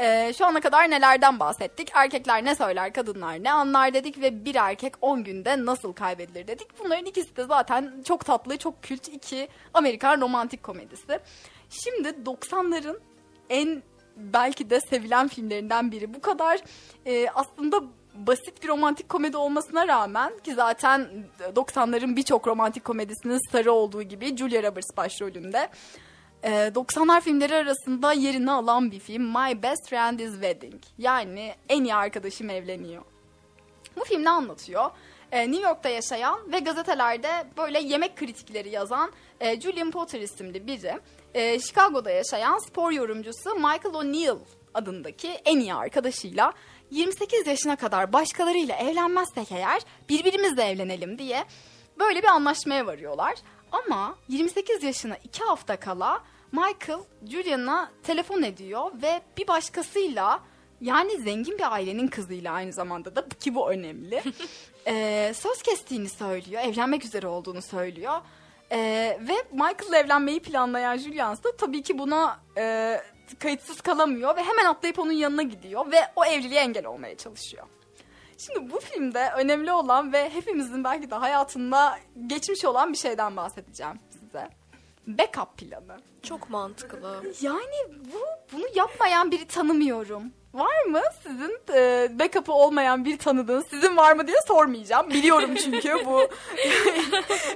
Ee, 0.00 0.32
şu 0.38 0.46
ana 0.46 0.60
kadar 0.60 0.90
nelerden 0.90 1.40
bahsettik? 1.40 1.90
Erkekler 1.94 2.44
ne 2.44 2.54
söyler, 2.54 2.92
kadınlar 2.92 3.44
ne 3.44 3.52
anlar 3.52 3.94
dedik 3.94 4.20
ve 4.20 4.44
bir 4.44 4.54
erkek 4.54 4.94
10 5.00 5.24
günde 5.24 5.64
nasıl 5.64 5.92
kaybedilir 5.92 6.46
dedik. 6.46 6.78
Bunların 6.78 7.04
ikisi 7.04 7.36
de 7.36 7.44
zaten 7.44 8.02
çok 8.04 8.24
tatlı, 8.24 8.56
çok 8.56 8.82
kült 8.82 9.08
iki 9.08 9.48
Amerikan 9.74 10.20
romantik 10.20 10.62
komedisi. 10.62 11.20
Şimdi 11.70 12.08
90'ların 12.08 12.98
en 13.50 13.82
belki 14.16 14.70
de 14.70 14.80
sevilen 14.80 15.28
filmlerinden 15.28 15.92
biri. 15.92 16.14
Bu 16.14 16.20
kadar 16.20 16.60
e, 17.06 17.28
aslında 17.30 17.82
basit 18.14 18.62
bir 18.62 18.68
romantik 18.68 19.08
komedi 19.08 19.36
olmasına 19.36 19.88
rağmen 19.88 20.38
ki 20.38 20.54
zaten 20.54 21.08
90'ların 21.54 22.16
birçok 22.16 22.46
romantik 22.46 22.84
komedisinin 22.84 23.48
starı 23.48 23.72
olduğu 23.72 24.02
gibi 24.02 24.36
Julia 24.36 24.62
Roberts 24.62 24.96
başrolünde. 24.96 25.68
E, 26.42 26.50
90'lar 26.50 27.20
filmleri 27.20 27.54
arasında 27.54 28.12
yerini 28.12 28.50
alan 28.50 28.90
bir 28.90 28.98
film 28.98 29.22
My 29.22 29.62
Best 29.62 29.88
Friend 29.88 30.18
is 30.18 30.32
Wedding. 30.32 30.82
Yani 30.98 31.54
en 31.68 31.84
iyi 31.84 31.94
arkadaşım 31.94 32.50
evleniyor. 32.50 33.02
Bu 33.96 34.04
film 34.04 34.24
ne 34.24 34.30
anlatıyor? 34.30 34.90
Ee, 35.32 35.50
New 35.50 35.68
York'ta 35.68 35.88
yaşayan 35.88 36.52
ve 36.52 36.58
gazetelerde 36.58 37.28
böyle 37.58 37.80
yemek 37.80 38.16
kritikleri 38.16 38.68
yazan 38.70 39.12
e, 39.40 39.60
Julian 39.60 39.90
Potter 39.90 40.20
isimli 40.20 40.66
biri. 40.66 40.98
e, 41.34 41.60
Chicago'da 41.60 42.10
yaşayan 42.10 42.58
spor 42.58 42.92
yorumcusu 42.92 43.54
Michael 43.54 43.94
O'Neill 43.94 44.38
adındaki 44.74 45.28
en 45.28 45.58
iyi 45.60 45.74
arkadaşıyla 45.74 46.52
28 46.90 47.46
yaşına 47.46 47.76
kadar 47.76 48.12
başkalarıyla 48.12 48.76
evlenmezsek 48.76 49.52
eğer 49.52 49.82
birbirimizle 50.08 50.62
evlenelim 50.62 51.18
diye 51.18 51.44
böyle 51.98 52.22
bir 52.22 52.28
anlaşmaya 52.28 52.86
varıyorlar. 52.86 53.34
Ama 53.72 54.16
28 54.28 54.82
yaşına 54.82 55.16
2 55.16 55.44
hafta 55.44 55.76
kala 55.76 56.22
Michael 56.52 57.00
Julian'a 57.26 57.90
telefon 58.02 58.42
ediyor 58.42 58.90
ve 59.02 59.20
bir 59.38 59.48
başkasıyla 59.48 60.40
yani 60.80 61.18
zengin 61.18 61.58
bir 61.58 61.72
ailenin 61.72 62.08
kızıyla 62.08 62.52
aynı 62.52 62.72
zamanda 62.72 63.16
da 63.16 63.28
ki 63.28 63.54
bu 63.54 63.70
önemli. 63.70 64.22
Ee, 64.86 65.32
söz 65.36 65.62
kestiğini 65.62 66.08
söylüyor, 66.08 66.62
evlenmek 66.62 67.04
üzere 67.04 67.26
olduğunu 67.26 67.62
söylüyor. 67.62 68.20
Ee, 68.72 69.18
ve 69.20 69.34
Michael'la 69.52 69.96
evlenmeyi 69.96 70.40
planlayan 70.40 70.96
Julian 70.96 71.36
da 71.36 71.56
tabii 71.56 71.82
ki 71.82 71.98
buna 71.98 72.40
e, 72.58 72.96
kayıtsız 73.38 73.80
kalamıyor 73.80 74.36
ve 74.36 74.42
hemen 74.42 74.64
atlayıp 74.64 74.98
onun 74.98 75.12
yanına 75.12 75.42
gidiyor 75.42 75.92
ve 75.92 76.00
o 76.16 76.24
evliliğe 76.24 76.60
engel 76.60 76.86
olmaya 76.86 77.16
çalışıyor. 77.16 77.66
Şimdi 78.46 78.70
bu 78.70 78.80
filmde 78.80 79.30
önemli 79.36 79.72
olan 79.72 80.12
ve 80.12 80.30
hepimizin 80.30 80.84
belki 80.84 81.10
de 81.10 81.14
hayatında 81.14 81.98
geçmiş 82.26 82.64
olan 82.64 82.92
bir 82.92 82.98
şeyden 82.98 83.36
bahsedeceğim 83.36 84.00
size. 84.10 84.48
Backup 85.06 85.58
planı. 85.58 86.00
Çok 86.22 86.50
mantıklı. 86.50 87.22
Yani 87.40 87.74
bu 87.90 88.18
bunu 88.52 88.64
yapmayan 88.74 89.30
biri 89.30 89.46
tanımıyorum. 89.46 90.22
Var 90.54 90.84
mı 90.84 91.00
sizin 91.22 91.58
e, 91.74 92.08
backup'ı 92.18 92.52
olmayan 92.52 93.04
bir 93.04 93.18
tanıdığınız? 93.18 93.66
Sizin 93.70 93.96
var 93.96 94.12
mı 94.12 94.26
diye 94.26 94.36
sormayacağım. 94.48 95.10
Biliyorum 95.10 95.54
çünkü 95.54 96.04
bu 96.04 96.22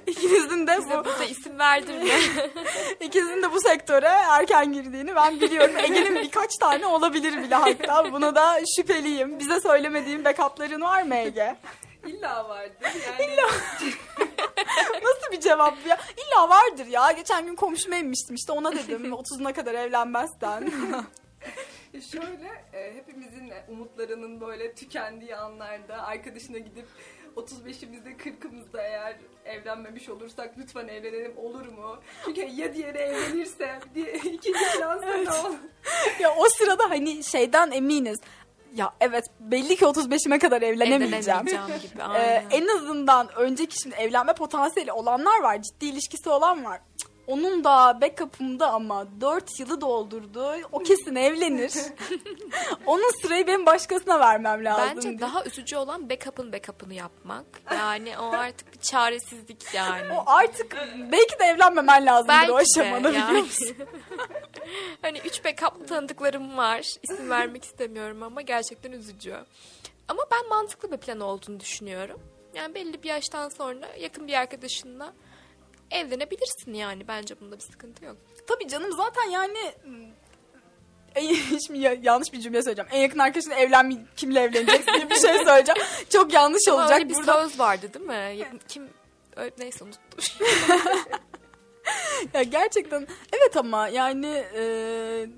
ikinizin 0.06 0.66
de 0.66 0.78
Bize 0.78 0.90
bu 0.98 1.04
burada 1.04 1.24
isim 1.24 1.58
verdirme. 1.58 2.10
ikinizin 3.00 3.42
de 3.42 3.52
bu 3.52 3.60
sektöre 3.60 4.06
erken 4.06 4.72
girdiğini 4.72 5.14
ben 5.14 5.40
biliyorum. 5.40 5.76
Ege'nin 5.78 6.14
birkaç 6.14 6.56
tane 6.60 6.86
olabilir 6.86 7.42
bile 7.42 7.54
hatta. 7.54 8.12
Buna 8.12 8.34
da 8.34 8.60
şüpheliyim. 8.76 9.38
Bize 9.38 9.60
söylemediğin 9.60 10.24
backup'ların 10.24 10.80
var 10.80 11.02
mı 11.02 11.14
Ege? 11.14 11.56
İlla 12.06 12.48
vardır 12.48 12.74
yani. 12.82 13.36
Nasıl 15.04 15.32
bir 15.32 15.40
cevap 15.40 15.86
ya? 15.86 15.98
İlla 16.16 16.48
vardır 16.48 16.86
ya. 16.86 17.12
Geçen 17.12 17.46
gün 17.46 17.56
komşuma 17.56 17.96
inmiştim 17.96 18.34
işte 18.36 18.52
ona 18.52 18.72
dedim 18.72 19.12
30'una 19.12 19.52
kadar 19.52 19.74
evlenmezsen. 19.74 20.72
Şöyle 22.00 22.64
e, 22.72 22.94
hepimizin 22.94 23.52
umutlarının 23.68 24.40
böyle 24.40 24.74
tükendiği 24.74 25.36
anlarda 25.36 26.02
arkadaşına 26.02 26.58
gidip 26.58 26.86
35'imizde 27.36 28.16
40'ımızda 28.16 28.82
eğer 28.82 29.16
evlenmemiş 29.44 30.08
olursak 30.08 30.58
lütfen 30.58 30.88
evlenelim 30.88 31.38
olur 31.38 31.66
mu? 31.66 32.00
Çünkü 32.24 32.40
ya 32.40 32.74
diğeri 32.74 32.98
evlenirse 32.98 33.78
diye 33.94 34.12
ikinci 34.14 34.52
plan 34.78 34.98
sana 34.98 35.46
olur. 35.46 35.56
ya 36.20 36.34
o 36.36 36.48
sırada 36.48 36.90
hani 36.90 37.24
şeyden 37.24 37.70
eminiz. 37.70 38.18
Ya 38.74 38.94
evet 39.00 39.24
belli 39.40 39.76
ki 39.76 39.84
35'ime 39.84 40.38
kadar 40.38 40.62
evlenemeyeceğim. 40.62 41.40
Evlenemeyeceğim 41.48 41.82
gibi. 41.82 42.02
Ee, 42.18 42.44
en 42.50 42.68
azından 42.68 43.28
önceki 43.36 43.76
şimdi 43.82 43.96
evlenme 43.96 44.34
potansiyeli 44.34 44.92
olanlar 44.92 45.42
var. 45.42 45.62
Ciddi 45.62 45.86
ilişkisi 45.86 46.30
olan 46.30 46.64
var. 46.64 46.80
Cık, 46.96 47.10
Onun 47.26 47.64
da 47.64 47.98
backup'ımda 48.00 48.72
ama 48.72 49.06
4 49.20 49.60
yılı 49.60 49.80
doldurdu. 49.80 50.54
O 50.72 50.78
kesin 50.78 51.14
evlenir. 51.14 51.72
Onun 52.86 53.22
sırayı 53.22 53.46
benim 53.46 53.66
başkasına 53.66 54.20
vermem 54.20 54.64
lazım. 54.64 54.96
Bence 54.96 55.08
diye. 55.08 55.20
daha 55.20 55.44
üzücü 55.44 55.76
olan 55.76 56.10
backup'ın 56.10 56.52
backup'ını 56.52 56.94
yapmak. 56.94 57.44
Yani 57.70 58.18
o 58.18 58.24
artık 58.32 58.72
bir 58.72 58.78
çaresizlik 58.78 59.74
yani. 59.74 60.12
O 60.12 60.22
artık 60.26 60.76
belki 61.12 61.38
de 61.38 61.44
evlenmemen 61.44 62.06
Belki 62.28 62.52
o 62.52 62.58
de 62.58 62.62
aşamada 62.62 63.08
biliyor 63.08 63.28
yani. 63.28 63.40
musun? 63.40 63.76
hani 65.02 65.18
üç 65.18 65.44
backup'lı 65.44 65.86
tanıdıklarım 65.86 66.56
var. 66.56 66.86
İsim 67.02 67.30
vermek 67.30 67.64
istemiyorum 67.64 68.22
ama 68.22 68.42
gerçekten 68.42 68.92
üzücü. 68.92 69.36
Ama 70.08 70.22
ben 70.32 70.48
mantıklı 70.48 70.92
bir 70.92 70.96
plan 70.96 71.20
olduğunu 71.20 71.60
düşünüyorum. 71.60 72.20
Yani 72.54 72.74
belli 72.74 73.02
bir 73.02 73.08
yaştan 73.08 73.48
sonra 73.48 73.86
yakın 74.00 74.26
bir 74.26 74.34
arkadaşınla 74.34 75.12
evlenebilirsin 75.94 76.74
yani. 76.74 77.08
Bence 77.08 77.40
bunda 77.40 77.56
bir 77.56 77.60
sıkıntı 77.62 78.04
yok. 78.04 78.16
Tabii 78.46 78.68
canım 78.68 78.92
zaten 78.92 79.30
yani 79.30 79.58
en, 81.14 81.34
şimdi 81.66 81.78
ya- 81.78 81.96
yanlış 82.02 82.32
bir 82.32 82.40
cümle 82.40 82.62
söyleyeceğim. 82.62 82.88
En 82.92 83.00
yakın 83.00 83.18
arkadaşınla 83.18 83.54
evlenme 83.54 83.94
kimle 84.16 84.40
evleneceksin 84.40 84.94
diye 84.94 85.10
bir 85.10 85.14
şey 85.14 85.38
söyleyeceğim. 85.44 85.80
Çok 86.12 86.32
yanlış 86.32 86.68
olacak 86.68 86.92
öyle 86.92 87.08
bir 87.08 87.14
burada. 87.14 87.42
söz 87.42 87.58
vardı 87.58 87.90
değil 87.94 88.06
mi? 88.06 88.48
Kim 88.68 88.88
neyse 89.58 89.84
unuttum. 89.84 90.24
Ya 92.34 92.42
gerçekten 92.42 93.06
evet 93.32 93.56
ama 93.56 93.88
yani 93.88 94.44
e, 94.54 94.62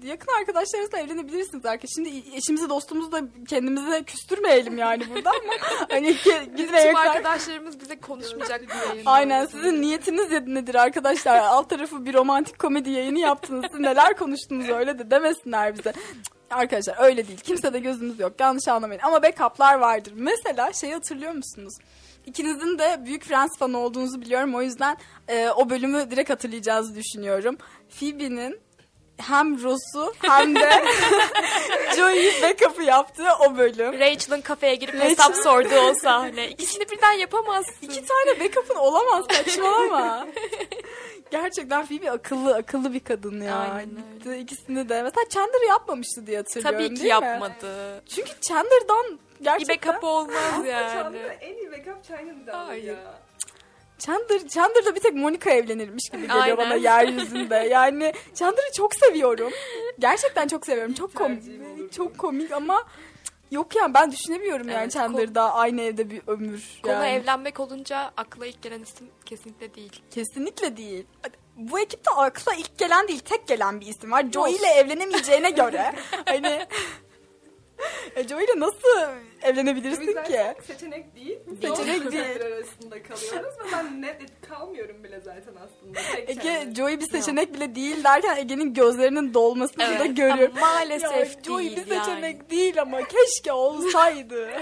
yakın 0.05 0.33
arkadaşlarınızla 0.41 0.99
evlenebilirsiniz 0.99 1.67
arkadaş. 1.67 1.91
Şimdi 1.95 2.09
eşimizi 2.37 2.69
dostumuzu 2.69 3.13
da 3.13 3.21
kendimize 3.49 4.03
küstürmeyelim 4.03 4.79
yani 4.79 5.03
burada 5.15 5.31
ama 5.31 5.53
hani 5.91 6.09
ke- 6.11 6.57
Tüm 6.57 6.75
yakın 6.75 6.95
arkadaşlarımız 6.95 7.81
bize 7.81 8.01
konuşmayacak 8.01 8.63
yayın. 8.89 9.03
Aynen 9.07 9.47
sizin 9.47 9.83
niyetiniz 9.83 10.31
nedir 10.47 10.75
arkadaşlar? 10.75 11.39
Alt 11.39 11.71
tarafı 11.71 12.07
bir 12.07 12.15
romantik 12.15 12.59
komedi 12.59 12.91
yayını 12.91 13.19
yaptınız. 13.19 13.65
Siz 13.71 13.81
neler 13.81 14.17
konuştunuz 14.17 14.69
öyle 14.69 14.99
de 14.99 15.11
demesinler 15.11 15.79
bize. 15.79 15.93
Arkadaşlar 16.51 16.97
öyle 17.05 17.29
değil. 17.29 17.39
Kimse 17.41 17.73
de 17.73 17.79
gözünüz 17.79 18.21
yok. 18.21 18.33
Yanlış 18.41 18.69
anlamayın. 18.69 19.01
Ama 19.05 19.23
backup'lar 19.23 19.75
vardır. 19.75 20.13
Mesela 20.17 20.73
şey 20.73 20.93
hatırlıyor 20.93 21.33
musunuz? 21.33 21.75
İkinizin 22.27 22.79
de 22.79 23.01
büyük 23.05 23.25
Friends 23.25 23.59
fanı 23.59 23.79
olduğunuzu 23.79 24.21
biliyorum. 24.21 24.55
O 24.55 24.63
yüzden 24.63 24.97
e, 25.29 25.49
o 25.51 25.71
bölümü 25.71 26.11
direkt 26.11 26.31
hatırlayacağınızı 26.31 26.95
düşünüyorum. 26.95 27.59
Phoebe'nin 28.01 28.61
hem 29.17 29.63
Ross'u 29.63 30.15
hem 30.23 30.55
de 30.55 30.71
Joey'i 31.97 32.43
backup'ı 32.43 32.83
yaptığı 32.83 33.29
o 33.41 33.57
bölüm. 33.57 33.93
Rachel'ın 34.01 34.41
kafeye 34.41 34.75
girip 34.75 34.95
Rachel- 34.95 35.01
hesap 35.11 35.37
sorduğu 35.37 35.79
o 35.91 35.95
sahne. 35.95 36.49
İkisini 36.49 36.91
birden 36.91 37.13
yapamazsın. 37.13 37.75
İki 37.83 38.05
tane 38.05 38.41
backup'ın 38.41 38.75
olamaz 38.77 39.25
saçmalama. 39.33 40.27
Gerçekten 41.31 41.87
Phoebe 41.87 42.11
akıllı 42.11 42.55
akıllı 42.55 42.93
bir 42.93 43.01
kadın 43.01 43.41
ya. 43.41 43.57
Aynen 43.57 44.03
öyle. 44.27 44.41
İkisini 44.41 44.89
de. 44.89 45.03
Mesela 45.03 45.29
Chandler 45.29 45.69
yapmamıştı 45.69 46.27
diye 46.27 46.37
hatırlıyorum 46.37 46.79
Tabii 46.79 46.95
ki 46.95 47.03
değil 47.03 47.15
mi? 47.15 47.27
yapmadı. 47.27 48.03
Çünkü 48.09 48.31
Chandler'dan 48.41 49.19
gerçekten 49.43 49.93
backup 49.93 50.05
olmaz 50.05 50.67
yani. 50.67 50.93
Chandler'ın 50.93 51.35
en 51.41 51.55
iyi 51.55 51.73
backup 51.73 52.05
Chandler'dan 52.05 52.67
Hayır. 52.67 52.85
ya. 52.85 53.15
Chandler 53.99 54.49
Chandler'da 54.49 54.95
bir 54.95 55.01
tek 55.01 55.15
Monica 55.15 55.51
evlenirmiş 55.51 56.11
gibi 56.11 56.23
geliyor 56.23 56.43
Aynen. 56.43 56.57
bana 56.59 56.75
yeryüzünde. 56.75 57.55
Yani 57.71 58.13
Chandler'ı 58.35 58.73
çok 58.77 58.95
seviyorum. 58.95 59.53
Gerçekten 59.99 60.49
çok 60.49 60.67
seviyorum. 60.67 60.95
Çok 60.95 61.15
komik. 61.15 61.43
Çok 61.93 62.19
komik 62.19 62.53
ama 62.53 62.85
yok 63.51 63.77
yani 63.77 63.95
ben 63.95 64.13
düşünemiyorum 64.13 64.69
yani 64.69 64.81
Evet, 64.83 64.93
Chandler'da 64.93 65.55
aynı 65.55 65.83
evde 65.83 66.11
bir 66.11 66.23
ömür. 66.27 66.65
Konu 66.83 66.93
yani. 66.93 67.09
evlenmek 67.09 67.61
olunca 67.61 68.11
akla 68.17 68.47
ilk 68.47 68.63
gelen 68.63 68.81
isim 68.83 69.09
kesinlikle 69.27 69.75
değil. 69.75 70.03
Kesinlikle 70.11 70.77
değil. 70.77 71.07
Bu 71.57 71.79
ekipte 71.81 72.11
akla 72.11 72.55
ilk 72.55 72.79
gelen 72.79 73.09
değil 73.09 73.21
tek 73.21 73.47
gelen 73.49 73.81
bir 73.81 73.87
isim 73.87 74.11
var. 74.13 74.25
Joey 74.35 74.53
ile 74.57 74.67
evlenemeyeceğine 74.67 75.51
göre 75.51 75.93
hani 76.27 76.67
e, 78.17 78.29
Joey 78.29 78.45
ile 78.45 78.61
nasıl 78.61 78.89
evlenebilirsin 79.43 80.03
yüzden 80.03 80.25
ki? 80.25 80.39
seçenek 80.67 81.17
değil. 81.17 81.39
Seçenek 81.55 81.77
Zor 81.77 81.87
değil. 81.87 82.03
seçenekler 82.25 82.47
arasında 82.53 83.03
kalıyoruz 83.03 83.55
ve 83.61 83.73
ben 83.73 84.03
net 84.03 84.21
kalmıyorum 84.49 85.05
bile 85.05 85.21
zaten 85.21 85.53
aslında. 85.65 85.99
Tek 86.17 86.31
Ege. 86.31 86.75
Joey 86.77 87.01
bir 87.01 87.07
seçenek 87.11 87.55
bile 87.55 87.75
değil 87.75 88.05
derken 88.05 88.37
Ege'nin 88.37 88.75
gözlerinin 88.75 89.35
dolmasını 89.35 89.99
da 89.99 90.07
görüyorum. 90.07 90.55
ama 90.57 90.67
maalesef 90.73 91.37
Ya, 91.37 91.43
Joey 91.47 91.65
değil 91.65 91.77
bir 91.77 91.83
seçenek 91.83 92.37
yani. 92.37 92.51
değil 92.51 92.81
ama 92.83 92.99
keşke 93.09 93.53
olsaydı. 93.53 94.49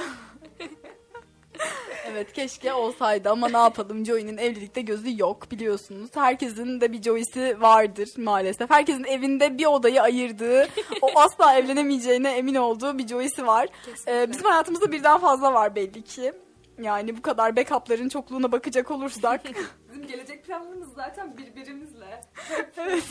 evet 2.14 2.32
keşke 2.32 2.72
olsaydı 2.72 3.30
ama 3.30 3.48
ne 3.48 3.56
yapalım 3.56 4.06
Joey'nin 4.06 4.36
evlilikte 4.36 4.80
gözü 4.80 5.20
yok 5.20 5.50
biliyorsunuz. 5.50 6.10
Herkesin 6.14 6.80
de 6.80 6.92
bir 6.92 7.02
Joey'si 7.02 7.60
vardır 7.60 8.08
maalesef. 8.16 8.70
Herkesin 8.70 9.04
evinde 9.04 9.58
bir 9.58 9.66
odayı 9.66 10.02
ayırdığı, 10.02 10.68
o 11.02 11.08
asla 11.20 11.54
evlenemeyeceğine 11.58 12.30
emin 12.30 12.54
olduğu 12.54 12.98
bir 12.98 13.08
Joey'si 13.08 13.46
var. 13.46 13.68
Kesinlikle. 13.84 14.22
Ee, 14.22 14.30
bizim 14.30 14.44
hayatımızda 14.44 14.92
birden 14.92 15.18
fazla 15.18 15.52
var 15.52 15.74
belli 15.74 16.02
ki. 16.02 16.32
Yani 16.82 17.16
bu 17.16 17.22
kadar 17.22 17.56
backup'ların 17.56 18.08
çokluğuna 18.08 18.52
bakacak 18.52 18.90
olursak. 18.90 19.40
Bizim 19.88 20.06
gelecek 20.06 20.44
planlarımız 20.44 20.88
zaten 20.96 21.36
birbirimizle. 21.36 22.24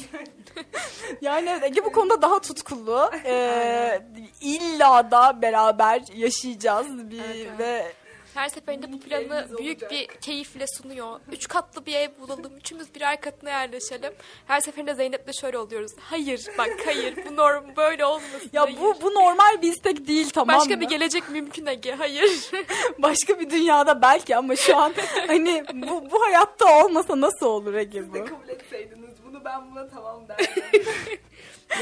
Yani 1.21 1.49
evet, 1.49 1.63
Ege 1.63 1.85
bu 1.85 1.91
konuda 1.91 2.21
daha 2.21 2.41
tutkulu. 2.41 3.11
Ee, 3.25 4.01
illa 4.41 5.11
da 5.11 5.41
beraber 5.41 6.01
yaşayacağız 6.15 7.11
bir 7.11 7.19
Evet, 7.19 7.47
evet. 7.47 7.59
ve 7.59 8.02
Her 8.33 8.49
seferinde 8.49 8.91
bu 8.93 8.99
planı 8.99 9.47
büyük 9.59 9.73
olacak. 9.83 9.91
bir 9.91 10.07
keyifle 10.07 10.65
sunuyor. 10.67 11.19
Üç 11.31 11.47
katlı 11.47 11.85
bir 11.85 11.93
ev 11.95 12.09
bulalım. 12.21 12.57
Üçümüz 12.57 12.95
birer 12.95 13.21
katına 13.21 13.49
yerleşelim. 13.49 14.13
Her 14.47 14.59
seferinde 14.61 14.95
Zeynep'le 14.95 15.33
şöyle 15.41 15.57
oluyoruz. 15.57 15.91
Hayır 15.99 16.45
bak 16.57 16.69
hayır 16.85 17.15
bu 17.29 17.35
norm 17.35 17.75
böyle 17.77 18.05
olmasın. 18.05 18.49
ya 18.53 18.63
hayır. 18.63 18.77
bu 18.81 19.01
bu 19.01 19.13
normal 19.13 19.61
bir 19.61 19.71
istek 19.73 20.07
değil 20.07 20.29
tamam 20.29 20.59
Başka 20.59 20.75
mı? 20.75 20.81
bir 20.81 20.87
gelecek 20.89 21.29
mümkün 21.29 21.65
Ege. 21.65 21.91
Hayır. 21.95 22.51
Başka 22.99 23.39
bir 23.39 23.49
dünyada 23.49 24.01
belki 24.01 24.35
ama 24.35 24.55
şu 24.55 24.77
an 24.77 24.93
hani 25.27 25.63
bu 25.73 26.11
bu 26.11 26.21
hayatta 26.25 26.83
olmasa 26.85 27.21
nasıl 27.21 27.45
olur 27.45 27.73
Ege 27.73 27.99
Siz 27.99 28.09
bu? 28.09 28.13
de 28.13 28.25
kabul 28.25 28.49
etseydiniz 28.49 29.13
bunu 29.25 29.45
ben 29.45 29.71
buna 29.71 29.89
tamam 29.89 30.21
derdim. 30.27 30.83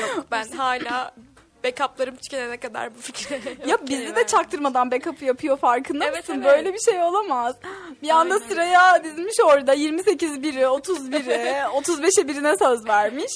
Yok 0.01 0.25
ben 0.31 0.47
hala 0.51 1.15
backup'larım 1.63 2.15
tükenene 2.15 2.57
kadar 2.57 2.95
bu 2.95 3.01
fikre. 3.01 3.39
Ya 3.67 3.77
bizi 3.89 4.15
de 4.15 4.27
çaktırmadan 4.27 4.91
backup 4.91 5.21
yapıyor 5.21 5.57
farkında 5.57 6.05
Evet, 6.05 6.29
mısın? 6.29 6.41
evet. 6.45 6.57
Böyle 6.57 6.73
bir 6.73 6.79
şey 6.79 7.03
olamaz. 7.03 7.55
Bir 8.01 8.09
anda 8.09 8.33
Aynen. 8.33 8.47
sıraya 8.47 9.03
dizmiş 9.03 9.35
orada 9.45 9.73
28 9.73 10.43
biri, 10.43 10.67
30 10.67 11.11
biri, 11.11 11.31
35'e 11.73 12.27
birine 12.27 12.57
söz 12.57 12.87
vermiş. 12.87 13.31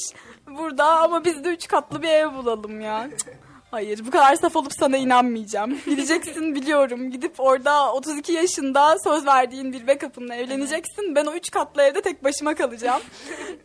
Burada 0.47 0.85
ama 0.85 1.25
biz 1.25 1.43
de 1.43 1.49
üç 1.49 1.67
katlı 1.67 2.01
bir 2.01 2.09
ev 2.09 2.33
bulalım 2.33 2.81
ya. 2.81 3.07
Hayır 3.75 4.05
bu 4.05 4.11
kadar 4.11 4.35
saf 4.35 4.55
olup 4.55 4.73
sana 4.79 4.97
inanmayacağım. 4.97 5.79
Gideceksin 5.85 6.55
biliyorum. 6.55 7.11
Gidip 7.11 7.39
orada 7.39 7.93
32 7.93 8.31
yaşında 8.31 8.99
söz 8.99 9.25
verdiğin 9.25 9.73
bir 9.73 9.87
backup'ınla 9.87 10.35
evleneceksin. 10.35 11.15
Ben 11.15 11.25
o 11.25 11.33
üç 11.33 11.51
katlı 11.51 11.81
evde 11.81 12.01
tek 12.01 12.23
başıma 12.23 12.55
kalacağım. 12.55 13.01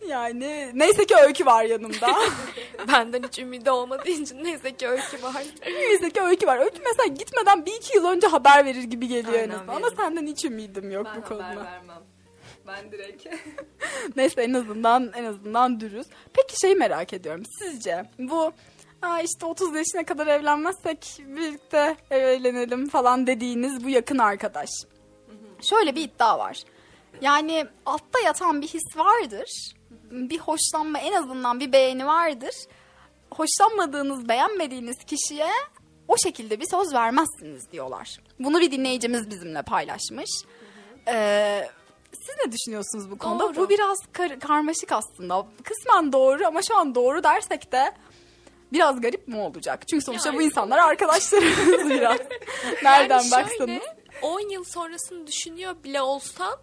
Yani 0.09 0.71
neyse 0.75 1.07
ki 1.07 1.15
öykü 1.17 1.47
var 1.47 1.65
yanımda. 1.65 2.09
Benden 2.89 3.23
hiç 3.23 3.39
ümidi 3.39 3.71
olmadığı 3.71 4.11
için 4.11 4.45
neyse 4.45 4.77
ki 4.77 4.89
öykü 4.89 5.23
var. 5.23 5.45
Neyse 5.67 6.11
ki 6.11 6.21
öykü 6.23 6.47
var. 6.47 6.59
Öykü 6.59 6.83
mesela 6.87 7.07
gitmeden 7.07 7.67
bir 7.67 7.73
iki 7.73 7.97
yıl 7.97 8.05
önce 8.05 8.27
haber 8.27 8.65
verir 8.65 8.83
gibi 8.83 9.09
geliyor 9.09 9.35
en 9.35 9.41
Aynen, 9.41 9.55
azından. 9.55 9.77
Ama 9.77 9.91
senden 9.97 10.27
hiç 10.27 10.45
ümidim 10.45 10.91
yok 10.91 11.07
ben 11.15 11.23
bu 11.23 11.29
konuda. 11.29 11.47
haber 11.47 11.57
vermem. 11.57 12.03
Ben 12.67 12.93
direkt. 12.93 13.27
Neyse 14.17 14.43
en 14.43 14.53
azından 14.53 15.13
en 15.17 15.25
azından 15.25 15.81
dürüst. 15.81 16.11
Peki 16.35 16.61
şey 16.61 16.75
merak 16.75 17.13
ediyorum. 17.13 17.43
Sizce 17.59 18.05
bu 18.19 18.53
Aa 19.03 19.21
işte 19.21 19.47
30 19.47 19.75
yaşına 19.77 20.05
kadar 20.05 20.27
evlenmezsek 20.27 21.19
birlikte 21.19 21.97
evlenelim 22.11 22.89
falan 22.89 23.27
dediğiniz 23.27 23.85
bu 23.85 23.89
yakın 23.89 24.19
arkadaş. 24.19 24.69
Şöyle 25.71 25.95
bir 25.95 26.03
iddia 26.05 26.39
var. 26.39 26.63
Yani 27.21 27.67
altta 27.87 28.21
yatan 28.25 28.63
bir 28.63 28.69
his 28.69 28.97
vardır. 28.97 29.73
Bir 30.11 30.39
hoşlanma 30.39 30.99
en 30.99 31.13
azından 31.13 31.61
bir 31.61 31.73
beğeni 31.73 32.07
vardır. 32.07 32.55
Hoşlanmadığınız, 33.31 34.29
beğenmediğiniz 34.29 34.97
kişiye 35.05 35.49
o 36.09 36.17
şekilde 36.17 36.61
bir 36.61 36.67
söz 36.71 36.95
vermezsiniz 36.95 37.73
diyorlar. 37.73 38.17
Bunu 38.39 38.61
bir 38.61 38.71
dinleyicimiz 38.71 39.31
bizimle 39.31 39.63
paylaşmış. 39.63 40.31
Ee, 41.09 41.69
siz 42.13 42.37
ne 42.47 42.53
düşünüyorsunuz 42.53 43.11
bu 43.11 43.19
konuda? 43.19 43.45
Doğru. 43.45 43.57
Bu 43.57 43.69
biraz 43.69 43.99
kar- 44.13 44.41
karmaşık 44.41 44.93
aslında. 44.93 45.47
Kısmen 45.65 46.13
doğru 46.13 46.47
ama 46.47 46.61
şu 46.69 46.77
an 46.77 46.95
doğru 46.95 47.23
dersek 47.23 47.73
de 47.73 47.93
biraz 48.73 49.01
garip 49.01 49.29
mi 49.29 49.37
olacak? 49.37 49.89
Çünkü 49.89 50.05
sonuçta 50.05 50.29
Yani- 50.33 50.39
bu 50.39 50.43
insanlar 50.43 50.79
arkadaşlarımız 50.79 51.91
biraz. 51.91 52.19
Nereden 52.83 53.19
yani 53.19 53.31
baksanız. 53.31 53.59
şöyle 53.59 53.81
10 54.23 54.51
yıl 54.53 54.65
sonrasını 54.65 55.27
düşünüyor 55.27 55.75
bile 55.85 56.01
olsan 56.03 56.59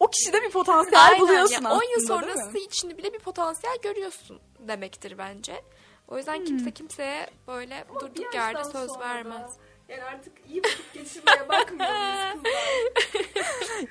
O 0.00 0.06
kişide 0.10 0.42
bir 0.42 0.50
potansiyel 0.50 1.04
aynen 1.06 1.20
buluyorsun 1.20 1.52
ya, 1.52 1.58
aslında 1.58 1.74
10 1.74 1.82
yıl 1.98 2.06
sonrası 2.06 2.52
mi? 2.52 2.60
için 2.60 2.98
bile 2.98 3.12
bir 3.12 3.18
potansiyel 3.18 3.76
görüyorsun 3.82 4.40
demektir 4.58 5.18
bence. 5.18 5.62
O 6.08 6.16
yüzden 6.16 6.36
Hmm. 6.38 6.44
kimse 6.44 6.70
kimseye 6.70 7.26
böyle 7.48 7.84
Ama 7.90 8.00
durduk 8.00 8.34
yerde 8.34 8.64
söz 8.64 8.72
sonra 8.72 8.88
da 8.88 9.00
vermez. 9.00 9.50
Yani 9.88 10.04
artık 10.04 10.32
iyi 10.48 10.58
vakit 10.62 10.92
geçirmeye 10.94 11.48
bakmıyor 11.48 11.90
muyuz 11.90 12.42
kızlar? 12.42 13.24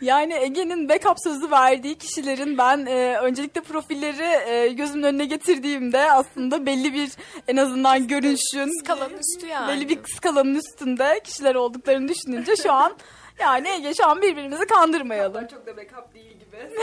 Yani 0.02 0.34
Ege'nin 0.34 0.90
backup 0.90 1.18
sözü 1.24 1.52
verdiği 1.52 1.98
kişilerin 1.98 2.58
ben 2.58 2.86
e, 2.86 3.18
öncelikle 3.18 3.62
profilleri 3.62 4.50
e, 4.52 4.68
gözümün 4.68 5.04
önüne 5.04 5.26
getirdiğimde 5.26 6.12
aslında 6.12 6.66
belli 6.66 6.94
bir 6.94 7.10
en 7.48 7.58
azından 7.58 8.08
görünüşün 8.08 8.80
Skalanın 8.84 9.18
üstü 9.18 9.48
yani. 9.48 9.68
belli 9.68 9.90
bir 9.90 10.00
skalanın 10.16 10.56
üstünde 10.56 11.20
kişiler 11.24 11.56
olduklarını 11.56 12.08
düşününce 12.08 12.56
şu 12.56 12.72
an 12.72 12.96
yani 13.40 13.70
Ege 13.70 13.94
şu 13.94 14.08
an 14.08 14.22
birbirimizi 14.22 14.66
kandırmayalım. 14.66 15.48
Çok 15.48 15.66
da 15.66 15.78
backup 15.78 16.14
değil 16.14 16.32
gibi. 16.40 16.58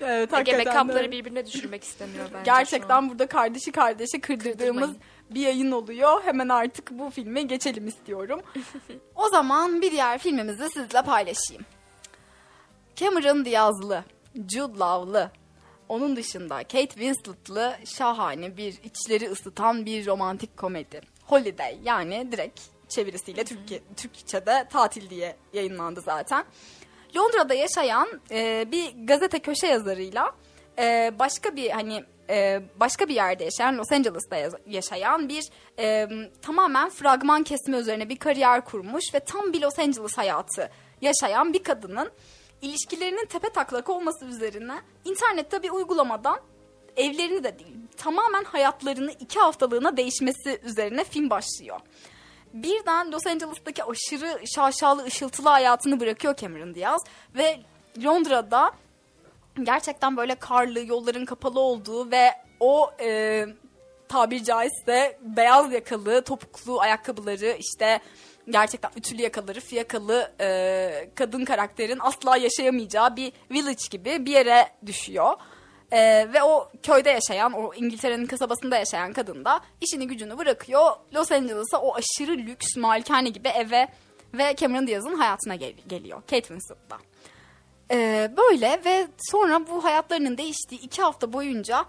Evet, 0.00 0.30
Ege 0.34 0.58
de. 0.58 0.66
backup'ları 0.66 1.10
birbirine 1.12 1.46
düşürmek 1.46 1.84
istemiyor 1.84 2.24
bence 2.24 2.32
şu 2.32 2.38
an. 2.38 2.44
Gerçekten 2.44 3.10
burada 3.10 3.26
kardeşi 3.26 3.72
kardeşe 3.72 4.20
kırdırdığımız 4.20 4.58
Kırdırmayın. 4.58 4.96
Bir 5.30 5.40
yayın 5.40 5.72
oluyor. 5.72 6.22
Hemen 6.24 6.48
artık 6.48 6.90
bu 6.90 7.10
filme 7.10 7.42
geçelim 7.42 7.88
istiyorum. 7.88 8.40
o 9.14 9.28
zaman 9.28 9.82
bir 9.82 9.90
diğer 9.90 10.18
filmimizi 10.18 10.70
sizle 10.70 11.02
paylaşayım. 11.02 11.64
Cameron 12.96 13.44
Diaz'lı, 13.44 14.04
Jude 14.48 14.78
Law'lı, 14.78 15.30
onun 15.88 16.16
dışında 16.16 16.58
Kate 16.58 16.88
Winslet'lı 16.88 17.76
şahane 17.84 18.56
bir 18.56 18.74
içleri 18.84 19.30
ısıtan 19.30 19.86
bir 19.86 20.06
romantik 20.06 20.56
komedi. 20.56 21.00
Holiday 21.26 21.78
yani 21.84 22.32
direkt 22.32 22.60
çevirisiyle 22.88 23.44
Türkiye, 23.44 23.80
Türkçe'de 23.96 24.66
tatil 24.70 25.10
diye 25.10 25.36
yayınlandı 25.52 26.00
zaten. 26.00 26.44
Londra'da 27.16 27.54
yaşayan 27.54 28.20
e, 28.30 28.68
bir 28.72 29.06
gazete 29.06 29.38
köşe 29.38 29.66
yazarıyla 29.66 30.32
e, 30.78 31.12
başka 31.18 31.56
bir 31.56 31.70
hani 31.70 32.04
e, 32.30 32.62
başka 32.80 33.08
bir 33.08 33.14
yerde 33.14 33.44
yaşayan 33.44 33.78
Los 33.78 33.92
Angeles'ta 33.92 34.36
yaşayan 34.66 35.28
bir 35.28 35.44
e, 35.78 36.08
tamamen 36.42 36.90
fragman 36.90 37.42
kesme 37.42 37.76
üzerine 37.76 38.08
bir 38.08 38.16
kariyer 38.16 38.64
kurmuş 38.64 39.04
ve 39.14 39.20
tam 39.20 39.52
bir 39.52 39.60
Los 39.60 39.78
Angeles 39.78 40.18
hayatı 40.18 40.70
yaşayan 41.00 41.52
bir 41.52 41.62
kadının 41.62 42.10
ilişkilerinin 42.62 43.26
tepe 43.26 43.48
taklak 43.48 43.88
olması 43.88 44.24
üzerine 44.24 44.78
internette 45.04 45.62
bir 45.62 45.70
uygulamadan 45.70 46.40
evlerini 46.96 47.44
de 47.44 47.58
değil 47.58 47.76
tamamen 47.96 48.44
hayatlarını 48.44 49.12
iki 49.12 49.38
haftalığına 49.38 49.96
değişmesi 49.96 50.60
üzerine 50.64 51.04
film 51.04 51.30
başlıyor. 51.30 51.80
Birden 52.52 53.12
Los 53.12 53.26
Angeles'taki 53.26 53.84
aşırı 53.84 54.40
şaşalı 54.54 55.04
ışıltılı 55.04 55.48
hayatını 55.48 56.00
bırakıyor 56.00 56.36
Cameron 56.36 56.74
Diaz 56.74 57.04
ve 57.34 57.58
Londra'da 58.04 58.72
gerçekten 59.64 60.16
böyle 60.16 60.34
karlı 60.34 60.86
yolların 60.86 61.24
kapalı 61.24 61.60
olduğu 61.60 62.10
ve 62.10 62.30
o 62.60 62.90
e, 63.00 63.46
tabir 64.08 64.44
caizse 64.44 65.18
beyaz 65.22 65.72
yakalı 65.72 66.24
topuklu 66.24 66.80
ayakkabıları 66.80 67.56
işte 67.58 68.00
gerçekten 68.50 68.90
ütülü 68.96 69.22
yakaları 69.22 69.60
fiyakalı 69.60 70.32
e, 70.40 71.10
kadın 71.14 71.44
karakterin 71.44 71.98
asla 72.00 72.36
yaşayamayacağı 72.36 73.16
bir 73.16 73.32
village 73.50 73.82
gibi 73.90 74.26
bir 74.26 74.32
yere 74.32 74.68
düşüyor. 74.86 75.32
E, 75.92 76.28
ve 76.32 76.42
o 76.42 76.70
köyde 76.82 77.10
yaşayan, 77.10 77.52
o 77.52 77.74
İngiltere'nin 77.74 78.26
kasabasında 78.26 78.76
yaşayan 78.78 79.12
kadın 79.12 79.44
da 79.44 79.60
işini 79.80 80.06
gücünü 80.06 80.38
bırakıyor. 80.38 80.90
Los 81.14 81.32
Angeles'a 81.32 81.78
o 81.80 81.94
aşırı 81.94 82.32
lüks 82.38 82.76
malikane 82.76 83.28
gibi 83.28 83.48
eve 83.48 83.88
ve 84.34 84.56
Cameron 84.56 84.86
Diaz'ın 84.86 85.14
hayatına 85.14 85.54
gel- 85.54 85.74
geliyor. 85.88 86.20
Kate 86.20 86.40
Winslet'la. 86.40 86.98
Ee, 87.90 88.30
böyle 88.36 88.80
ve 88.84 89.08
sonra 89.30 89.66
bu 89.66 89.84
hayatlarının 89.84 90.38
değiştiği 90.38 90.80
iki 90.80 91.02
hafta 91.02 91.32
boyunca 91.32 91.84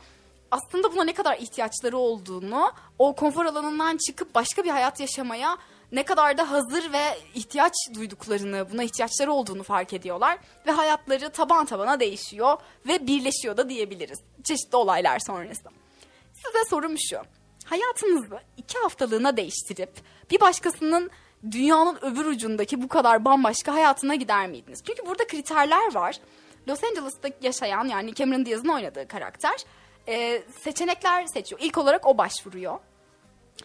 aslında 0.51 0.91
buna 0.91 1.03
ne 1.03 1.13
kadar 1.13 1.37
ihtiyaçları 1.37 1.97
olduğunu, 1.97 2.71
o 2.99 3.15
konfor 3.15 3.45
alanından 3.45 3.97
çıkıp 3.97 4.35
başka 4.35 4.63
bir 4.63 4.69
hayat 4.69 4.99
yaşamaya 4.99 5.57
ne 5.91 6.03
kadar 6.03 6.37
da 6.37 6.51
hazır 6.51 6.93
ve 6.93 7.03
ihtiyaç 7.35 7.73
duyduklarını, 7.95 8.71
buna 8.71 8.83
ihtiyaçları 8.83 9.33
olduğunu 9.33 9.63
fark 9.63 9.93
ediyorlar. 9.93 10.37
Ve 10.67 10.71
hayatları 10.71 11.29
taban 11.29 11.65
tabana 11.65 11.99
değişiyor 11.99 12.57
ve 12.87 13.07
birleşiyor 13.07 13.57
da 13.57 13.69
diyebiliriz 13.69 14.19
çeşitli 14.43 14.75
olaylar 14.75 15.19
sonrası. 15.19 15.69
Size 16.33 16.65
sorum 16.69 16.95
şu. 17.09 17.17
Hayatınızı 17.65 18.39
iki 18.57 18.77
haftalığına 18.77 19.37
değiştirip 19.37 19.91
bir 20.31 20.39
başkasının 20.39 21.11
dünyanın 21.51 21.97
öbür 22.01 22.25
ucundaki 22.25 22.81
bu 22.81 22.87
kadar 22.87 23.25
bambaşka 23.25 23.73
hayatına 23.73 24.15
gider 24.15 24.47
miydiniz? 24.47 24.83
Çünkü 24.87 25.05
burada 25.05 25.27
kriterler 25.27 25.95
var. 25.95 26.19
Los 26.67 26.83
Angeles'ta 26.83 27.29
yaşayan 27.41 27.85
yani 27.85 28.15
Cameron 28.15 28.45
Diaz'ın 28.45 28.67
oynadığı 28.67 29.07
karakter 29.07 29.55
e, 30.07 30.43
seçenekler 30.63 31.25
seçiyor. 31.25 31.61
İlk 31.61 31.77
olarak 31.77 32.07
o 32.07 32.17
başvuruyor. 32.17 32.79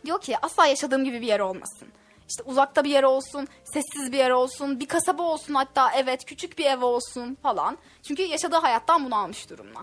Diyor 0.06 0.20
ki 0.20 0.36
asla 0.42 0.66
yaşadığım 0.66 1.04
gibi 1.04 1.20
bir 1.20 1.26
yer 1.26 1.40
olmasın. 1.40 1.88
İşte 2.28 2.42
uzakta 2.42 2.84
bir 2.84 2.90
yer 2.90 3.02
olsun, 3.02 3.48
sessiz 3.64 4.12
bir 4.12 4.18
yer 4.18 4.30
olsun, 4.30 4.80
bir 4.80 4.86
kasaba 4.86 5.22
olsun 5.22 5.54
hatta 5.54 5.92
evet 5.92 6.24
küçük 6.24 6.58
bir 6.58 6.64
ev 6.64 6.84
olsun 6.84 7.38
falan. 7.42 7.78
Çünkü 8.02 8.22
yaşadığı 8.22 8.56
hayattan 8.56 9.04
bunu 9.04 9.16
almış 9.16 9.50
durumda. 9.50 9.80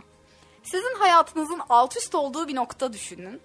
Sizin 0.63 0.95
hayatınızın 0.99 1.61
alt 1.69 1.97
üst 1.97 2.15
olduğu 2.15 2.47
bir 2.47 2.55
nokta 2.55 2.93
düşünün. 2.93 3.41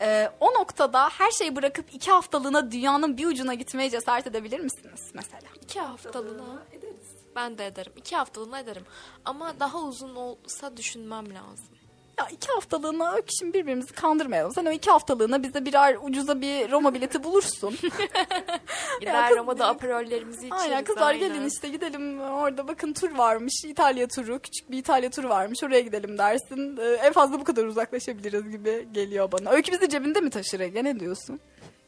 Ee, 0.00 0.30
o 0.40 0.46
noktada 0.54 1.08
her 1.08 1.30
şeyi 1.30 1.56
bırakıp 1.56 1.94
iki 1.94 2.10
haftalığına 2.10 2.70
dünyanın 2.72 3.16
bir 3.16 3.26
ucuna 3.26 3.54
gitmeye 3.54 3.90
cesaret 3.90 4.26
edebilir 4.26 4.60
misiniz 4.60 5.10
mesela? 5.14 5.48
İki 5.62 5.80
haftalığına 5.80 6.62
ederiz. 6.72 6.94
ben 7.36 7.58
de 7.58 7.66
ederim. 7.66 7.92
İki 7.96 8.16
haftalığına 8.16 8.60
ederim. 8.60 8.84
Ama 9.24 9.60
daha 9.60 9.78
uzun 9.78 10.14
olsa 10.16 10.76
düşünmem 10.76 11.34
lazım. 11.34 11.77
Ya 12.18 12.26
iki 12.32 12.48
haftalığına 12.52 13.16
şimdi 13.38 13.54
birbirimizi 13.58 13.92
kandırmayalım. 13.94 14.52
Sen 14.52 14.66
o 14.66 14.70
iki 14.70 14.90
haftalığına 14.90 15.42
bize 15.42 15.64
birer 15.64 15.96
ucuza 16.02 16.40
bir 16.40 16.70
Roma 16.70 16.94
bileti 16.94 17.24
bulursun. 17.24 17.78
Gider 19.00 19.28
kız- 19.28 19.36
Roma'da 19.38 19.66
aperollerimizi 19.68 20.46
içeriz. 20.46 20.62
aynen 20.62 20.84
kızlar 20.84 21.14
gelin 21.14 21.46
işte 21.46 21.68
gidelim 21.68 22.20
orada 22.20 22.68
bakın 22.68 22.92
tur 22.92 23.10
varmış 23.18 23.52
İtalya 23.64 24.08
turu 24.08 24.38
küçük 24.38 24.70
bir 24.70 24.78
İtalya 24.78 25.10
turu 25.10 25.28
varmış 25.28 25.62
oraya 25.64 25.80
gidelim 25.80 26.18
dersin. 26.18 26.76
Ee, 26.76 26.84
en 26.92 27.12
fazla 27.12 27.40
bu 27.40 27.44
kadar 27.44 27.64
uzaklaşabiliriz 27.64 28.50
gibi 28.50 28.88
geliyor 28.92 29.32
bana. 29.32 29.50
Öykü 29.50 29.72
bizi 29.72 29.88
cebinde 29.88 30.20
mi 30.20 30.30
taşır 30.30 30.60
Ege 30.60 30.84
ne 30.84 31.00
diyorsun? 31.00 31.40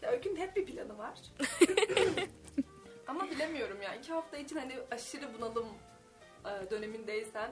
Ya 0.02 0.10
Öykü'nün 0.10 0.36
hep 0.36 0.56
bir 0.56 0.66
planı 0.66 0.98
var. 0.98 1.14
Ama 3.08 3.30
bilemiyorum 3.30 3.82
ya. 3.82 3.94
iki 3.94 4.12
hafta 4.12 4.36
için 4.36 4.56
hani 4.56 4.72
aşırı 4.90 5.28
bunalım 5.38 5.66
e, 6.44 6.70
dönemindeysen 6.70 7.50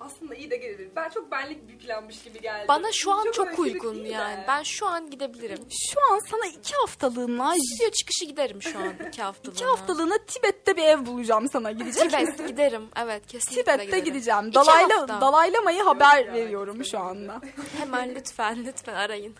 aslında 0.00 0.34
iyi 0.34 0.50
de 0.50 0.56
gelir. 0.56 0.88
Ben 0.96 1.08
çok 1.08 1.30
benlik 1.30 1.68
bir 1.68 1.78
planmış 1.78 2.22
gibi 2.22 2.40
geldi. 2.40 2.68
Bana 2.68 2.92
şu 2.92 3.12
an 3.12 3.26
çok, 3.32 3.48
aşırı 3.48 3.60
uygun 3.62 4.04
de. 4.04 4.08
yani. 4.08 4.44
Ben 4.48 4.62
şu 4.62 4.86
an 4.86 5.10
gidebilirim. 5.10 5.58
Şu 5.92 6.00
an 6.12 6.18
sana 6.30 6.46
iki 6.46 6.74
haftalığına 6.74 7.54
Stüdyo 7.74 7.90
çıkışı 7.90 8.24
giderim 8.24 8.62
şu 8.62 8.78
an 8.78 8.92
iki 9.08 9.22
haftalığına. 9.22 9.54
iki 9.54 9.64
haftalığına 9.64 10.18
Tibet'te 10.26 10.76
bir 10.76 10.82
ev 10.82 11.06
bulacağım 11.06 11.48
sana 11.52 11.72
gidecek 11.72 12.04
misin? 12.04 12.18
Tibet 12.18 12.48
giderim. 12.48 12.88
Evet 12.96 13.26
kesinlikle 13.26 13.62
Tibet'te 13.62 13.84
giderim. 13.84 14.04
gideceğim. 14.04 14.54
Dalayla, 14.54 15.08
dalaylamayı 15.20 15.82
haber 15.82 16.24
ya, 16.26 16.32
veriyorum 16.32 16.76
çok 16.76 16.86
şu 16.86 16.98
anda. 16.98 17.40
Hemen 17.78 18.14
lütfen 18.14 18.64
lütfen 18.66 18.94
arayın. 18.94 19.34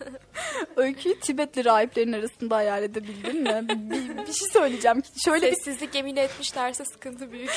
Öyküyü 0.76 1.20
Tibetli 1.20 1.64
rahiplerin 1.64 2.12
arasında 2.12 2.56
hayal 2.56 2.82
edebildin 2.82 3.42
mi? 3.42 3.66
bir, 3.68 4.26
bir 4.26 4.32
şey 4.32 4.48
söyleyeceğim. 4.52 5.02
Şöyle 5.24 5.50
bir 5.52 5.56
Sessizlik 5.56 5.94
yemin 5.94 6.16
etmişlerse 6.16 6.84
sıkıntı 6.84 7.32
büyük. 7.32 7.50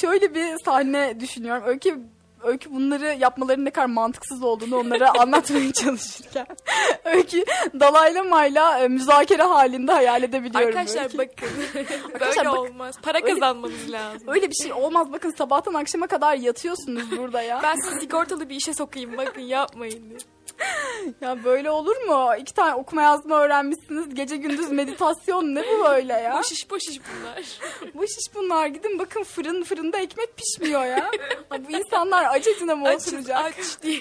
şöyle 0.00 0.34
bir 0.34 0.56
sahne 0.64 1.20
düşünüyorum. 1.20 1.62
Öykü 1.66 2.00
Öykü 2.42 2.72
bunları 2.74 3.04
yapmaların 3.18 3.64
ne 3.64 3.70
kadar 3.70 3.86
mantıksız 3.86 4.42
olduğunu 4.42 4.78
onlara 4.78 5.10
anlatmaya 5.20 5.72
çalışırken 5.72 6.46
Öykü 7.04 7.44
dalaylamayla 7.80 8.78
e, 8.78 8.88
müzakere 8.88 9.42
halinde 9.42 9.92
hayal 9.92 10.22
edebiliyorum. 10.22 10.68
Arkadaşlar 10.78 11.02
Öykü. 11.04 11.18
bakın. 11.18 11.48
Böyle 12.20 12.44
bak- 12.44 12.58
olmaz. 12.58 12.94
Para 13.02 13.18
Öyle- 13.18 13.26
kazanmanız 13.34 13.90
lazım. 13.90 14.28
Öyle 14.28 14.50
bir 14.50 14.54
şey 14.62 14.72
olmaz 14.72 15.12
bakın 15.12 15.30
sabahtan 15.30 15.74
akşama 15.74 16.06
kadar 16.06 16.34
yatıyorsunuz 16.34 17.18
burada 17.18 17.42
ya. 17.42 17.60
Ben 17.62 17.74
sizi 17.74 18.00
sigortalı 18.00 18.48
bir 18.48 18.54
işe 18.56 18.74
sokayım 18.74 19.16
bakın 19.16 19.40
yapmayın 19.40 20.10
diye. 20.10 20.18
Ya 21.20 21.44
böyle 21.44 21.70
olur 21.70 21.96
mu? 21.96 22.30
İki 22.38 22.54
tane 22.54 22.74
okuma 22.74 23.02
yazma 23.02 23.40
öğrenmişsiniz. 23.40 24.14
Gece 24.14 24.36
gündüz 24.36 24.70
meditasyon 24.70 25.54
ne 25.54 25.62
bu 25.62 25.84
böyle 25.84 26.12
ya? 26.12 26.38
Boş 26.38 26.52
iş 26.52 26.70
boş 26.70 26.82
iş 26.88 27.00
bunlar. 27.00 27.44
Bu 27.94 28.04
iş 28.04 28.12
bunlar. 28.34 28.66
Gidin 28.66 28.98
bakın 28.98 29.22
fırın 29.22 29.62
fırında 29.62 29.98
ekmek 29.98 30.36
pişmiyor 30.36 30.84
ya. 30.84 31.10
Ha, 31.48 31.56
bu 31.68 31.76
insanlar 31.76 32.36
etine 32.36 32.74
mi 32.74 32.88
Açız 32.88 33.08
oturacak? 33.08 33.44
aç 33.44 33.82
diye. 33.82 34.00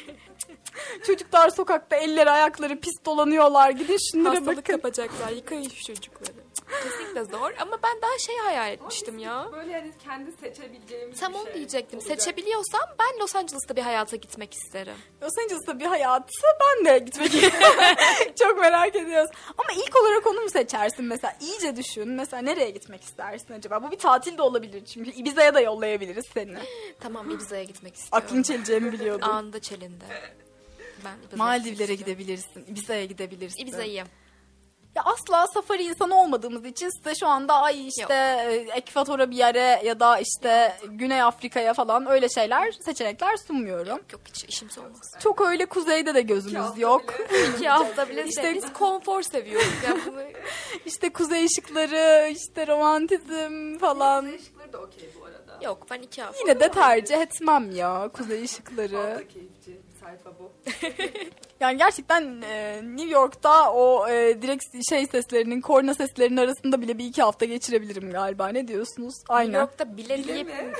Çocuklar 1.07 1.49
sokakta 1.49 1.95
elleri 1.95 2.29
ayakları 2.29 2.79
pis 2.79 3.05
dolanıyorlar. 3.05 3.69
Gidin 3.69 3.97
şunlara 4.11 4.35
Hastalık 4.35 4.57
bakın. 4.57 4.73
kapacaklar. 4.73 5.29
Yıkayın 5.31 5.69
şu 5.69 5.83
çocukları. 5.83 6.34
Kesinlikle 6.83 7.23
zor 7.23 7.51
ama 7.59 7.79
ben 7.83 8.01
daha 8.01 8.17
şey 8.19 8.37
hayal 8.37 8.71
etmiştim 8.71 9.17
ya. 9.19 9.49
Böyle 9.53 9.73
hani 9.73 9.91
kendi 10.03 10.31
seçebileceğimiz 10.31 11.19
Tam 11.19 11.33
bir 11.33 11.37
onu 11.37 11.45
şey 11.45 11.53
diyecektim. 11.53 11.99
olacak. 11.99 12.21
Seçebiliyorsam 12.21 12.81
ben 12.99 13.19
Los 13.19 13.35
Angeles'ta 13.35 13.75
bir 13.75 13.81
hayata 13.81 14.15
gitmek 14.15 14.53
isterim. 14.53 14.93
Los 15.21 15.37
Angeles'ta 15.37 15.79
bir 15.79 15.85
hayatı 15.85 16.31
ben 16.61 16.85
de 16.85 16.99
gitmek 16.99 17.31
çok 18.39 18.59
merak 18.59 18.95
ediyoruz. 18.95 19.29
Ama 19.57 19.69
ilk 19.85 19.95
olarak 20.01 20.27
onu 20.27 20.41
mu 20.41 20.49
seçersin 20.49 21.05
mesela? 21.05 21.37
İyice 21.41 21.75
düşün. 21.75 22.09
Mesela 22.09 22.41
nereye 22.41 22.69
gitmek 22.69 23.03
istersin 23.03 23.53
acaba? 23.53 23.83
Bu 23.83 23.91
bir 23.91 23.97
tatil 23.99 24.37
de 24.37 24.41
olabilir 24.41 24.85
çünkü. 24.85 25.11
Ibiza'ya 25.11 25.53
da 25.53 25.59
yollayabiliriz 25.61 26.25
seni. 26.33 26.57
Tamam 26.99 27.31
Ibiza'ya 27.31 27.63
gitmek 27.63 27.95
istiyorum. 27.95 28.25
Aklın 28.27 28.43
çeleceğimi 28.43 28.91
biliyordum. 28.91 29.29
Anında 29.29 29.59
çelindi. 29.59 30.05
Ben 31.05 31.17
Ibiza'ya 31.17 31.37
Maldivlere 31.37 31.95
gidebilirsin. 31.95 32.65
Ibiza'ya 32.67 33.05
gidebilirsin. 33.05 33.61
Ibiza'yı. 33.63 34.03
Ya 34.95 35.03
asla 35.03 35.47
safari 35.47 35.83
insanı 35.83 36.21
olmadığımız 36.21 36.65
için 36.65 36.89
size 36.89 37.15
şu 37.15 37.27
anda 37.27 37.53
ay 37.53 37.87
işte 37.87 38.13
e, 38.13 38.53
ekvatora 38.75 39.31
bir 39.31 39.35
yere 39.35 39.81
ya 39.85 39.99
da 39.99 40.19
işte 40.19 40.77
Güney 40.89 41.21
Afrika'ya 41.21 41.73
falan 41.73 42.07
öyle 42.09 42.29
şeyler 42.29 42.71
seçenekler 42.71 43.37
sunmuyorum. 43.37 43.99
Yok 44.11 44.21
hiç 44.27 44.43
işimiz 44.43 44.77
olmaz. 44.77 45.11
Çok 45.19 45.41
öyle 45.41 45.65
kuzeyde 45.65 46.15
de 46.15 46.19
İki 46.19 46.27
gözümüz 46.27 46.55
hafta 46.59 46.81
yok. 46.81 47.19
bile. 47.19 47.47
İki 47.55 47.69
hafta 47.69 48.09
bile 48.09 48.25
işte 48.25 48.53
biz 48.55 48.73
konfor 48.73 49.21
seviyoruz. 49.21 49.73
Yani 49.87 50.01
bunu 50.07 50.21
İşte 50.85 51.09
kuzey 51.13 51.45
ışıkları, 51.45 52.29
işte 52.31 52.67
romantizm 52.67 53.77
falan. 53.77 54.25
Kuzey 54.25 54.39
ışıkları 54.39 54.73
da 54.73 54.77
okey 54.77 55.09
bu 55.21 55.25
arada. 55.25 55.65
yok 55.65 55.87
ben 55.91 56.01
iki 56.01 56.21
hafta. 56.21 56.39
Yine 56.39 56.59
de 56.59 56.71
tercih 56.71 57.15
etmem 57.15 57.71
ya 57.75 58.09
kuzey 58.13 58.43
ışıkları. 58.43 59.23
Sayfa 60.15 60.39
bu. 60.39 60.51
Yani 61.59 61.77
gerçekten 61.77 62.41
e, 62.41 62.81
New 62.83 63.09
York'ta 63.09 63.73
o 63.73 64.07
e, 64.07 64.41
direkt 64.41 64.89
şey 64.89 65.07
seslerinin, 65.07 65.61
korna 65.61 65.93
seslerinin 65.93 66.37
arasında 66.37 66.81
bile 66.81 66.97
bir 66.97 67.05
iki 67.05 67.21
hafta 67.21 67.45
geçirebilirim 67.45 68.11
galiba. 68.11 68.47
Ne 68.47 68.67
diyorsunuz? 68.67 69.15
New 69.17 69.33
Aynen. 69.33 69.59
York'ta 69.59 69.97
bile 69.97 70.17
Bile 70.17 70.43
mi? 70.43 70.51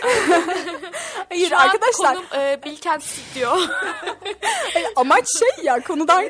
Hayır 1.30 1.50
Şu 1.50 1.58
arkadaşlar 1.58 2.16
konum 2.16 2.42
e, 2.42 2.64
Bilkent 2.66 3.04
diyor. 3.36 3.58
amaç 4.96 5.26
şey 5.40 5.66
ya 5.66 5.80
konudan 5.80 6.26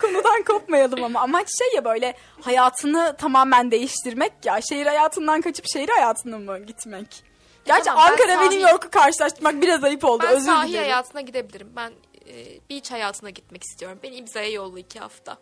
konudan 0.00 0.42
kopmayalım 0.42 1.04
ama 1.04 1.20
amaç 1.20 1.48
şey 1.58 1.74
ya 1.74 1.84
böyle 1.84 2.14
hayatını 2.40 3.16
tamamen 3.18 3.70
değiştirmek 3.70 4.32
ya. 4.44 4.60
Şehir 4.60 4.86
hayatından 4.86 5.40
kaçıp 5.40 5.64
şehir 5.72 5.88
hayatına 5.88 6.38
mı 6.38 6.58
gitmek? 6.58 7.27
Gerçi 7.68 7.84
tamam, 7.84 8.04
ben 8.06 8.12
Ankara 8.12 8.28
ve 8.28 8.32
sahil- 8.44 8.50
New 8.50 8.70
York'u 8.70 8.90
karşılaştırmak 8.90 9.62
biraz 9.62 9.84
ayıp 9.84 10.04
oldu. 10.04 10.22
ben 10.26 10.34
Özür 10.36 10.46
sahil 10.46 10.68
dilerim. 10.68 10.84
hayatına 10.84 11.20
gidebilirim. 11.20 11.72
Ben 11.76 11.92
e, 12.26 12.60
beach 12.70 12.90
hayatına 12.90 13.30
gitmek 13.30 13.62
istiyorum. 13.64 13.98
Beni 14.02 14.14
Ibiza'ya 14.16 14.48
yolla 14.50 14.78
iki 14.78 14.98
hafta. 15.00 15.38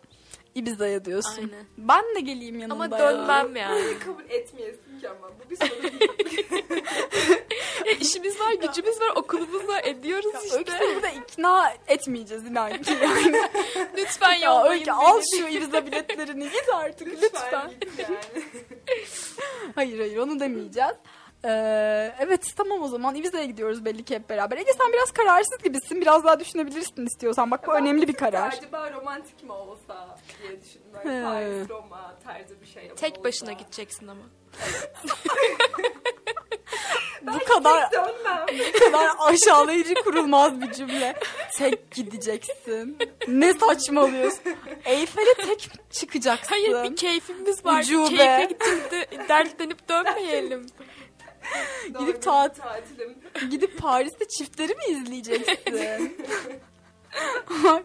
Ibiza'ya 0.55 1.05
diyorsun. 1.05 1.37
Aynen. 1.37 1.65
Ben 1.77 2.15
de 2.15 2.19
geleyim 2.19 2.59
yanında 2.59 2.83
Ama 2.83 2.97
ya. 2.97 2.99
dönmem 2.99 3.55
yani. 3.61 3.83
Bunu 3.85 3.99
kabul 3.99 4.29
etmeyesin 4.29 4.99
ki 5.01 5.09
ama. 5.09 5.27
Bu 5.45 5.49
bir 5.49 5.55
sorun 5.55 5.83
değil. 5.83 6.11
Ya 7.85 7.91
işimiz 7.99 8.39
var, 8.39 8.53
gücümüz 8.53 9.01
var, 9.01 9.09
okulumuz 9.15 9.67
var, 9.67 9.81
ediyoruz 9.83 10.31
işte. 10.45 10.57
Öyküsü 10.57 10.79
burada 10.95 11.09
ikna 11.09 11.73
etmeyeceğiz 11.87 12.43
inan 12.45 12.81
ki 12.81 12.91
yani. 13.01 13.37
Lütfen 13.97 14.33
ya 14.33 14.49
yollayın 14.53 14.71
Öykü 14.71 14.85
beni. 14.85 14.93
al 14.95 15.21
şu 15.37 15.47
Ibiza 15.47 15.85
biletlerini 15.85 16.43
git 16.43 16.69
artık 16.75 17.07
lütfen. 17.07 17.21
Lütfen 17.21 17.71
git 17.81 17.99
yani. 17.99 18.43
Hayır 19.75 19.99
hayır 19.99 20.17
onu 20.17 20.39
demeyeceğiz. 20.39 20.95
Ee, 21.45 22.13
evet 22.19 22.53
tamam 22.55 22.81
o 22.81 22.87
zaman 22.87 23.15
Ibiza'ya 23.15 23.45
gidiyoruz 23.45 23.85
belli 23.85 24.03
ki 24.03 24.15
hep 24.15 24.29
beraber. 24.29 24.57
Ege 24.57 24.71
sen 24.77 24.93
biraz 24.93 25.11
kararsız 25.11 25.57
gibisin. 25.63 26.01
Biraz 26.01 26.23
daha 26.23 26.39
düşünebilirsin 26.39 27.05
istiyorsan. 27.05 27.51
Bak 27.51 27.67
bu 27.67 27.71
Ben 27.71 27.81
önemli 27.81 28.07
bir 28.07 28.13
karar. 28.13 28.53
Acaba 28.53 28.91
romantik 28.91 29.43
mi 29.43 29.51
olsa 29.51 30.17
diye 30.41 30.61
düşündüm. 30.61 30.87
Böyle. 31.05 31.23
Paris, 31.23 31.69
Roma 31.69 32.15
tarzı 32.25 32.61
bir 32.61 32.65
şey 32.65 32.89
Tek 32.95 33.11
olsa. 33.11 33.23
başına 33.23 33.51
gideceksin 33.51 34.07
ama. 34.07 34.21
Bu 37.21 37.39
kadar 37.53 37.91
Dönmem. 37.91 38.45
bu 38.75 38.79
kadar 38.79 39.09
aşağılayıcı 39.19 39.93
kurulmaz 39.93 40.61
bir 40.61 40.71
cümle. 40.71 41.15
Tek 41.57 41.91
gideceksin. 41.91 42.97
Ne 43.27 43.53
saçmalıyorsun? 43.53 44.41
Eyfel'e 44.85 45.33
tek 45.33 45.69
çıkacaksın. 45.91 46.47
Hayır 46.49 46.83
bir 46.91 46.95
keyfimiz 46.95 47.65
var. 47.65 47.79
Ucube. 47.79 48.07
Keyfe 48.17 48.43
gidip 48.45 48.91
de 48.91 49.07
dertlenip 49.29 49.89
dönmeyelim. 49.89 50.65
Gidip 51.99 52.21
tat- 52.23 52.55
tatilim. 52.57 53.15
Gidip 53.51 53.77
Paris'te 53.77 54.27
çiftleri 54.27 54.75
mi 54.75 54.83
izleyeceksin? 54.89 55.57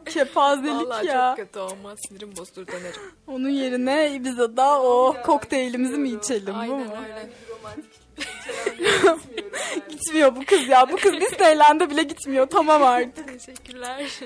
Kepazelik 0.04 0.70
Vallahi 0.74 1.06
ya. 1.06 1.34
çok 1.36 1.46
kötü 1.46 1.58
olmaz. 1.58 1.98
Sinirim 2.08 2.36
bozulur 2.36 2.66
dönerim. 2.66 3.00
Onun 3.26 3.48
yerine 3.48 4.12
Ibiza'da 4.14 4.82
o 4.82 5.14
Ya, 5.14 5.22
kokteylimizi 5.22 5.96
mi 5.98 6.08
içelim 6.08 6.54
bu 6.54 6.58
Aynen 6.58 6.76
mu? 6.78 6.84
içeren 6.84 7.26
bir 7.26 8.20
gitmiyorum 8.20 9.20
yani. 9.36 9.82
Gitmiyor 9.88 10.36
bu 10.36 10.44
kız 10.44 10.68
ya. 10.68 10.92
Bu 10.92 10.96
kız 10.96 11.12
Disneyland'e 11.20 11.90
bile 11.90 12.02
gitmiyor. 12.02 12.46
Tamam 12.46 12.82
artık. 12.82 13.28
Teşekkürler. 13.38 14.20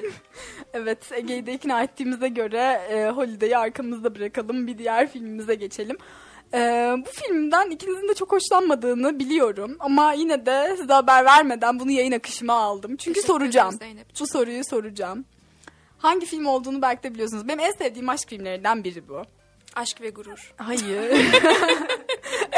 Evet 0.72 1.12
Ege'yi 1.12 1.46
de 1.46 1.52
ikna 1.52 1.82
ettiğimize 1.82 2.28
göre 2.28 2.80
e, 2.90 3.08
Holiday'i 3.10 3.56
arkamızda 3.58 4.14
bırakalım. 4.14 4.66
Bir 4.66 4.78
diğer 4.78 5.10
filmimize 5.10 5.54
geçelim. 5.54 5.96
E, 6.54 6.58
bu 7.06 7.10
filmden 7.10 7.70
ikinizin 7.70 8.08
de 8.08 8.14
çok 8.14 8.32
hoşlanmadığını 8.32 9.18
biliyorum. 9.18 9.76
Ama 9.80 10.12
yine 10.12 10.46
de 10.46 10.76
size 10.76 10.92
haber 10.92 11.24
vermeden 11.24 11.80
bunu 11.80 11.90
yayın 11.90 12.12
akışıma 12.12 12.54
aldım. 12.54 12.90
Çünkü 12.96 13.20
Teşekkür 13.20 13.26
soracağım. 13.34 13.78
Bu 14.20 14.26
soruyu 14.26 14.64
soracağım. 14.64 15.24
Hangi 15.98 16.26
film 16.26 16.46
olduğunu 16.46 16.82
belki 16.82 17.02
de 17.02 17.14
biliyorsunuz. 17.14 17.48
Benim 17.48 17.60
en 17.60 17.72
sevdiğim 17.72 18.08
aşk 18.08 18.28
filmlerinden 18.28 18.84
biri 18.84 19.08
bu. 19.08 19.22
Aşk 19.76 20.00
ve 20.00 20.10
gurur. 20.10 20.54
Hayır. 20.56 21.26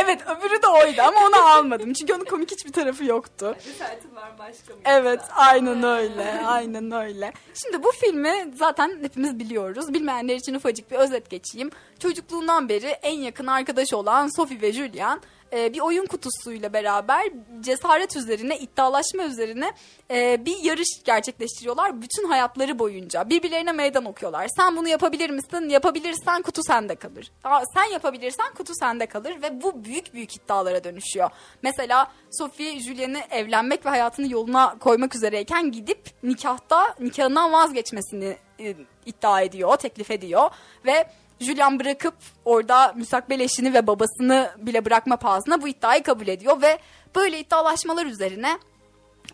evet 0.09 0.23
öbürü 0.27 0.63
de 0.63 0.67
oydu 0.67 1.03
ama 1.03 1.27
onu 1.27 1.49
almadım. 1.49 1.93
Çünkü 1.93 2.15
onun 2.15 2.25
komik 2.25 2.51
hiçbir 2.51 2.73
tarafı 2.73 3.05
yoktu. 3.05 3.57
Cesaretin 3.65 4.17
var 4.17 4.31
mı 4.31 4.43
aşkım? 4.43 4.77
Evet 4.85 5.21
aynen 5.37 5.83
öyle 5.83 6.41
aynen 6.47 6.91
öyle. 6.93 7.33
Şimdi 7.55 7.83
bu 7.83 7.91
filmi 7.91 8.53
zaten 8.57 8.99
hepimiz 9.03 9.39
biliyoruz. 9.39 9.95
Bilmeyenler 9.95 10.37
için 10.37 10.55
ufacık 10.55 10.91
bir 10.91 10.97
özet 10.97 11.31
geçeyim. 11.31 11.71
Çocukluğundan 11.99 12.69
beri 12.69 12.87
en 12.87 13.19
yakın 13.19 13.47
arkadaş 13.47 13.93
olan 13.93 14.37
Sophie 14.37 14.61
ve 14.61 14.73
Julian 14.73 15.21
e, 15.53 15.73
bir 15.73 15.81
oyun 15.81 16.07
kutusuyla 16.07 16.73
beraber 16.73 17.29
cesaret 17.61 18.17
üzerine, 18.17 18.59
iddialaşma 18.59 19.23
üzerine 19.23 19.73
e, 20.11 20.45
bir 20.47 20.57
yarış 20.63 20.89
gerçekleştiriyorlar 21.05 22.03
bütün 22.03 22.29
hayatları 22.29 22.79
boyunca. 22.79 23.31
Birbirlerine 23.31 23.73
meydan 23.73 24.05
okuyorlar. 24.05 24.49
Sen 24.57 24.77
bunu 24.77 24.89
yapabilir 24.89 25.31
misin? 25.31 25.69
Yapabilirsen 25.69 26.43
kutu 26.43 26.63
sende 26.63 26.95
kalır. 26.95 27.31
Aa, 27.45 27.63
sen 27.75 27.85
yapabilirsen 27.85 28.55
kutu 28.55 28.73
sende 28.75 29.07
kalır 29.07 29.43
ve 29.43 29.63
bu 29.63 29.85
büyük 29.85 30.15
büyük 30.15 30.37
iddialara 30.37 30.85
dönüşüyor. 30.85 31.31
Mesela 31.63 32.13
Sophie 32.31 32.81
Julian'ı 32.81 33.21
evlenmek 33.31 33.87
ve 33.87 33.89
hayatını 33.89 34.33
yoluna 34.33 34.79
koymak 34.79 35.15
üzereyken 35.15 35.73
gidip 35.73 36.01
nikahta 36.23 36.95
nikahından 37.01 37.53
vazgeçmesini 37.53 38.37
e, 38.61 38.75
iddia 39.07 39.41
ediyor, 39.41 39.77
teklif 39.77 40.11
ediyor 40.11 40.51
ve 40.87 41.11
Julian 41.41 41.81
bırakıp 41.81 42.15
orada 42.45 42.93
müstakbel 42.97 43.41
eşini 43.41 43.75
ve 43.75 43.87
babasını 43.87 44.51
bile 44.59 44.85
bırakma 44.85 45.17
pahasına 45.17 45.63
bu 45.63 45.69
iddiayı 45.69 46.03
kabul 46.03 46.29
ediyor 46.29 46.63
ve 46.63 46.79
böyle 47.17 47.39
iddialaşmalar 47.39 48.07
üzerine 48.07 48.59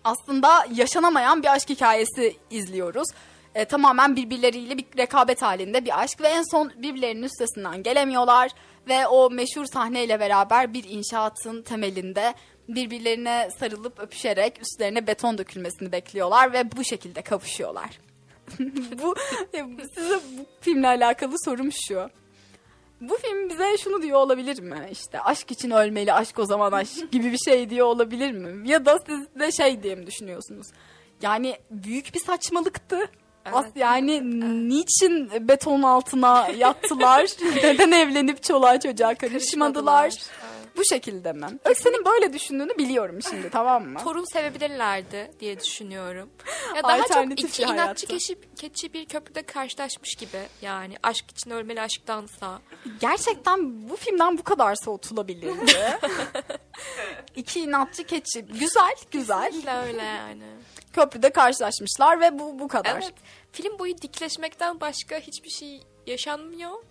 aslında 0.05 0.67
yaşanamayan 0.75 1.43
bir 1.43 1.53
aşk 1.53 1.69
hikayesi 1.71 2.37
izliyoruz. 2.51 3.09
E, 3.55 3.65
tamamen 3.65 4.17
birbirleriyle 4.17 4.79
bir 4.79 4.85
rekabet 4.99 5.43
halinde 5.43 5.85
bir 5.85 6.01
aşk 6.01 6.21
ve 6.21 6.29
en 6.29 6.43
son 6.51 6.73
birbirlerinin 6.77 7.23
üstesinden 7.23 7.83
gelemiyorlar 7.83 8.51
ve 8.89 9.07
o 9.07 9.31
meşhur 9.31 9.67
sahneyle 9.67 10.21
beraber 10.21 10.75
bir 10.75 10.85
inşaatın 10.85 11.63
temelinde 11.63 12.35
birbirlerine 12.69 13.49
sarılıp 13.59 13.99
öpüşerek 13.99 14.63
üstlerine 14.63 15.07
beton 15.07 15.39
dökülmesini 15.39 15.93
bekliyorlar 15.93 16.53
ve 16.53 16.73
bu 16.73 16.85
şekilde 16.85 17.23
kavuşuyorlar. 17.23 18.04
bu 19.03 19.15
e, 19.55 19.65
size 19.95 20.15
bu 20.15 20.47
filmle 20.61 20.87
alakalı 20.87 21.35
sorum 21.45 21.71
şu. 21.89 22.11
bu 23.01 23.17
film 23.17 23.49
bize 23.49 23.77
şunu 23.79 24.03
diyor 24.03 24.19
olabilir 24.19 24.61
mi? 24.63 24.89
İşte 24.93 25.21
aşk 25.21 25.51
için 25.51 25.71
ölmeli, 25.71 26.13
aşk 26.13 26.39
o 26.39 26.45
zaman 26.45 26.73
aşk 26.73 27.13
gibi 27.13 27.33
bir 27.33 27.39
şey 27.39 27.71
diyor 27.71 27.87
olabilir 27.87 28.33
mi? 28.33 28.71
Ya 28.71 28.87
da 28.87 28.99
siz 29.07 29.41
de 29.41 29.53
şey 29.53 29.83
diye 29.83 29.95
mi 29.95 30.07
düşünüyorsunuz? 30.07 30.67
Yani 31.23 31.57
büyük 31.71 32.15
bir 32.15 32.21
saçmalıktı. 32.21 32.99
As 33.53 33.67
yani 33.77 34.21
niçin 34.69 35.31
beton 35.49 35.83
altına 35.83 36.49
yattılar? 36.49 37.27
Neden 37.57 37.91
evlenip 37.93 38.43
çoluğa 38.43 38.81
çocuğa 38.81 39.15
karışmadılar? 39.15 40.13
Bu 40.77 40.85
şekilde 40.85 41.33
mi? 41.33 41.47
Öksen'in 41.65 42.05
böyle 42.05 42.33
düşündüğünü 42.33 42.79
biliyorum 42.79 43.23
şimdi 43.31 43.51
tamam 43.51 43.85
mı? 43.89 43.99
Torun 44.05 44.25
sevebilirlerdi 44.33 45.31
diye 45.41 45.61
düşünüyorum. 45.61 46.31
Ya 46.77 46.83
daha 46.83 47.07
çok 47.07 47.33
iki 47.41 47.63
bir 47.63 47.69
inatçı 47.69 48.07
keçi, 48.07 48.39
keçi 48.57 48.93
bir 48.93 49.07
köprüde 49.07 49.43
karşılaşmış 49.43 50.15
gibi. 50.15 50.39
Yani 50.63 50.95
aşk 51.03 51.31
için 51.31 51.51
ölmeli 51.51 51.81
aşktansa. 51.81 52.61
Gerçekten 53.01 53.89
bu 53.91 53.97
filmden 53.97 54.39
bu 54.39 54.43
kadar 54.43 54.75
soğutulabilirdi. 54.75 55.77
İki 57.37 57.61
inatçı 57.61 58.05
keçi. 58.05 58.43
Güzel, 58.43 58.95
güzel. 59.11 59.45
Kesinlikle 59.45 59.73
öyle 59.73 60.03
yani. 60.03 60.45
Köprüde 60.93 61.31
karşılaşmışlar 61.31 62.21
ve 62.21 62.39
bu 62.39 62.59
bu 62.59 62.69
kadar. 62.69 62.95
Evet. 62.95 63.15
Film 63.53 63.79
boyu 63.79 63.99
dikleşmekten 63.99 64.81
başka 64.81 65.19
hiçbir 65.19 65.51
şey 65.51 65.83
yaşanmıyor. 66.07 66.83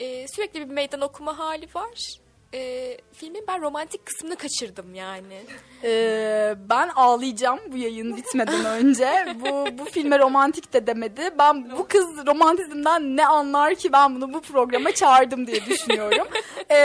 Ee, 0.00 0.26
sürekli 0.28 0.60
bir 0.60 0.74
meydan 0.74 1.00
okuma 1.00 1.38
hali 1.38 1.68
var. 1.74 2.20
Ee, 2.54 2.96
filmin 3.12 3.44
ben 3.48 3.62
romantik 3.62 4.06
kısmını 4.06 4.36
kaçırdım 4.36 4.94
yani. 4.94 5.42
Ee, 5.84 6.54
ben 6.70 6.88
ağlayacağım 6.88 7.58
bu 7.72 7.76
yayın 7.76 8.16
bitmeden 8.16 8.64
önce. 8.64 9.36
Bu 9.40 9.78
bu 9.78 9.84
filme 9.84 10.18
romantik 10.18 10.72
de 10.72 10.86
demedi. 10.86 11.22
Ben 11.38 11.70
bu 11.70 11.88
kız 11.88 12.26
romantizmden 12.26 13.16
ne 13.16 13.26
anlar 13.26 13.74
ki 13.74 13.92
ben 13.92 14.16
bunu 14.16 14.34
bu 14.34 14.40
programa 14.40 14.92
çağırdım 14.92 15.46
diye 15.46 15.66
düşünüyorum. 15.66 16.28
Ee, 16.70 16.76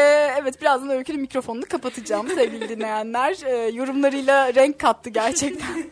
evet 0.42 0.62
birazdan 0.62 0.90
Öykü'nün 0.90 1.22
mikrofonunu 1.22 1.66
kapatacağım 1.66 2.28
sevgili 2.28 2.70
dinleyenler. 2.70 3.38
Ee, 3.46 3.68
yorumlarıyla 3.70 4.54
renk 4.56 4.80
kattı 4.80 5.10
gerçekten. 5.10 5.84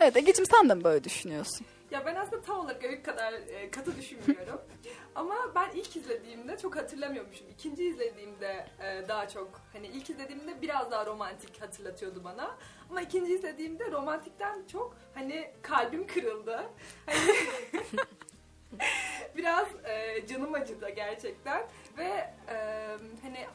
evet 0.00 0.16
Ege'cim 0.16 0.46
sen 0.46 0.68
de 0.68 0.74
mi 0.74 0.84
böyle 0.84 1.04
düşünüyorsun? 1.04 1.66
Ya 1.90 2.06
ben 2.06 2.14
aslında 2.14 2.42
tam 2.42 2.58
olarak 2.60 2.84
öykü 2.84 3.02
kadar 3.02 3.32
e, 3.32 3.70
katı 3.70 3.96
düşünmüyorum. 3.96 4.60
Ama 5.14 5.34
ben 5.54 5.70
ilk 5.74 5.96
izlediğimde 5.96 6.58
çok 6.58 6.76
hatırlamıyormuşum. 6.76 7.46
İkinci 7.48 7.84
izlediğimde 7.84 8.66
e, 8.80 9.08
daha 9.08 9.28
çok 9.28 9.60
hani 9.72 9.86
ilk 9.86 10.10
izlediğimde 10.10 10.62
biraz 10.62 10.90
daha 10.90 11.06
romantik 11.06 11.62
hatırlatıyordu 11.62 12.24
bana. 12.24 12.56
Ama 12.90 13.02
ikinci 13.02 13.34
izlediğimde 13.34 13.90
romantikten 13.90 14.66
çok 14.66 14.96
hani 15.14 15.50
kalbim 15.62 16.06
kırıldı. 16.06 16.62
Hani 17.06 17.34
biraz 19.36 19.68
e, 19.84 20.26
canım 20.26 20.54
acıdı 20.54 20.88
gerçekten 20.88 21.68
ve 21.98 22.34
e, 22.48 22.56
hani 23.22 23.46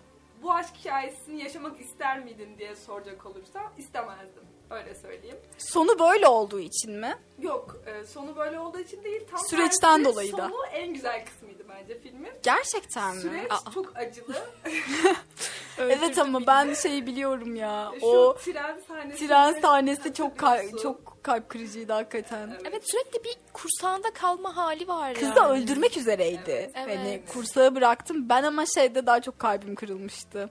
bu 0.41 0.53
aşk 0.53 0.75
hikayesini 0.75 1.43
yaşamak 1.43 1.81
ister 1.81 2.23
miydin 2.23 2.57
diye 2.57 2.75
soracak 2.75 3.25
olursa 3.25 3.71
istemezdim. 3.77 4.43
Öyle 4.69 4.95
söyleyeyim. 4.95 5.37
Sonu 5.57 5.99
böyle 5.99 6.27
olduğu 6.27 6.59
için 6.59 6.91
mi? 6.99 7.17
Yok, 7.39 7.77
e, 7.85 8.05
sonu 8.05 8.35
böyle 8.35 8.59
olduğu 8.59 8.79
için 8.79 9.03
değil. 9.03 9.21
Tam 9.31 9.39
Süreçten 9.49 9.97
tersi, 10.03 10.05
dolayı 10.13 10.31
da. 10.37 10.49
Sonu 10.49 10.65
en 10.73 10.93
güzel 10.93 11.25
kısmıydı 11.25 11.63
bence 11.69 11.99
filmin. 12.01 12.31
Gerçekten 12.43 13.15
mi? 13.15 13.21
Süreç 13.21 13.51
Aa. 13.51 13.71
çok 13.73 13.97
acılı. 13.97 14.35
Evet 15.77 16.17
ama 16.19 16.47
ben 16.47 16.73
şeyi 16.73 17.05
biliyorum 17.05 17.55
ya. 17.55 17.91
Şu 17.99 18.05
O 18.05 18.35
tren 18.35 18.79
sahnesi. 18.87 19.27
tren 19.27 19.61
sahnesi 19.61 20.13
çok 20.13 20.37
kal- 20.37 20.47
hatırlıyorsun. 20.47 20.83
çok 20.83 21.23
kalp 21.23 21.49
kırıcıydı 21.49 21.93
hakikaten. 21.93 22.57
Evet 22.65 22.83
sürekli 22.91 23.23
bir 23.23 23.35
kursağında 23.53 24.13
kalma 24.13 24.55
hali 24.55 24.87
var 24.87 25.13
Kız 25.13 25.23
yani. 25.23 25.35
da 25.35 25.51
öldürmek 25.53 25.97
üzereydi. 25.97 26.71
Evet. 26.75 26.97
Hani 26.97 27.09
Evet. 27.09 27.33
kursağı 27.33 27.75
bıraktım. 27.75 28.29
Ben 28.29 28.43
ama 28.43 28.65
şeyde 28.65 29.05
daha 29.05 29.21
çok 29.21 29.39
kalbim 29.39 29.75
kırılmıştı. 29.75 30.49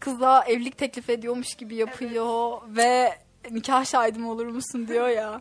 Kıza 0.00 0.44
evlilik 0.44 0.78
teklif 0.78 1.10
ediyormuş 1.10 1.54
gibi 1.54 1.74
yapıyor 1.74 2.60
ve 2.68 3.18
nikah 3.50 3.84
şahidim 3.84 4.28
olur 4.28 4.46
musun 4.46 4.88
diyor 4.88 5.08
ya. 5.08 5.40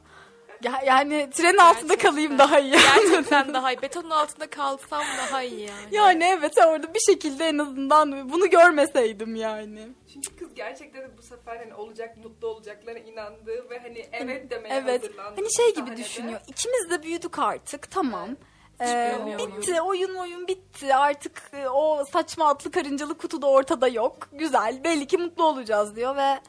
Ya- 0.64 0.82
Yani 0.86 1.30
trenin 1.34 1.58
altında 1.58 1.98
kalayım 1.98 2.38
daha 2.38 2.60
iyi. 2.60 2.72
Gerçekten 2.72 3.54
daha 3.54 3.72
iyi. 3.72 3.82
Betonun 3.82 4.10
altında 4.10 4.50
kalsam 4.50 5.04
daha 5.18 5.44
iyi 5.44 5.60
yani. 5.62 5.88
Yani 5.92 6.24
evet 6.24 6.58
orada 6.58 6.94
bir 6.94 7.00
şekilde 7.00 7.46
en 7.46 7.58
azından 7.58 8.30
bunu 8.30 8.50
görmeseydim 8.50 9.36
yani. 9.36 9.88
Çünkü 10.14 10.36
kız 10.36 10.54
gerçekten 10.54 11.02
de 11.02 11.18
bu 11.18 11.22
sefer 11.22 11.58
hani 11.58 11.74
olacak, 11.74 12.18
mutlu 12.24 12.48
olacaklarına 12.48 13.00
inandı 13.00 13.70
ve 13.70 13.80
hani 13.80 14.06
evet 14.12 14.50
demeye 14.52 14.76
Evet. 14.76 15.04
hazırlandı. 15.04 15.36
Hani 15.42 15.54
şey 15.54 15.70
gibi 15.70 15.80
sahnede. 15.86 15.98
düşünüyor. 16.04 16.40
İkimiz 16.48 16.90
de 16.90 17.04
büyüdük 17.04 17.40
artık. 17.40 17.92
Tamam. 17.92 18.30
Ee, 18.82 19.16
bitti. 19.38 19.82
Oyun 19.82 20.16
oyun 20.16 20.48
bitti. 20.48 20.96
Artık 20.96 21.42
e, 21.54 21.70
o 21.70 22.06
saçma 22.06 22.48
atlı 22.50 22.72
karıncalı 22.72 23.18
kutu 23.18 23.42
da 23.42 23.48
ortada 23.48 23.88
yok. 23.88 24.30
Güzel. 24.34 24.84
Belli 24.84 25.08
ki 25.08 25.18
mutlu 25.18 25.44
olacağız 25.44 25.96
diyor 25.96 26.16
ve 26.16 26.40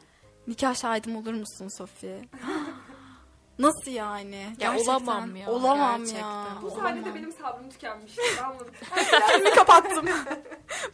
nikah 0.46 0.74
şahidim 0.74 1.16
olur 1.16 1.32
musun 1.34 1.68
Sofi? 1.78 2.28
Nasıl 3.58 3.90
yani? 3.90 4.46
Gerçekten. 4.58 4.92
olamam 4.94 5.36
ya, 5.36 5.50
Olamam 5.50 5.98
gerçekten. 6.00 6.20
ya. 6.28 6.46
Bu 6.62 6.66
olamam. 6.66 6.82
sahnede 6.84 7.14
benim 7.14 7.32
sabrım 7.32 7.70
tükenmişti. 7.70 8.22
Filmi 9.32 9.50
kapattım. 9.50 10.06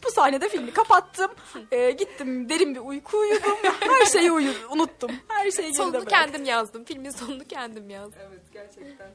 Bu 0.05 0.11
sahnede 0.11 0.49
filmi 0.49 0.71
kapattım. 0.73 1.31
Ee, 1.71 1.91
gittim 1.91 2.49
derin 2.49 2.75
bir 2.75 2.79
uyku 2.79 3.17
uyudum. 3.17 3.57
Her 3.79 4.05
şeyi 4.05 4.31
uyu 4.31 4.51
unuttum. 4.69 5.11
Her 5.27 5.51
şeyi 5.51 5.55
geride 5.65 5.77
Sonunu 5.77 5.93
bıraktım. 5.93 6.09
kendim 6.11 6.45
yazdım. 6.45 6.83
Filmin 6.83 7.09
sonunu 7.09 7.43
kendim 7.45 7.89
yazdım. 7.89 8.19
evet 8.29 8.53
gerçekten. 8.53 9.11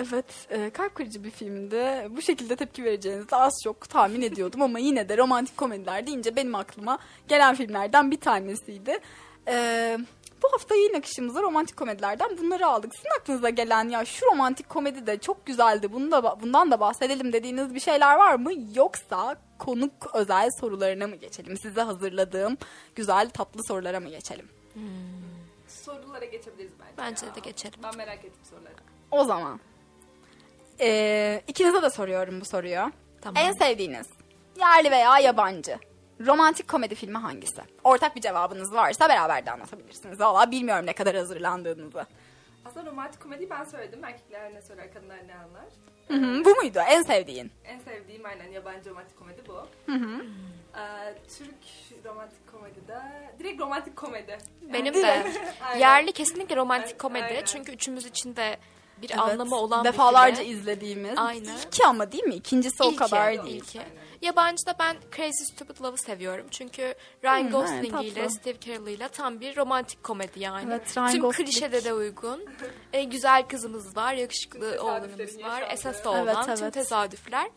Evet, 0.00 0.46
e, 0.50 0.70
kalp 0.70 0.94
kırıcı 0.94 1.24
bir 1.24 1.30
filmdi. 1.30 2.08
Bu 2.10 2.22
şekilde 2.22 2.56
tepki 2.56 2.84
vereceğinizi 2.84 3.36
az 3.36 3.52
çok 3.64 3.88
tahmin 3.88 4.22
ediyordum 4.22 4.62
ama 4.62 4.78
yine 4.78 5.08
de 5.08 5.16
romantik 5.16 5.56
komediler 5.56 6.06
deyince 6.06 6.36
benim 6.36 6.54
aklıma 6.54 6.98
gelen 7.28 7.54
filmlerden 7.54 8.10
bir 8.10 8.20
tanesiydi. 8.20 8.98
E, 9.48 9.98
bu 10.42 10.52
hafta 10.52 10.74
yayın 10.74 10.94
akışımıza 10.94 11.42
romantik 11.42 11.76
komedilerden 11.76 12.38
bunları 12.38 12.66
aldık. 12.66 12.94
Sizin 12.96 13.10
aklınıza 13.20 13.50
gelen 13.50 13.88
ya 13.88 14.04
şu 14.04 14.26
romantik 14.26 14.68
komedi 14.68 15.06
de 15.06 15.18
çok 15.18 15.46
güzeldi. 15.46 15.92
Bunu 15.92 16.10
da 16.10 16.40
bundan 16.40 16.70
da 16.70 16.80
bahsedelim 16.80 17.32
dediğiniz 17.32 17.74
bir 17.74 17.80
şeyler 17.80 18.16
var 18.16 18.34
mı? 18.34 18.52
Yoksa 18.74 19.36
konuk 19.58 20.14
özel 20.14 20.48
sorularına 20.60 21.06
mı 21.06 21.16
geçelim? 21.16 21.58
Size 21.58 21.80
hazırladığım 21.80 22.56
güzel 22.94 23.30
tatlı 23.30 23.64
sorulara 23.64 24.00
mı 24.00 24.08
geçelim? 24.08 24.48
Sorulara 25.68 26.24
geçebiliriz 26.24 26.72
bence. 26.80 26.92
Bence 26.98 27.26
ya. 27.26 27.34
de 27.34 27.40
geçelim. 27.40 27.80
Ben 27.82 27.96
merak 27.96 28.18
ettim 28.18 28.44
soruları. 28.50 28.74
O 29.10 29.24
zaman 29.24 29.60
e, 30.80 31.42
ikinize 31.48 31.82
de 31.82 31.90
soruyorum 31.90 32.40
bu 32.40 32.44
soruyu. 32.44 32.92
Tamam. 33.20 33.42
En 33.42 33.52
sevdiğiniz 33.52 34.06
yerli 34.60 34.90
veya 34.90 35.18
yabancı 35.18 35.78
romantik 36.26 36.68
komedi 36.68 36.94
filmi 36.94 37.18
hangisi? 37.18 37.62
Ortak 37.84 38.16
bir 38.16 38.20
cevabınız 38.20 38.74
varsa 38.74 39.08
beraber 39.08 39.46
de 39.46 39.50
anlatabilirsiniz. 39.50 40.20
Valla 40.20 40.50
bilmiyorum 40.50 40.86
ne 40.86 40.92
kadar 40.92 41.16
hazırlandığınızı. 41.16 42.06
Aslında 42.64 42.90
romantik 42.90 43.20
komedi 43.22 43.50
ben 43.50 43.64
söyledim. 43.64 44.04
Erkekler 44.04 44.54
ne 44.54 44.62
söyler, 44.62 44.92
kadınlar 44.94 45.18
ne 45.28 45.34
anlar. 45.34 45.64
Hı 46.08 46.14
hı, 46.14 46.44
bu 46.44 46.54
muydu 46.54 46.78
en 46.88 47.02
sevdiğin? 47.02 47.52
En 47.64 47.78
sevdiğim 47.78 48.26
aynen 48.26 48.48
yabancı 48.48 48.90
romantik 48.90 49.18
komedi 49.18 49.42
bu. 49.48 49.66
Ee, 50.76 51.14
Türk 51.38 51.54
romantik 52.04 52.52
komedide 52.52 53.00
direkt 53.38 53.60
romantik 53.60 53.96
komedi. 53.96 54.38
Benim 54.62 54.94
de. 54.94 55.06
Aynen. 55.62 55.80
Yerli 55.80 56.12
kesinlikle 56.12 56.56
romantik 56.56 56.98
komedi. 56.98 57.24
aynen. 57.24 57.44
Çünkü 57.44 57.72
üçümüz 57.72 58.06
için 58.06 58.36
de 58.36 58.56
bir 59.02 59.10
Evet, 59.10 59.20
anlamı 59.20 59.56
olan 59.56 59.84
Defalarca 59.84 60.42
bir 60.42 60.48
film. 60.48 60.58
izlediğimiz. 60.58 61.14
Aynen. 61.18 61.56
İlki 61.56 61.86
ama 61.86 62.12
değil 62.12 62.24
mi? 62.24 62.34
İkincisi 62.34 62.82
o 62.82 62.86
İlki, 62.86 62.96
kadar 62.96 63.32
ilki. 63.32 63.44
değil. 63.46 63.64
Yabancıda 64.22 64.74
ben 64.78 64.96
Crazy 65.16 65.44
Stupid 65.54 65.80
Love'ı 65.84 65.98
seviyorum. 65.98 66.46
Çünkü 66.50 66.94
Ryan 67.24 67.44
Hmm, 67.44 67.50
Gosling 67.50 67.94
evet, 67.94 68.04
ile. 68.12 68.28
Steve 68.30 68.60
Carell 68.60 68.86
ile 68.86 69.08
tam 69.08 69.40
bir 69.40 69.56
romantik 69.56 70.02
komedi 70.04 70.40
yani. 70.40 70.64
Evet, 70.68 70.96
Ryan 70.96 71.10
Tüm 71.12 71.20
Gosling. 71.22 71.48
klişede 71.48 71.84
de 71.84 71.92
uygun. 71.94 72.44
E, 72.92 73.04
güzel 73.04 73.48
kızımız 73.48 73.96
var, 73.96 74.14
yakışıklı 74.14 74.72
Tüm 74.72 74.84
oğlanımız 74.84 75.16
tesadüflerin 75.16 75.48
var, 75.50 75.64
esas 75.70 76.04
da 76.04 76.10
olan 76.10 76.26
Evet, 76.26 76.56
tüm 76.56 76.64
evet. 76.64 76.74
tesadüfler. 76.74 77.50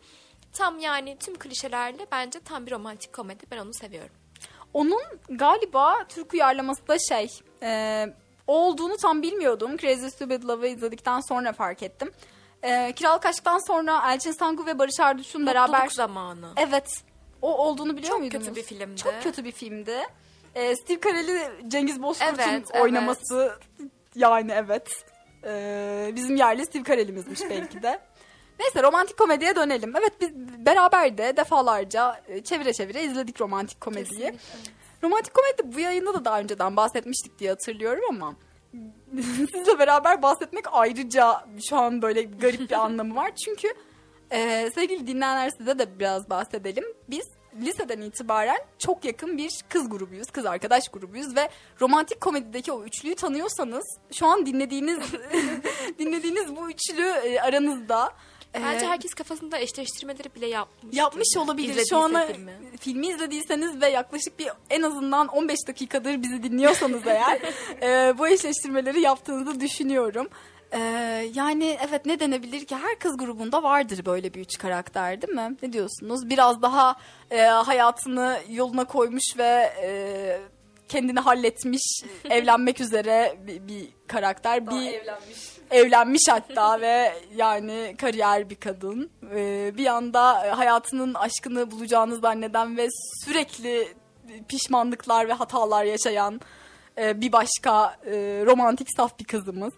Tam 0.52 0.78
yani 0.78 1.16
tüm 1.18 1.34
klişelerle 1.38 2.06
bence 2.12 2.40
tam 2.40 2.66
bir 2.66 2.70
romantik 2.72 3.12
komedi. 3.12 3.44
Ben 3.50 3.58
onu 3.58 3.74
seviyorum. 3.74 4.12
Onun 4.74 5.02
galiba 5.28 6.04
Türk 6.08 6.34
uyarlaması 6.34 6.88
da 6.88 6.98
şey 6.98 7.28
e, 7.62 8.06
o 8.06 8.23
olduğunu 8.46 8.96
tam 8.96 9.22
bilmiyordum. 9.22 9.76
Crazy 9.76 10.06
Stupid 10.06 10.42
Love'ı 10.44 10.68
izledikten 10.68 11.20
sonra 11.20 11.52
fark 11.52 11.82
ettim. 11.82 12.10
E, 12.62 12.92
Kiralık 12.92 13.26
Aşk'tan 13.26 13.66
sonra 13.66 14.12
Elçin 14.12 14.32
Sangu 14.32 14.66
ve 14.66 14.78
Barış 14.78 15.00
Arduç'un 15.00 15.46
beraber... 15.46 15.70
Mutluluk 15.70 15.92
zamanı. 15.92 16.52
Evet. 16.56 17.02
O 17.42 17.56
olduğunu 17.56 17.96
biliyor 17.96 18.10
Çok 18.12 18.20
muydunuz? 18.20 18.46
kötü 18.46 18.56
bir 18.56 18.62
filmdi. 18.62 18.96
Çok 18.96 19.22
kötü 19.22 19.44
bir 19.44 19.52
filmdi. 19.52 19.96
Ee, 20.54 20.76
Steve 20.76 21.00
Carell'i 21.00 21.68
Cengiz 21.68 22.02
Bozkurt'un 22.02 22.38
Evet, 22.38 22.48
evet. 22.72 22.82
oynaması 22.82 23.58
yani 24.14 24.52
evet. 24.54 25.04
Ee, 25.44 26.12
bizim 26.16 26.36
yerli 26.36 26.66
Steve 26.66 26.84
Carell'imizmiş 26.84 27.40
belki 27.50 27.82
de. 27.82 28.00
Neyse 28.60 28.82
romantik 28.82 29.18
komediye 29.18 29.56
dönelim. 29.56 29.96
Evet 29.96 30.12
biz 30.20 30.30
beraber 30.66 31.18
de 31.18 31.36
defalarca 31.36 32.22
e, 32.28 32.42
çevire 32.42 32.72
çevire 32.72 33.02
izledik 33.02 33.40
romantik 33.40 33.80
komediyi. 33.80 34.20
Kesinlikle. 34.20 34.38
Romantik 35.04 35.34
komedi 35.34 35.76
bu 35.76 35.80
yayında 35.80 36.14
da 36.14 36.24
daha 36.24 36.40
önceden 36.40 36.76
bahsetmiştik 36.76 37.38
diye 37.38 37.50
hatırlıyorum 37.50 38.04
ama 38.08 38.34
sizle 39.52 39.78
beraber 39.78 40.22
bahsetmek 40.22 40.64
ayrıca 40.72 41.46
şu 41.68 41.76
an 41.76 42.02
böyle 42.02 42.22
garip 42.22 42.70
bir 42.70 42.84
anlamı 42.84 43.14
var. 43.14 43.34
Çünkü 43.44 43.68
Ee, 44.32 44.70
sevgili 44.74 45.06
dinleyenler 45.06 45.50
size 45.50 45.78
de 45.78 45.98
biraz 45.98 46.30
bahsedelim. 46.30 46.84
Biz 47.08 47.26
liseden 47.60 48.00
itibaren 48.00 48.58
çok 48.78 49.04
yakın 49.04 49.38
bir 49.38 49.50
kız 49.68 49.88
grubuyuz, 49.88 50.30
kız 50.30 50.46
arkadaş 50.46 50.88
grubuyuz 50.88 51.36
ve 51.36 51.48
romantik 51.80 52.20
komedideki 52.20 52.72
o 52.72 52.84
üçlüyü 52.84 53.14
tanıyorsanız 53.14 53.84
şu 54.12 54.26
an 54.26 54.46
dinlediğiniz 54.46 54.98
dinlediğiniz 55.98 56.56
bu 56.56 56.70
üçlü 56.70 57.02
e, 57.02 57.40
aranızda 57.40 58.06
e, 58.06 58.10
Bence 58.54 58.86
herkes 58.86 59.14
kafasında 59.14 59.58
eşleştirmeleri 59.58 60.34
bile 60.34 60.46
yapmış. 60.46 60.96
yapmış 60.96 61.36
olabilir. 61.36 61.86
Şu 61.90 61.96
ana 61.96 62.26
filmi. 62.26 62.52
filmi 62.80 63.06
izlediyseniz 63.06 63.80
ve 63.80 63.88
yaklaşık 63.88 64.38
bir 64.38 64.48
en 64.70 64.82
azından 64.82 65.28
15 65.28 65.58
dakikadır 65.68 66.22
bizi 66.22 66.42
dinliyorsanız 66.42 67.06
eğer 67.06 67.40
e, 67.82 68.18
bu 68.18 68.28
eşleştirmeleri 68.28 69.00
yaptığınızı 69.00 69.60
düşünüyorum. 69.60 70.28
E, 70.72 70.80
yani 71.34 71.78
evet 71.88 72.06
ne 72.06 72.20
denebilir 72.20 72.64
ki 72.64 72.76
her 72.76 72.98
kız 72.98 73.16
grubunda 73.16 73.62
vardır 73.62 74.04
böyle 74.06 74.34
bir 74.34 74.40
üç 74.40 74.58
karakter 74.58 75.22
değil 75.22 75.32
mi? 75.34 75.56
Ne 75.62 75.72
diyorsunuz? 75.72 76.30
Biraz 76.30 76.62
daha 76.62 76.96
e, 77.30 77.40
hayatını 77.42 78.38
yoluna 78.50 78.84
koymuş 78.84 79.38
ve 79.38 79.72
e, 79.82 80.40
kendini 80.88 81.20
halletmiş, 81.20 81.82
evlenmek 82.30 82.80
üzere 82.80 83.36
bir, 83.46 83.68
bir 83.68 83.88
karakter. 84.06 84.66
Daha 84.66 84.80
bir 84.80 84.92
evlenmiş. 84.92 85.38
evlenmiş 85.70 86.22
hatta 86.30 86.80
ve 86.80 87.12
yani 87.36 87.94
kariyer 87.98 88.50
bir 88.50 88.56
kadın. 88.56 89.10
Ee, 89.34 89.72
bir 89.76 89.86
anda 89.86 90.58
hayatının 90.58 91.14
aşkını 91.14 91.70
bulacağını 91.70 92.16
zanneden 92.16 92.76
ve 92.76 92.88
sürekli 93.24 93.88
pişmanlıklar 94.48 95.28
ve 95.28 95.32
hatalar 95.32 95.84
yaşayan 95.84 96.40
e, 96.98 97.20
bir 97.20 97.32
başka 97.32 97.96
e, 98.06 98.12
romantik 98.46 98.88
saf 98.96 99.18
bir 99.18 99.24
kızımız. 99.24 99.72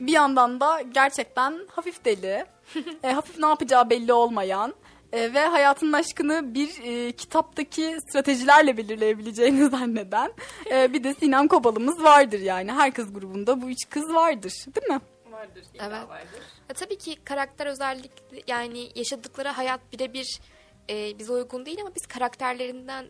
Bir 0.00 0.12
yandan 0.12 0.60
da 0.60 0.80
gerçekten 0.80 1.60
hafif 1.68 2.04
deli, 2.04 2.44
e, 3.02 3.12
hafif 3.12 3.38
ne 3.38 3.46
yapacağı 3.46 3.90
belli 3.90 4.12
olmayan 4.12 4.74
e, 5.14 5.34
ve 5.34 5.46
hayatının 5.46 5.92
aşkını 5.92 6.54
bir 6.54 6.82
e, 6.84 7.12
kitaptaki 7.12 7.96
stratejilerle 8.08 8.76
belirleyebileceğini 8.76 9.68
zanneden 9.70 10.32
e, 10.70 10.92
bir 10.92 11.04
de 11.04 11.14
Sinem 11.14 11.48
Kobal'ımız 11.48 12.02
vardır 12.02 12.40
yani. 12.40 12.72
Her 12.72 12.92
kız 12.92 13.12
grubunda 13.12 13.62
bu 13.62 13.70
üç 13.70 13.90
kız 13.90 14.14
vardır 14.14 14.52
değil 14.74 14.86
mi? 14.86 15.00
Vardır. 15.30 15.64
Evet. 15.74 16.08
vardır. 16.08 16.40
Ya 16.68 16.74
tabii 16.74 16.98
ki 16.98 17.16
karakter 17.24 17.66
özellikle 17.66 18.42
yani 18.46 18.88
yaşadıkları 18.94 19.48
hayat 19.48 19.80
birebir 19.92 20.40
e, 20.90 21.18
bize 21.18 21.32
uygun 21.32 21.66
değil 21.66 21.78
ama 21.80 21.94
biz 21.94 22.06
karakterlerinden 22.06 23.06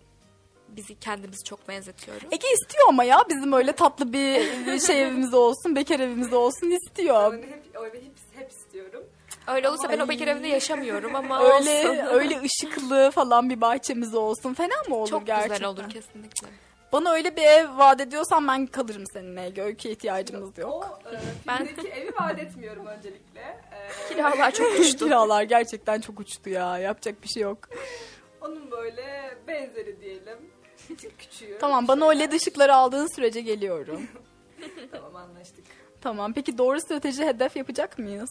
bizi 0.69 1.01
kendimizi 1.01 1.45
çok 1.45 1.69
benzetiyoruz. 1.69 2.25
Ege 2.33 2.47
istiyor 2.53 2.89
ama 2.89 3.05
ya 3.05 3.25
bizim 3.29 3.53
öyle 3.53 3.73
tatlı 3.73 4.13
bir 4.13 4.81
şey 4.81 5.03
evimiz 5.03 5.35
olsun, 5.35 5.77
bekar 5.77 6.01
evimiz 6.01 6.33
olsun 6.33 6.71
istiyor. 6.71 7.33
Ben 7.33 7.43
hep, 7.43 7.65
öyle 7.75 7.99
hep, 7.99 8.13
hep 8.35 8.51
istiyorum. 8.51 9.05
Öyle 9.47 9.69
olursa 9.69 9.89
ben 9.89 9.99
o 9.99 10.09
bekar 10.09 10.27
evinde 10.27 10.49
yaşamıyorum 10.49 11.17
ama 11.17 11.41
Öyle 11.45 11.55
olsun. 11.89 11.97
öyle 12.13 12.41
ışıklı 12.41 13.11
falan 13.11 13.51
bir 13.51 13.61
bahçemiz 13.61 14.15
olsun. 14.15 14.55
Fena 14.55 14.75
mı 14.89 14.97
olur 14.97 15.09
Çok 15.11 15.27
gerçekten? 15.27 15.57
güzel 15.57 15.69
olur 15.69 15.91
kesinlikle. 15.91 16.49
Bana 16.93 17.11
öyle 17.13 17.37
bir 17.37 17.43
ev 17.43 17.79
vaat 17.79 18.01
ediyorsan 18.01 18.49
ben 18.49 18.67
kalırım 18.67 19.05
seninle. 19.13 19.63
Öyküye 19.63 19.95
ihtiyacımız 19.95 20.59
yok. 20.59 20.99
O 21.05 21.09
e, 21.11 21.21
Ben- 21.47 21.69
evi 21.97 22.13
vaat 22.21 22.39
etmiyorum 22.39 22.87
öncelikle. 22.87 23.41
E, 23.41 24.09
Kiralar 24.15 24.51
çok 24.51 24.73
uçtu. 24.81 25.05
Kiralar 25.05 25.43
gerçekten 25.43 26.01
çok 26.01 26.21
uçtu 26.21 26.51
ya. 26.51 26.79
Yapacak 26.79 27.23
bir 27.23 27.29
şey 27.29 27.43
yok. 27.43 27.59
Onun 28.41 28.71
böyle 28.71 29.35
benzeri 29.49 30.01
diyelim. 30.01 30.39
Küçüğü. 31.19 31.59
Tamam 31.61 31.89
bana 31.89 32.05
o 32.05 32.15
led 32.19 32.33
ışıkları 32.33 32.75
aldığın 32.75 33.15
sürece 33.17 33.41
geliyorum. 33.41 34.01
Tamam 34.93 35.17
anlaştık. 35.17 35.65
Tamam 36.01 36.33
peki 36.33 36.59
doğru 36.59 36.81
strateji 36.81 37.25
hedef 37.27 37.57
yapacak 37.57 37.99
mıyız? 37.99 38.31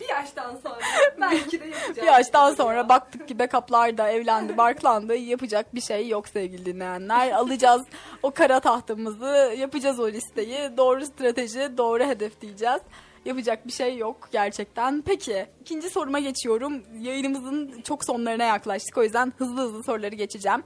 Bir 0.00 0.08
yaştan 0.08 0.56
sonra 0.62 0.78
belki 1.20 1.60
de 1.60 1.64
yapacağız. 1.64 1.96
Bir 1.96 2.02
yaştan 2.02 2.54
sonra 2.54 2.88
baktık 2.88 3.28
ki 3.28 3.38
backup'lar 3.38 3.98
da 3.98 4.10
evlendi, 4.10 4.56
barklandı. 4.56 5.14
Yapacak 5.14 5.74
bir 5.74 5.80
şey 5.80 6.08
yok 6.08 6.28
sevgili 6.28 6.66
dinleyenler. 6.66 7.32
Alacağız 7.32 7.82
o 8.22 8.30
kara 8.30 8.60
tahtamızı, 8.60 9.54
yapacağız 9.58 10.00
o 10.00 10.08
listeyi. 10.08 10.76
Doğru 10.76 11.06
strateji, 11.06 11.78
doğru 11.78 12.04
hedef 12.04 12.40
diyeceğiz. 12.40 12.80
Yapacak 13.24 13.66
bir 13.66 13.72
şey 13.72 13.96
yok 13.96 14.28
gerçekten. 14.32 15.02
Peki 15.06 15.46
ikinci 15.60 15.90
soruma 15.90 16.18
geçiyorum. 16.18 16.82
Yayınımızın 17.00 17.82
çok 17.82 18.04
sonlarına 18.04 18.44
yaklaştık. 18.44 18.98
O 18.98 19.02
yüzden 19.02 19.32
hızlı 19.38 19.60
hızlı 19.60 19.82
soruları 19.82 20.14
geçeceğim. 20.14 20.62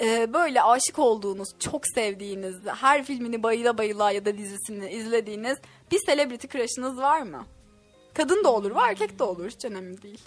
Ee, 0.00 0.32
böyle 0.32 0.62
aşık 0.62 0.98
olduğunuz, 0.98 1.48
çok 1.58 1.82
sevdiğiniz, 1.94 2.56
her 2.80 3.04
filmini 3.04 3.42
bayıla 3.42 3.78
bayıla 3.78 4.10
ya 4.10 4.24
da 4.24 4.38
dizisini 4.38 4.90
izlediğiniz 4.90 5.58
bir 5.90 5.98
celebrity 5.98 6.46
crush'ınız 6.46 6.98
var 6.98 7.22
mı? 7.22 7.46
Kadın 8.14 8.44
da 8.44 8.52
olur, 8.52 8.70
var 8.70 8.88
erkek 8.90 9.18
de 9.18 9.24
olur. 9.24 9.48
Hiç 9.50 9.64
önemli 9.64 10.02
değil. 10.02 10.20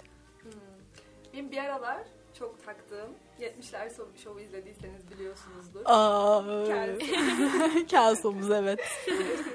Benim 1.32 1.50
bir 1.50 1.58
aralar 1.58 2.02
çok 2.38 2.64
taktığım 2.64 3.10
70'ler 3.40 3.88
so- 3.88 4.18
şovu 4.24 4.40
izlediyseniz 4.40 5.10
biliyorsunuzdur. 5.10 5.80
Aa, 5.84 6.42
Kelsomuz 7.88 8.50
evet. 8.60 8.80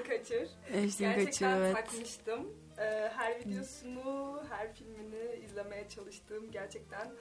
Kaçır. 0.08 0.48
Eşlik 0.74 1.00
Gerçekten 1.00 1.26
kaçıyor 1.26 1.52
evet. 1.52 1.76
takmıştım. 1.76 2.48
Ee, 2.78 3.12
her 3.16 3.40
videosunu, 3.40 4.40
her 4.50 4.74
filmini 4.74 5.46
izlemeye 5.46 5.90
çalıştığım 5.90 6.52
gerçekten 6.52 7.12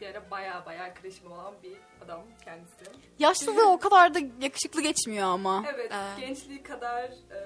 bir 0.00 0.06
ara 0.06 0.30
baya 0.30 0.62
baya 0.66 0.94
kreşim 0.94 1.32
olan 1.32 1.54
bir 1.62 1.76
adam 2.04 2.22
kendisi. 2.44 2.84
Yaşlılığı 3.18 3.70
o 3.70 3.78
kadar 3.78 4.14
da 4.14 4.18
yakışıklı 4.40 4.82
geçmiyor 4.82 5.26
ama. 5.26 5.64
Evet, 5.74 5.92
Aa. 5.92 6.20
gençliği 6.20 6.62
kadar 6.62 7.04
e, 7.04 7.38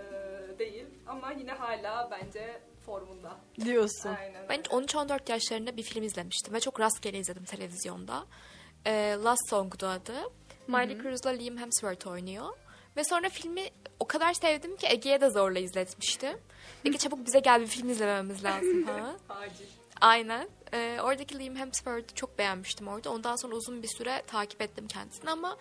değil 0.61 0.87
ama 1.07 1.32
yine 1.32 1.53
hala 1.53 2.11
bence 2.11 2.61
formunda. 2.87 3.37
Diyorsun. 3.65 4.11
Aynen. 4.20 4.49
Ben 4.49 4.61
13-14 4.61 5.32
yaşlarında 5.32 5.77
bir 5.77 5.82
film 5.82 6.03
izlemiştim 6.05 6.55
ve 6.55 6.61
çok 6.61 6.81
rastgele 6.81 7.19
izledim 7.19 7.45
televizyonda. 7.45 8.27
Ee, 8.87 9.16
Last 9.24 9.49
Song'du 9.49 9.87
adı. 9.87 10.15
Miley 10.66 11.03
Cyrus'la 11.03 11.31
Liam 11.31 11.57
Hemsworth 11.57 12.07
oynuyor. 12.07 12.47
Ve 12.97 13.05
sonra 13.05 13.28
filmi 13.28 13.69
o 14.01 14.07
kadar 14.07 14.32
sevdim 14.32 14.77
ki 14.77 14.87
Ege'ye 14.91 15.20
de 15.20 15.31
zorla 15.31 15.59
izletmiştim. 15.59 16.39
Ege 16.85 16.99
çabuk 16.99 17.27
bize 17.27 17.41
gel 17.41 17.61
bir 17.61 17.66
film 17.66 17.91
izlememiz 17.91 18.45
lazım 18.45 18.85
ha. 18.85 19.16
Acil. 19.35 19.66
Aynen. 20.01 20.49
Ee, 20.74 20.99
oradaki 21.03 21.39
Liam 21.39 21.57
Hemsworth'u 21.57 22.15
çok 22.15 22.39
beğenmiştim 22.39 22.89
orada. 22.89 23.11
Ondan 23.11 23.37
sonra 23.37 23.55
uzun 23.55 23.82
bir 23.82 23.89
süre 23.89 24.23
takip 24.27 24.62
ettim 24.62 24.89
kendisini 24.89 25.31
ama 25.31 25.57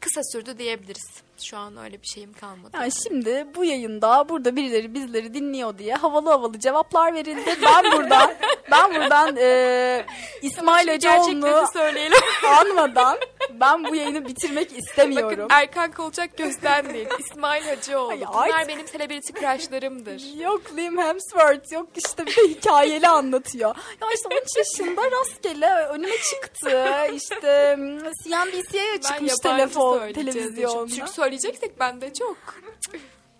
kısa 0.00 0.20
sürdü 0.32 0.58
diyebiliriz. 0.58 1.22
Şu 1.38 1.56
an 1.56 1.76
öyle 1.76 2.02
bir 2.02 2.06
şeyim 2.06 2.32
kalmadı. 2.32 2.70
Yani 2.74 2.92
şimdi 3.02 3.46
bu 3.54 3.64
yayında 3.64 4.28
burada 4.28 4.56
birileri 4.56 4.94
bizleri 4.94 5.34
dinliyor 5.34 5.78
diye 5.78 5.94
havalı 5.94 6.30
havalı 6.30 6.60
cevaplar 6.60 7.14
verildi. 7.14 7.56
Ben 7.64 7.92
buradan 7.92 8.34
ben 8.70 8.94
buradan 8.94 9.36
e, 9.36 10.06
İsmail 10.42 10.86
Gerçekleri 10.86 11.66
söyleyelim. 11.72 12.18
anmadan 12.60 13.18
ben 13.60 13.84
bu 13.84 13.94
yayını 13.94 14.28
bitirmek 14.28 14.78
istemiyorum. 14.78 15.38
Bakın 15.38 15.54
Erkan 15.54 15.92
Kolçak 15.92 16.38
değil. 16.38 17.08
İsmail 17.18 17.62
Hacıoğlu. 17.64 18.10
Ay, 18.12 18.20
Bunlar 18.20 18.48
artık- 18.60 18.68
benim 18.68 18.86
celebrity 18.86 19.32
crushlarımdır. 19.32 20.40
Yok 20.40 20.62
Liam 20.76 20.98
Hemsworth 20.98 21.72
yok 21.72 21.86
işte 21.96 22.26
bir 22.26 22.36
de 22.36 22.42
hikayeli 22.48 23.08
anlatıyor. 23.08 23.76
Ya 24.00 24.08
işte 24.14 24.28
13 24.32 24.56
yaşında 24.56 25.02
rastgele 25.10 25.74
önüme 25.74 26.16
çıktı. 26.30 26.86
İşte 27.14 27.76
mm, 27.76 27.98
CNBC'ye 27.98 29.00
çıkmış 29.00 29.32
telefon, 29.42 30.12
televizyonda. 30.12 30.94
Çünkü 30.94 31.12
söyleyeceksek 31.24 31.80
bende 31.80 32.12
çok. 32.12 32.36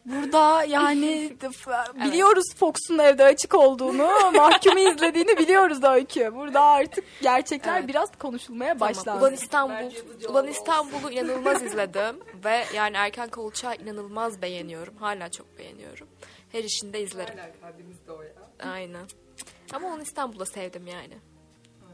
Burada 0.04 0.64
yani 0.64 1.36
biliyoruz 2.04 2.54
Fox'un 2.56 2.98
evde 2.98 3.24
açık 3.24 3.54
olduğunu, 3.54 4.08
mahkumu 4.34 4.78
izlediğini 4.78 5.38
biliyoruz 5.38 5.84
Öykü. 5.84 6.34
Burada 6.34 6.60
artık 6.62 7.04
gerçekler 7.22 7.78
Evet. 7.78 7.88
biraz 7.88 8.18
konuşulmaya 8.18 8.78
Tamam. 8.78 8.88
başlandı. 8.88 9.20
Ulan 9.20 9.32
İstanbul, 9.32 9.90
Ulan. 10.28 10.46
İstanbul'u 10.46 11.10
inanılmaz 11.12 11.62
izledim 11.62 12.16
ve 12.44 12.64
yani 12.74 12.96
Erkan 12.96 13.28
Kolçak'ı 13.28 13.82
inanılmaz 13.82 14.42
beğeniyorum. 14.42 14.96
Hala 14.96 15.30
çok 15.30 15.58
beğeniyorum. 15.58 16.08
Her 16.52 16.64
işinde 16.64 17.00
izlerim. 17.00 17.38
Hala 17.38 17.50
kalbimizde 17.60 18.12
o 18.12 18.22
ya. 18.22 18.32
Aynen. 18.70 19.06
Ama 19.72 19.88
Ulan 19.88 20.00
İstanbul'u 20.00 20.46
sevdim 20.46 20.86
yani. 20.86 21.14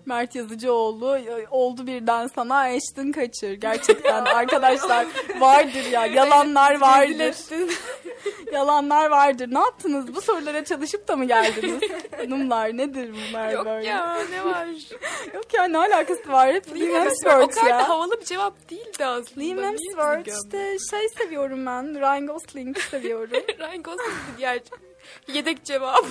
Mert 0.06 0.34
Yazıcıoğlu 0.34 1.16
e, 1.18 1.46
oldu 1.50 1.86
birden 1.86 2.26
sana 2.26 2.56
Ashton 2.56 3.12
kaçır. 3.12 3.52
Gerçekten 3.52 4.24
arkadaşlar 4.34 5.06
vardır 5.38 5.84
ya 5.90 6.06
yalanlar 6.06 6.80
vardır. 6.80 7.34
yalanlar 8.52 9.10
vardır. 9.10 9.48
Ne 9.50 9.58
yaptınız? 9.58 10.14
Bu 10.14 10.20
sorulara 10.20 10.64
çalışıp 10.64 11.08
da 11.08 11.16
mı 11.16 11.24
geldiniz? 11.24 11.82
Hanımlar 12.16 12.76
nedir 12.76 13.14
bunlar 13.14 13.50
Yok 13.50 13.66
böyle? 13.66 13.86
ya 13.86 14.18
ne 14.30 14.44
var? 14.44 14.66
Yok 15.34 15.54
ya 15.54 15.64
ne 15.64 15.78
alakası 15.78 16.32
var? 16.32 16.54
Hep 16.54 16.76
Liam 16.76 17.02
o 17.02 17.04
Hemsworth 17.04 17.54
kadar 17.54 17.70
ya. 17.70 17.78
da 17.78 17.88
havalı 17.88 18.20
bir 18.20 18.24
cevap 18.24 18.70
değildi 18.70 19.04
aslında. 19.04 19.40
Liam 19.40 19.58
Hemsworth 19.58 20.28
işte 20.28 20.76
şey 20.90 21.08
seviyorum 21.08 21.66
ben. 21.66 22.00
Ryan 22.00 22.26
Gosling 22.26 22.78
seviyorum. 22.78 23.42
Ryan 23.58 23.82
Gosling'di 23.82 24.38
diğer 24.38 24.60
yedek 25.28 25.64
cevap. 25.64 26.04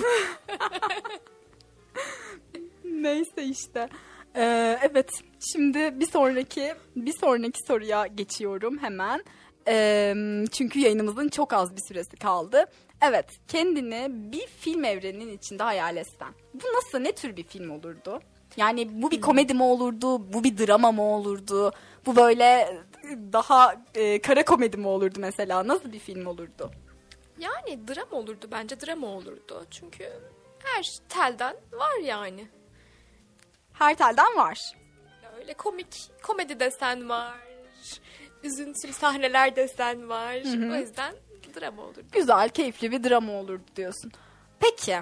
Neyse 3.02 3.44
işte. 3.44 3.88
Ee, 4.36 4.78
evet 4.82 5.10
şimdi 5.52 6.00
bir 6.00 6.06
sonraki 6.06 6.74
bir 6.96 7.12
sonraki 7.12 7.58
soruya 7.66 8.06
geçiyorum 8.06 8.78
hemen. 8.78 9.24
Ee, 9.68 10.14
çünkü 10.52 10.78
yayınımızın 10.80 11.28
çok 11.28 11.52
az 11.52 11.76
bir 11.76 11.82
süresi 11.88 12.16
kaldı. 12.16 12.64
Evet, 13.02 13.26
kendini 13.48 14.06
bir 14.32 14.46
film 14.46 14.84
evreninin 14.84 15.38
içinde 15.38 15.62
hayal 15.62 15.96
etsen. 15.96 16.28
Bu 16.54 16.64
nasıl, 16.76 16.98
ne 16.98 17.12
tür 17.12 17.36
bir 17.36 17.44
film 17.44 17.70
olurdu? 17.70 18.20
Yani 18.56 19.02
bu 19.02 19.10
bir 19.10 19.20
komedi 19.20 19.54
mi 19.54 19.62
olurdu, 19.62 20.32
bu 20.32 20.44
bir 20.44 20.58
drama 20.58 20.92
mı 20.92 21.02
olurdu, 21.02 21.72
bu 22.06 22.16
böyle 22.16 22.78
daha 23.32 23.84
e, 23.94 24.20
kara 24.20 24.44
komedi 24.44 24.76
mi 24.76 24.86
olurdu 24.86 25.18
mesela? 25.20 25.68
Nasıl 25.68 25.92
bir 25.92 25.98
film 25.98 26.26
olurdu? 26.26 26.70
Yani 27.38 27.88
drama 27.88 28.16
olurdu 28.16 28.48
bence 28.52 28.80
drama 28.80 29.06
olurdu. 29.06 29.66
Çünkü 29.70 30.04
her 30.64 30.98
telden 31.08 31.56
var 31.72 32.00
yani. 32.04 32.48
Her 33.80 33.94
telden 33.94 34.36
var. 34.36 34.58
Öyle 35.38 35.54
komik 35.54 36.10
komedi 36.22 36.60
desen 36.60 37.08
var. 37.08 37.34
Üzüntülü 38.42 38.92
sahneler 38.92 39.56
desen 39.56 40.08
var. 40.08 40.34
O 40.72 40.76
yüzden 40.76 41.14
drama 41.60 41.82
olurdu. 41.82 42.02
Güzel, 42.12 42.48
keyifli 42.48 42.90
bir 42.90 43.04
drama 43.04 43.32
olurdu 43.32 43.64
diyorsun. 43.76 44.12
Peki, 44.60 44.96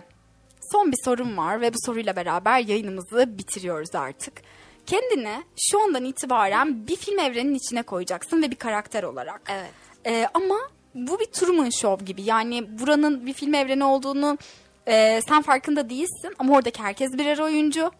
son 0.72 0.92
bir 0.92 0.96
sorum 1.04 1.36
var 1.36 1.60
ve 1.60 1.74
bu 1.74 1.76
soruyla 1.86 2.16
beraber 2.16 2.58
yayınımızı 2.60 3.38
bitiriyoruz 3.38 3.94
artık. 3.94 4.42
Kendini 4.86 5.42
şu 5.70 5.80
andan 5.82 6.04
itibaren 6.04 6.86
bir 6.86 6.96
film 6.96 7.18
evreninin 7.18 7.54
içine 7.54 7.82
koyacaksın 7.82 8.42
ve 8.42 8.50
bir 8.50 8.56
karakter 8.56 9.02
olarak. 9.02 9.40
Evet. 9.48 9.70
Ee, 10.06 10.26
ama 10.34 10.56
bu 10.94 11.20
bir 11.20 11.26
Truman 11.26 11.70
Show 11.70 12.04
gibi. 12.04 12.22
Yani 12.22 12.78
buranın 12.78 13.26
bir 13.26 13.32
film 13.32 13.54
evreni 13.54 13.84
olduğunu 13.84 14.38
e, 14.86 15.20
sen 15.28 15.42
farkında 15.42 15.90
değilsin 15.90 16.34
ama 16.38 16.56
oradaki 16.56 16.82
herkes 16.82 17.12
birer 17.12 17.38
oyuncu 17.38 17.90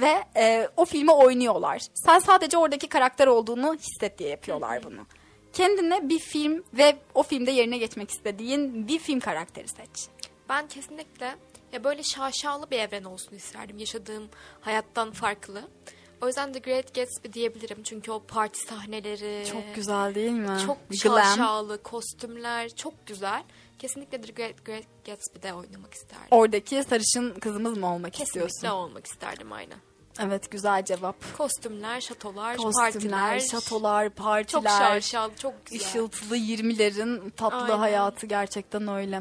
ve 0.00 0.24
e, 0.36 0.68
o 0.76 0.84
filmi 0.84 1.12
oynuyorlar. 1.12 1.82
Sen 1.94 2.18
sadece 2.18 2.58
oradaki 2.58 2.88
karakter 2.88 3.26
olduğunu 3.26 3.74
hisset 3.74 4.18
diye 4.18 4.28
yapıyorlar 4.28 4.82
bunu. 4.84 5.06
Kendine 5.52 6.08
bir 6.08 6.18
film 6.18 6.64
ve 6.74 6.96
o 7.14 7.22
filmde 7.22 7.50
yerine 7.50 7.78
geçmek 7.78 8.10
istediğin 8.10 8.88
bir 8.88 8.98
film 8.98 9.20
karakteri 9.20 9.68
seç. 9.68 10.08
Ben 10.48 10.68
kesinlikle 10.68 11.36
ya 11.72 11.84
böyle 11.84 12.02
şaşalı 12.02 12.70
bir 12.70 12.78
evren 12.78 13.04
olsun 13.04 13.36
isterdim. 13.36 13.78
Yaşadığım 13.78 14.28
hayattan 14.60 15.10
farklı. 15.10 15.62
O 16.22 16.26
yüzden 16.26 16.52
The 16.52 16.58
Great 16.58 16.94
Gatsby 16.94 17.32
diyebilirim. 17.32 17.82
Çünkü 17.82 18.10
o 18.12 18.22
parti 18.22 18.58
sahneleri... 18.60 19.46
Çok 19.52 19.74
güzel 19.74 20.14
değil 20.14 20.30
mi? 20.30 20.58
Çok 20.66 20.78
Glam. 21.02 21.24
şaşalı, 21.24 21.82
kostümler 21.82 22.68
çok 22.68 23.06
güzel. 23.06 23.42
Kesinlikle 23.78 24.20
The 24.20 24.32
Great, 24.32 24.64
Great 24.64 24.84
Gatsby'de 25.06 25.54
oynamak 25.54 25.94
isterdim. 25.94 26.26
Oradaki 26.30 26.82
sarışın 26.82 27.34
kızımız 27.40 27.78
mı 27.78 27.94
olmak 27.94 28.12
Kesinlikle 28.12 28.46
istiyorsun? 28.46 28.78
olmak 28.78 29.06
isterdim 29.06 29.52
aynen. 29.52 29.78
Evet 30.20 30.50
güzel 30.50 30.84
cevap. 30.84 31.36
Kostümler, 31.38 32.00
şatolar, 32.00 32.56
Kostümler, 32.56 32.92
partiler. 32.92 33.40
şatolar, 33.40 34.10
partiler. 34.10 34.62
Çok 34.62 34.68
şaşalı, 34.68 35.32
çok 35.36 35.66
güzel. 35.66 35.80
Işıltılı 35.86 36.36
20'lerin 36.36 37.30
tatlı 37.30 37.56
Aynen. 37.58 37.78
hayatı 37.78 38.26
gerçekten 38.26 38.88
öyle. 38.88 39.20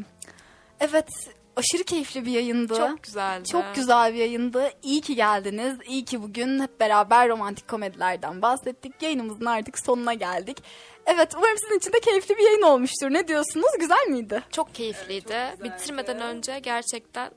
Evet 0.80 1.10
aşırı 1.56 1.84
keyifli 1.84 2.26
bir 2.26 2.32
yayındı. 2.32 2.76
Çok 2.76 3.04
güzeldi. 3.04 3.50
Çok 3.50 3.76
güzel 3.76 4.14
bir 4.14 4.20
yayındı. 4.20 4.70
İyi 4.84 5.02
ki 5.02 5.16
geldiniz. 5.16 5.78
İyi 5.88 6.06
ki 6.06 6.22
bugün 6.24 6.60
hep 6.60 6.80
beraber 6.80 7.30
romantik 7.30 7.68
komedilerden 7.68 8.42
bahsettik. 8.42 9.02
Yayınımızın 9.02 9.46
artık 9.46 9.80
sonuna 9.80 10.14
geldik. 10.14 10.58
Evet 11.06 11.34
umarım 11.38 11.58
sizin 11.58 11.78
için 11.78 11.94
de 11.94 12.00
keyifli 12.00 12.38
bir 12.38 12.44
yayın 12.44 12.62
olmuştur. 12.62 13.14
Ne 13.14 13.28
diyorsunuz? 13.28 13.72
Güzel 13.80 14.08
miydi? 14.10 14.44
Çok 14.52 14.76
keyifliydi. 14.76 15.56
Bitirmeden 15.64 16.22
önce 16.22 16.60
gerçekten 16.60 17.32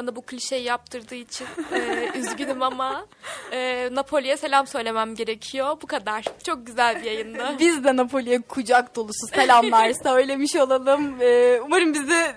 bana 0.00 0.16
bu 0.16 0.22
klişeyi 0.22 0.64
yaptırdığı 0.64 1.14
için 1.14 1.46
e, 1.74 2.10
üzgünüm 2.18 2.62
ama 2.62 3.06
e, 3.52 3.88
Napoli'ye 3.92 4.36
selam 4.36 4.66
söylemem 4.66 5.14
gerekiyor. 5.14 5.76
Bu 5.82 5.86
kadar. 5.86 6.24
Çok 6.46 6.66
güzel 6.66 6.96
bir 6.96 7.04
yayındı. 7.04 7.44
Biz 7.58 7.84
de 7.84 7.96
Napoli'ye 7.96 8.40
kucak 8.40 8.96
dolusu 8.96 9.26
selamlar 9.34 9.92
söylemiş 10.02 10.56
olalım. 10.56 11.16
Ee, 11.20 11.60
umarım 11.64 11.94
bizi 11.94 12.34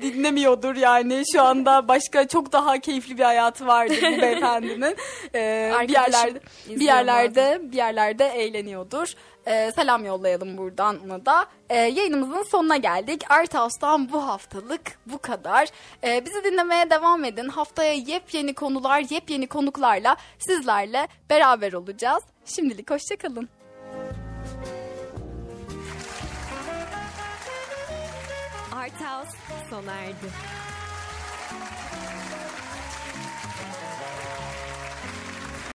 dinlemiyordur 0.00 0.76
yani. 0.76 1.22
Şu 1.32 1.42
anda 1.42 1.88
başka 1.88 2.28
çok 2.28 2.52
daha 2.52 2.78
keyifli 2.80 3.18
bir 3.18 3.24
hayatı 3.24 3.66
vardır 3.66 3.98
bu 4.02 4.02
beyefendinin. 4.22 4.96
Ee, 5.34 5.72
bir 5.82 5.92
yerlerde 5.92 6.40
bir 6.68 6.84
yerlerde 6.84 7.58
bir 7.62 7.76
yerlerde 7.76 8.26
eğleniyordur. 8.26 9.14
Ee, 9.46 9.72
selam 9.74 10.04
yollayalım 10.04 10.56
buradan 10.56 11.00
ona 11.04 11.26
da. 11.26 11.46
Ee, 11.70 11.76
yayınımızın 11.76 12.42
sonuna 12.42 12.76
geldik. 12.76 13.30
Art 13.30 13.54
House'tan 13.54 14.12
bu 14.12 14.28
haftalık 14.28 14.98
bu 15.06 15.18
kadar. 15.18 15.68
Ee, 16.04 16.24
bizi 16.26 16.44
dinlemeye 16.44 16.90
devam 16.90 17.24
edin. 17.24 17.48
Haftaya 17.48 17.92
yepyeni 17.92 18.54
konular, 18.54 19.04
yepyeni 19.10 19.46
konuklarla 19.46 20.16
sizlerle 20.38 21.08
beraber 21.30 21.72
olacağız. 21.72 22.22
Şimdilik 22.44 22.90
hoşçakalın. 22.90 23.48
Art 28.72 29.00
House 29.00 29.38
sona 29.70 29.92
erdi. 29.94 30.65